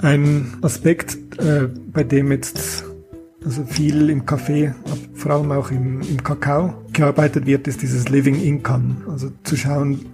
Ein 0.00 0.46
Aspekt, 0.60 1.16
äh, 1.38 1.68
bei 1.92 2.04
dem 2.04 2.30
jetzt 2.30 2.85
also 3.46 3.64
viel 3.64 4.10
im 4.10 4.26
Kaffee, 4.26 4.74
vor 5.14 5.30
allem 5.30 5.52
auch 5.52 5.70
im, 5.70 6.00
im 6.00 6.22
Kakao 6.24 6.74
gearbeitet 6.92 7.46
wird, 7.46 7.68
ist 7.68 7.80
dieses 7.80 8.08
Living 8.08 8.34
Income. 8.42 8.96
Also 9.08 9.30
zu 9.44 9.56
schauen, 9.56 10.04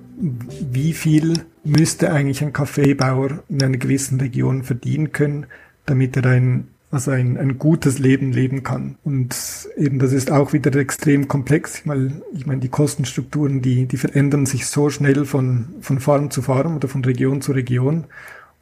wie 0.70 0.92
viel 0.92 1.40
müsste 1.64 2.12
eigentlich 2.12 2.42
ein 2.42 2.52
Kaffeebauer 2.52 3.42
in 3.48 3.62
einer 3.62 3.78
gewissen 3.78 4.20
Region 4.20 4.62
verdienen 4.64 5.12
können, 5.12 5.46
damit 5.86 6.14
er 6.18 6.26
ein, 6.26 6.68
also 6.90 7.10
ein, 7.10 7.38
ein 7.38 7.58
gutes 7.58 7.98
Leben 7.98 8.32
leben 8.32 8.64
kann. 8.64 8.96
Und 9.02 9.34
eben 9.78 9.98
das 9.98 10.12
ist 10.12 10.30
auch 10.30 10.52
wieder 10.52 10.78
extrem 10.78 11.26
komplex, 11.26 11.86
weil 11.86 12.12
ich 12.34 12.44
meine, 12.44 12.60
die 12.60 12.68
Kostenstrukturen, 12.68 13.62
die, 13.62 13.86
die 13.86 13.96
verändern 13.96 14.44
sich 14.44 14.66
so 14.66 14.90
schnell 14.90 15.24
von, 15.24 15.68
von 15.80 16.00
Farm 16.00 16.30
zu 16.30 16.42
Farm 16.42 16.76
oder 16.76 16.86
von 16.86 17.02
Region 17.02 17.40
zu 17.40 17.52
Region. 17.52 18.04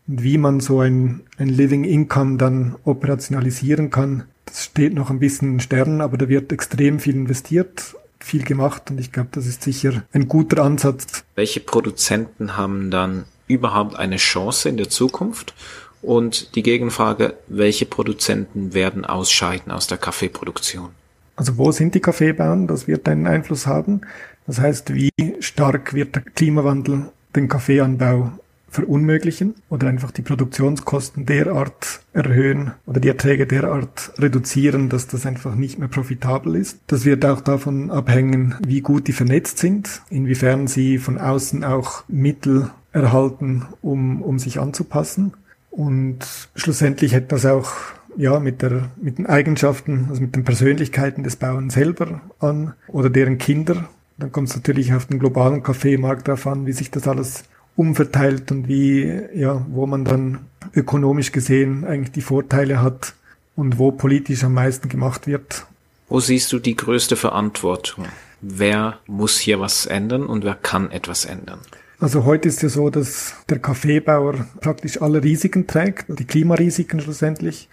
Und 0.07 0.23
wie 0.23 0.39
man 0.39 0.61
so 0.61 0.79
ein, 0.79 1.23
ein 1.39 1.49
Living 1.49 1.83
Income 1.83 2.37
dann 2.37 2.77
operationalisieren 2.85 3.91
kann, 3.91 4.25
das 4.51 4.65
steht 4.65 4.95
noch 4.95 5.11
ein 5.11 5.19
bisschen 5.19 5.55
in 5.55 5.61
Sternen, 5.61 6.01
aber 6.01 6.17
da 6.19 6.29
wird 6.29 6.53
extrem 6.53 6.99
viel 6.99 7.15
investiert, 7.15 7.97
viel 8.19 8.43
gemacht 8.43 8.91
und 8.91 8.99
ich 8.99 9.13
glaube, 9.13 9.31
das 9.33 9.47
ist 9.47 9.63
sicher 9.63 10.03
ein 10.13 10.29
guter 10.29 10.63
Ansatz. 10.63 11.25
Welche 11.35 11.61
Produzenten 11.61 12.57
haben 12.57 12.91
dann 12.91 13.25
überhaupt 13.47 13.97
eine 13.97 14.17
Chance 14.17 14.69
in 14.69 14.77
der 14.77 14.89
Zukunft? 14.89 15.55
Und 16.03 16.55
die 16.55 16.63
Gegenfrage, 16.63 17.35
welche 17.47 17.85
Produzenten 17.85 18.73
werden 18.73 19.05
ausscheiden 19.05 19.71
aus 19.71 19.87
der 19.87 19.99
Kaffeeproduktion? 19.99 20.89
Also 21.37 21.59
wo 21.59 21.73
sind 21.73 21.95
die 21.95 22.01
Kaffeebauern? 22.01 22.67
Das 22.67 22.89
wird 22.89 23.07
einen 23.09 23.27
Einfluss 23.27 23.67
haben. 23.67 24.03
Das 24.47 24.61
heißt, 24.61 24.95
wie 24.95 25.11
stark 25.41 25.93
wird 25.93 26.15
der 26.15 26.23
Klimawandel 26.23 27.11
den 27.37 27.49
Kaffeeanbau 27.49 28.33
verunmöglichen 28.71 29.55
oder 29.69 29.89
einfach 29.89 30.13
die 30.13 30.23
Produktionskosten 30.23 31.27
derart 31.27 32.01
erhöhen 32.13 32.73
oder 32.87 33.01
die 33.01 33.09
Erträge 33.09 33.47
derart 33.47 34.13
reduzieren, 34.19 34.89
dass 34.89 35.09
das 35.09 35.27
einfach 35.27 35.55
nicht 35.55 35.79
mehr 35.79 35.89
profitabel 35.89 36.55
ist. 36.57 36.79
Das 36.87 37.05
wird 37.05 37.25
auch 37.27 37.41
davon 37.41 37.91
abhängen, 37.91 38.55
wie 38.65 38.81
gut 38.81 39.09
die 39.09 39.13
vernetzt 39.13 39.59
sind, 39.59 40.03
inwiefern 40.09 40.69
sie 40.69 40.99
von 40.99 41.19
außen 41.19 41.65
auch 41.65 42.05
Mittel 42.09 42.71
erhalten, 42.93 43.67
um, 43.83 44.23
um 44.23 44.39
sich 44.39 44.61
anzupassen. 44.61 45.33
Und 45.71 46.19
schlussendlich 46.55 47.13
hätte 47.13 47.29
das 47.29 47.47
auch 47.47 47.73
ja, 48.17 48.41
mit 48.41 48.63
der, 48.63 48.91
mit 49.01 49.19
den 49.19 49.27
Eigenschaften, 49.27 50.07
also 50.09 50.21
mit 50.21 50.35
den 50.35 50.45
Persönlichkeiten 50.45 51.23
des 51.23 51.37
Bauern 51.37 51.71
selber 51.71 52.21
an 52.39 52.75
oder 52.89 53.11
deren 53.11 53.39
Kinder. 53.39 53.89
Dann 54.19 54.33
kommt 54.33 54.49
es 54.49 54.57
natürlich 54.57 54.93
auf 54.95 55.07
den 55.07 55.19
globalen 55.19 55.63
Kaffeemarkt 55.63 56.29
darauf 56.29 56.47
an, 56.47 56.67
wie 56.67 56.73
sich 56.73 56.91
das 56.91 57.09
alles 57.09 57.45
umverteilt 57.81 58.53
und 58.53 58.69
wie, 58.69 59.11
ja, 59.35 59.65
wo 59.71 59.87
man 59.87 60.05
dann 60.05 60.41
ökonomisch 60.75 61.33
gesehen 61.33 61.87
eigentlich 61.87 62.13
die 62.13 62.21
Vorteile 62.21 62.83
hat 62.83 63.15
und 63.57 63.79
wo 63.79 63.91
politisch 63.91 64.45
am 64.45 64.53
meisten 64.53 64.91
gemacht 64.91 65.27
wird. 65.27 65.65
Wo 66.11 66.21
siehst 66.21 66.53
du 66.53 66.59
die 66.59 66.77
größte 66.77 67.17
Verantwortung? 67.17 68.05
Wer 68.43 68.99
muss 69.07 69.39
hier 69.39 69.61
was 69.61 69.87
ändern 69.87 70.27
und 70.27 70.45
wer 70.45 70.57
kann 70.57 70.91
etwas 70.91 71.25
ändern? 71.25 71.61
Also 71.99 72.27
heute 72.27 72.49
ist 72.49 72.63
ja 72.63 72.69
so, 72.69 72.91
dass 72.91 73.35
der 73.49 73.59
Kaffeebauer 73.59 74.47
praktisch 74.61 75.01
alle 75.01 75.23
Risiken 75.23 75.67
trägt, 75.67 76.05
die 76.09 76.27
Klimarisiken 76.27 77.01
schlussendlich. 77.01 77.71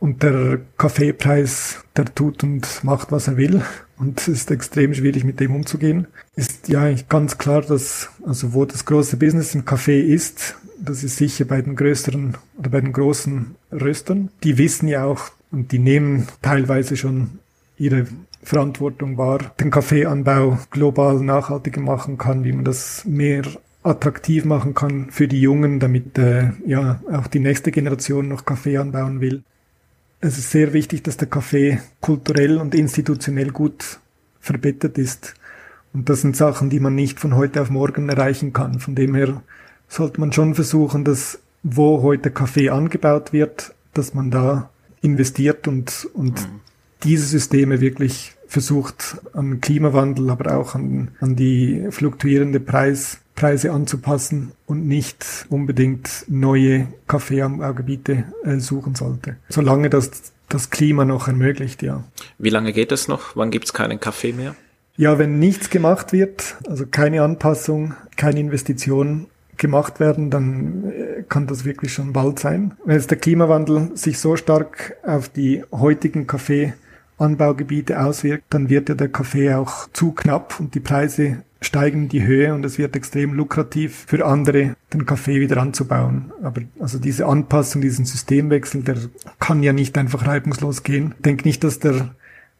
Und 0.00 0.24
der 0.24 0.62
Kaffeepreis, 0.78 1.84
der 1.96 2.12
tut 2.12 2.42
und 2.42 2.82
macht, 2.82 3.12
was 3.12 3.28
er 3.28 3.36
will. 3.36 3.62
Und 3.96 4.20
es 4.20 4.28
ist 4.28 4.50
extrem 4.50 4.94
schwierig, 4.94 5.24
mit 5.24 5.40
dem 5.40 5.54
umzugehen. 5.54 6.06
Ist 6.36 6.68
ja 6.68 6.82
eigentlich 6.82 7.08
ganz 7.08 7.38
klar, 7.38 7.62
dass, 7.62 8.10
also 8.26 8.52
wo 8.52 8.64
das 8.64 8.84
große 8.84 9.16
Business 9.16 9.54
im 9.54 9.64
Kaffee 9.64 10.00
ist, 10.00 10.56
das 10.78 11.04
ist 11.04 11.16
sicher 11.16 11.44
bei 11.44 11.62
den 11.62 11.76
größeren 11.76 12.36
oder 12.58 12.70
bei 12.70 12.80
den 12.80 12.92
großen 12.92 13.54
Röstern. 13.72 14.30
Die 14.42 14.58
wissen 14.58 14.88
ja 14.88 15.04
auch 15.04 15.30
und 15.50 15.72
die 15.72 15.78
nehmen 15.78 16.26
teilweise 16.42 16.96
schon 16.96 17.38
ihre 17.78 18.06
Verantwortung 18.42 19.16
wahr, 19.16 19.52
den 19.60 19.70
Kaffeeanbau 19.70 20.58
global 20.70 21.20
nachhaltiger 21.20 21.80
machen 21.80 22.18
kann, 22.18 22.44
wie 22.44 22.52
man 22.52 22.64
das 22.64 23.04
mehr 23.04 23.44
attraktiv 23.82 24.44
machen 24.44 24.74
kann 24.74 25.10
für 25.10 25.28
die 25.28 25.40
Jungen, 25.40 25.78
damit 25.78 26.18
äh, 26.18 26.50
ja 26.66 27.00
auch 27.10 27.26
die 27.26 27.38
nächste 27.38 27.70
Generation 27.70 28.28
noch 28.28 28.44
Kaffee 28.44 28.76
anbauen 28.76 29.20
will 29.20 29.44
es 30.24 30.38
ist 30.38 30.50
sehr 30.50 30.72
wichtig, 30.72 31.02
dass 31.02 31.18
der 31.18 31.28
Kaffee 31.28 31.80
kulturell 32.00 32.56
und 32.56 32.74
institutionell 32.74 33.50
gut 33.50 34.00
verbettet 34.40 34.96
ist. 34.96 35.34
Und 35.92 36.08
das 36.08 36.22
sind 36.22 36.34
Sachen, 36.34 36.70
die 36.70 36.80
man 36.80 36.94
nicht 36.94 37.20
von 37.20 37.36
heute 37.36 37.60
auf 37.60 37.70
morgen 37.70 38.08
erreichen 38.08 38.52
kann. 38.52 38.80
Von 38.80 38.94
dem 38.94 39.14
her 39.14 39.42
sollte 39.86 40.20
man 40.20 40.32
schon 40.32 40.54
versuchen, 40.54 41.04
dass 41.04 41.38
wo 41.62 42.02
heute 42.02 42.30
Kaffee 42.30 42.70
angebaut 42.70 43.32
wird, 43.32 43.74
dass 43.92 44.14
man 44.14 44.30
da 44.30 44.70
investiert 45.02 45.68
und, 45.68 46.08
und 46.14 46.40
mhm. 46.40 46.60
diese 47.02 47.26
Systeme 47.26 47.80
wirklich 47.80 48.34
versucht, 48.46 49.18
an 49.34 49.60
Klimawandel, 49.60 50.30
aber 50.30 50.56
auch 50.56 50.74
an, 50.74 51.08
an 51.20 51.36
die 51.36 51.86
fluktuierende 51.90 52.60
Preis, 52.60 53.20
Preise 53.34 53.72
anzupassen 53.72 54.52
und 54.66 54.86
nicht 54.86 55.46
unbedingt 55.48 56.24
neue 56.28 56.86
Kaffeeanbaugebiete 57.08 58.24
äh, 58.44 58.58
suchen 58.58 58.94
sollte. 58.94 59.36
Solange 59.48 59.90
das 59.90 60.32
das 60.48 60.70
Klima 60.70 61.04
noch 61.04 61.26
ermöglicht, 61.26 61.82
ja. 61.82 62.04
Wie 62.38 62.50
lange 62.50 62.72
geht 62.72 62.92
das 62.92 63.08
noch? 63.08 63.34
Wann 63.36 63.50
gibt's 63.50 63.72
keinen 63.72 63.98
Kaffee 63.98 64.32
mehr? 64.32 64.54
Ja, 64.96 65.18
wenn 65.18 65.38
nichts 65.38 65.70
gemacht 65.70 66.12
wird, 66.12 66.56
also 66.68 66.86
keine 66.86 67.22
Anpassung, 67.22 67.94
keine 68.16 68.40
Investition 68.40 69.26
gemacht 69.56 69.98
werden, 69.98 70.30
dann 70.30 70.84
äh, 70.90 71.22
kann 71.28 71.46
das 71.46 71.64
wirklich 71.64 71.92
schon 71.92 72.12
bald 72.12 72.38
sein. 72.38 72.74
Wenn 72.84 72.96
jetzt 72.96 73.10
der 73.10 73.18
Klimawandel 73.18 73.96
sich 73.96 74.18
so 74.18 74.36
stark 74.36 74.96
auf 75.02 75.28
die 75.28 75.64
heutigen 75.72 76.26
Kaffeeanbaugebiete 76.26 78.00
auswirkt, 78.00 78.44
dann 78.50 78.68
wird 78.68 78.88
ja 78.88 78.94
der 78.94 79.08
Kaffee 79.08 79.52
auch 79.54 79.88
zu 79.92 80.12
knapp 80.12 80.60
und 80.60 80.74
die 80.74 80.80
Preise 80.80 81.42
steigen 81.64 82.04
in 82.04 82.08
die 82.08 82.24
Höhe 82.24 82.54
und 82.54 82.64
es 82.64 82.78
wird 82.78 82.96
extrem 82.96 83.34
lukrativ 83.34 84.04
für 84.06 84.24
andere, 84.24 84.76
den 84.92 85.06
Kaffee 85.06 85.40
wieder 85.40 85.58
anzubauen. 85.58 86.32
Aber 86.42 86.62
also 86.78 86.98
diese 86.98 87.26
Anpassung, 87.26 87.82
diesen 87.82 88.04
Systemwechsel, 88.04 88.82
der 88.82 88.96
kann 89.40 89.62
ja 89.62 89.72
nicht 89.72 89.96
einfach 89.98 90.26
reibungslos 90.26 90.82
gehen. 90.82 91.14
Ich 91.16 91.22
denke 91.22 91.44
nicht, 91.44 91.64
dass 91.64 91.78
der 91.78 92.14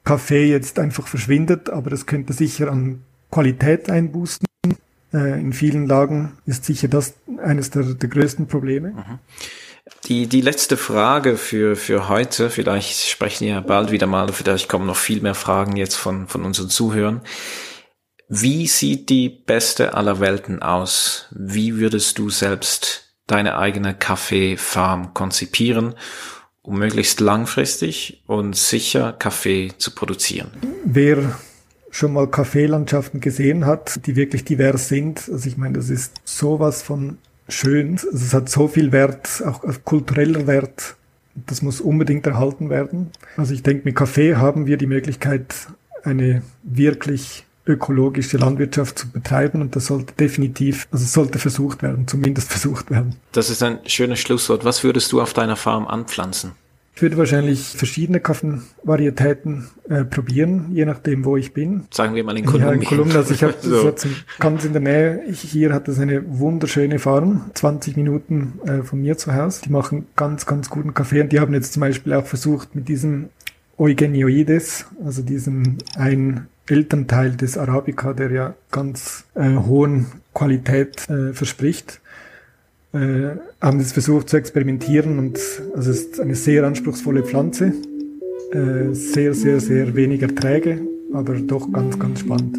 Kaffee 0.05 0.47
jetzt 0.47 0.79
einfach 0.79 1.07
verschwindet, 1.07 1.71
aber 1.71 1.93
es 1.93 2.07
könnte 2.07 2.33
sicher 2.33 2.71
an 2.71 3.03
Qualität 3.31 3.91
einbußen. 3.91 4.47
Äh, 5.13 5.41
in 5.41 5.53
vielen 5.53 5.87
Lagen 5.87 6.33
ist 6.47 6.65
sicher 6.65 6.89
das 6.89 7.15
eines 7.43 7.71
der, 7.71 7.83
der 7.83 8.09
größten 8.09 8.47
Probleme. 8.47 8.91
Mhm. 8.91 9.19
Die, 10.07 10.27
die 10.27 10.41
letzte 10.41 10.77
Frage 10.77 11.37
für, 11.37 11.77
für 11.77 12.09
heute, 12.09 12.49
vielleicht 12.49 13.07
sprechen 13.07 13.47
wir 13.47 13.61
bald 13.61 13.91
wieder 13.91 14.07
mal, 14.07 14.33
vielleicht 14.33 14.69
kommen 14.69 14.87
noch 14.87 14.97
viel 14.97 15.21
mehr 15.21 15.35
Fragen 15.35 15.77
jetzt 15.77 15.97
von, 15.97 16.27
von 16.27 16.45
unseren 16.45 16.71
Zuhörern. 16.71 17.21
Wie 18.37 18.67
sieht 18.67 19.11
die 19.11 19.29
beste 19.29 19.95
aller 19.95 20.19
Welten 20.19 20.61
aus? 20.61 21.27
Wie 21.31 21.77
würdest 21.77 22.19
du 22.19 22.31
selbst 22.31 23.15
deine 23.29 23.57
eigene 23.57 23.95
Kaffeefarm 23.95 25.15
konzipieren, 25.15 25.95
um 26.63 26.81
möglichst 26.81 27.21
langfristig 27.21 28.25
und 28.27 28.57
sicher 28.57 29.13
Kaffee 29.13 29.71
zu 29.79 29.95
produzieren. 29.95 30.51
Wer 30.85 31.39
schon 31.91 32.13
mal 32.13 32.27
Kaffeelandschaften 32.27 33.21
gesehen 33.21 33.67
hat, 33.67 34.05
die 34.07 34.17
wirklich 34.17 34.45
divers 34.45 34.89
sind, 34.89 35.29
also 35.31 35.49
ich 35.49 35.57
meine, 35.57 35.75
das 35.75 35.89
ist 35.89 36.15
sowas 36.25 36.83
von 36.83 37.19
schön, 37.49 37.93
also 37.93 38.09
es 38.11 38.35
hat 38.35 38.49
so 38.49 38.67
viel 38.67 38.91
Wert, 38.91 39.45
auch 39.47 39.63
kultureller 39.85 40.49
Wert, 40.49 40.97
das 41.35 41.63
muss 41.63 41.81
unbedingt 41.81 42.27
erhalten 42.27 42.69
werden. 42.69 43.11
Also 43.37 43.55
ich 43.55 43.63
denke, 43.63 43.83
mit 43.85 43.95
Kaffee 43.95 44.35
haben 44.35 44.67
wir 44.67 44.77
die 44.77 44.89
Möglichkeit, 44.89 45.55
eine 46.03 46.43
wirklich 46.65 47.45
ökologische 47.67 48.37
Landwirtschaft 48.37 48.99
zu 48.99 49.09
betreiben 49.11 49.63
und 49.63 49.75
das 49.75 49.87
sollte 49.87 50.13
definitiv, 50.15 50.87
also 50.91 51.05
sollte 51.05 51.39
versucht 51.39 51.83
werden, 51.83 52.07
zumindest 52.07 52.51
versucht 52.51 52.91
werden. 52.91 53.17
Das 53.33 53.51
ist 53.51 53.63
ein 53.63 53.79
schönes 53.87 54.21
Schlusswort. 54.21 54.65
Was 54.65 54.85
würdest 54.85 55.13
du 55.13 55.21
auf 55.21 55.33
deiner 55.33 55.57
Farm 55.57 55.87
anpflanzen? 55.87 56.53
Ich 56.97 57.03
würde 57.03 57.17
wahrscheinlich 57.17 57.61
verschiedene 57.61 58.21
Kaffeevarietäten 58.21 59.67
äh, 59.89 60.05
probieren, 60.05 60.67
je 60.73 60.85
nachdem, 60.85 61.25
wo 61.25 61.37
ich 61.37 61.53
bin. 61.53 61.87
Sagen 61.91 62.15
wir 62.15 62.23
mal 62.23 62.39
in 62.39 62.45
Kolumbien. 62.45 62.69
Ja, 62.69 62.81
in 62.81 62.85
Kolumbien. 62.85 63.17
Also 63.17 63.35
ich 63.35 63.43
habe 63.43 63.55
so. 63.61 63.91
das 63.91 64.07
ganz 64.39 64.65
in 64.65 64.73
der 64.73 64.83
Nähe. 64.83 65.23
Ich, 65.29 65.41
hier 65.41 65.73
hat 65.73 65.89
es 65.89 65.99
eine 65.99 66.23
wunderschöne 66.39 67.01
Farm, 67.01 67.51
20 67.55 67.97
Minuten 67.97 68.61
äh, 68.65 68.83
von 68.83 69.01
mir 69.01 69.19
zu 69.19 69.35
Hause. 69.35 69.63
Die 69.65 69.71
machen 69.71 70.07
ganz, 70.15 70.47
ganz 70.47 70.71
guten 70.71 70.95
Kaffee 70.95 71.21
und 71.21 71.33
die 71.33 71.41
haben 71.41 71.53
jetzt 71.53 71.73
zum 71.73 71.81
Beispiel 71.81 72.13
auch 72.13 72.27
versucht 72.27 72.77
mit 72.77 72.87
diesem 72.87 73.29
Eugenioides, 73.77 74.87
also 75.05 75.23
diesem 75.23 75.79
ein 75.97 76.47
Elternteil 76.67 77.33
des 77.33 77.59
Arabica, 77.59 78.13
der 78.13 78.31
ja 78.31 78.55
ganz 78.71 79.25
äh, 79.35 79.55
hohen 79.57 80.07
Qualität 80.33 81.09
äh, 81.09 81.33
verspricht, 81.33 82.01
äh, 82.93 83.37
haben 83.61 83.81
es 83.81 83.93
versucht 83.93 84.31
zu 84.31 84.37
experimentieren 84.37 85.19
und 85.19 85.39
also 85.75 85.91
es 85.91 86.01
ist 86.01 86.21
eine 86.21 86.35
sehr 86.35 86.65
anspruchsvolle 86.65 87.23
Pflanze, 87.23 87.73
äh, 88.53 88.93
sehr, 88.95 89.35
sehr, 89.35 89.61
sehr 89.61 89.95
wenig 89.95 90.23
Erträge, 90.23 90.81
aber 91.13 91.35
doch 91.35 91.71
ganz, 91.73 91.99
ganz 91.99 92.21
spannend. 92.21 92.59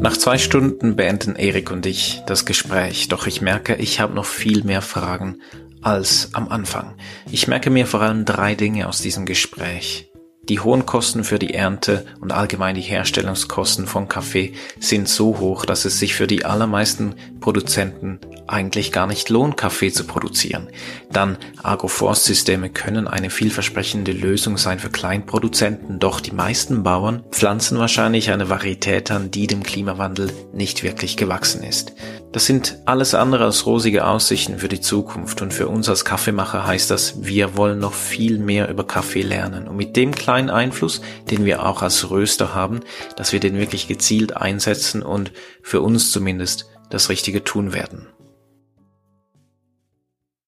Nach 0.00 0.16
zwei 0.16 0.36
Stunden 0.36 0.96
beenden 0.96 1.36
Erik 1.36 1.70
und 1.70 1.86
ich 1.86 2.22
das 2.26 2.44
Gespräch, 2.44 3.08
doch 3.08 3.28
ich 3.28 3.40
merke, 3.40 3.76
ich 3.76 4.00
habe 4.00 4.14
noch 4.14 4.24
viel 4.24 4.64
mehr 4.64 4.82
Fragen 4.82 5.36
als 5.80 6.30
am 6.32 6.48
Anfang. 6.48 6.94
Ich 7.30 7.46
merke 7.46 7.70
mir 7.70 7.86
vor 7.86 8.00
allem 8.00 8.24
drei 8.24 8.54
Dinge 8.54 8.88
aus 8.88 9.00
diesem 9.00 9.26
Gespräch. 9.26 10.11
Die 10.48 10.58
hohen 10.58 10.86
Kosten 10.86 11.22
für 11.22 11.38
die 11.38 11.54
Ernte 11.54 12.04
und 12.20 12.32
allgemein 12.32 12.74
die 12.74 12.80
Herstellungskosten 12.80 13.86
von 13.86 14.08
Kaffee 14.08 14.54
sind 14.80 15.08
so 15.08 15.38
hoch, 15.38 15.64
dass 15.64 15.84
es 15.84 16.00
sich 16.00 16.16
für 16.16 16.26
die 16.26 16.44
allermeisten 16.44 17.14
Produzenten 17.38 18.18
eigentlich 18.48 18.90
gar 18.90 19.06
nicht 19.06 19.28
lohnt, 19.28 19.56
Kaffee 19.56 19.92
zu 19.92 20.04
produzieren. 20.04 20.68
Dann 21.12 21.38
Agroforstsysteme 21.62 22.70
können 22.70 23.06
eine 23.06 23.30
vielversprechende 23.30 24.10
Lösung 24.10 24.58
sein 24.58 24.80
für 24.80 24.90
Kleinproduzenten, 24.90 26.00
doch 26.00 26.20
die 26.20 26.32
meisten 26.32 26.82
Bauern 26.82 27.22
pflanzen 27.30 27.78
wahrscheinlich 27.78 28.32
eine 28.32 28.50
Varietät 28.50 29.12
an, 29.12 29.30
die 29.30 29.46
dem 29.46 29.62
Klimawandel 29.62 30.32
nicht 30.52 30.82
wirklich 30.82 31.16
gewachsen 31.16 31.62
ist. 31.62 31.92
Das 32.32 32.46
sind 32.46 32.78
alles 32.86 33.14
andere 33.14 33.44
als 33.44 33.66
rosige 33.66 34.06
Aussichten 34.06 34.58
für 34.58 34.68
die 34.68 34.80
Zukunft 34.80 35.42
und 35.42 35.52
für 35.52 35.68
uns 35.68 35.90
als 35.90 36.06
Kaffeemacher 36.06 36.66
heißt 36.66 36.90
das, 36.90 37.22
wir 37.24 37.58
wollen 37.58 37.78
noch 37.78 37.92
viel 37.92 38.38
mehr 38.38 38.70
über 38.70 38.86
Kaffee 38.86 39.20
lernen 39.20 39.68
und 39.68 39.76
mit 39.76 39.96
dem 39.96 40.14
kleinen 40.32 40.48
Einfluss, 40.48 41.02
den 41.30 41.44
wir 41.44 41.66
auch 41.66 41.82
als 41.82 42.08
Röster 42.08 42.54
haben, 42.54 42.80
dass 43.16 43.34
wir 43.34 43.40
den 43.40 43.58
wirklich 43.58 43.86
gezielt 43.86 44.34
einsetzen 44.34 45.02
und 45.02 45.30
für 45.60 45.82
uns 45.82 46.10
zumindest 46.10 46.70
das 46.88 47.10
Richtige 47.10 47.44
tun 47.44 47.74
werden. 47.74 48.06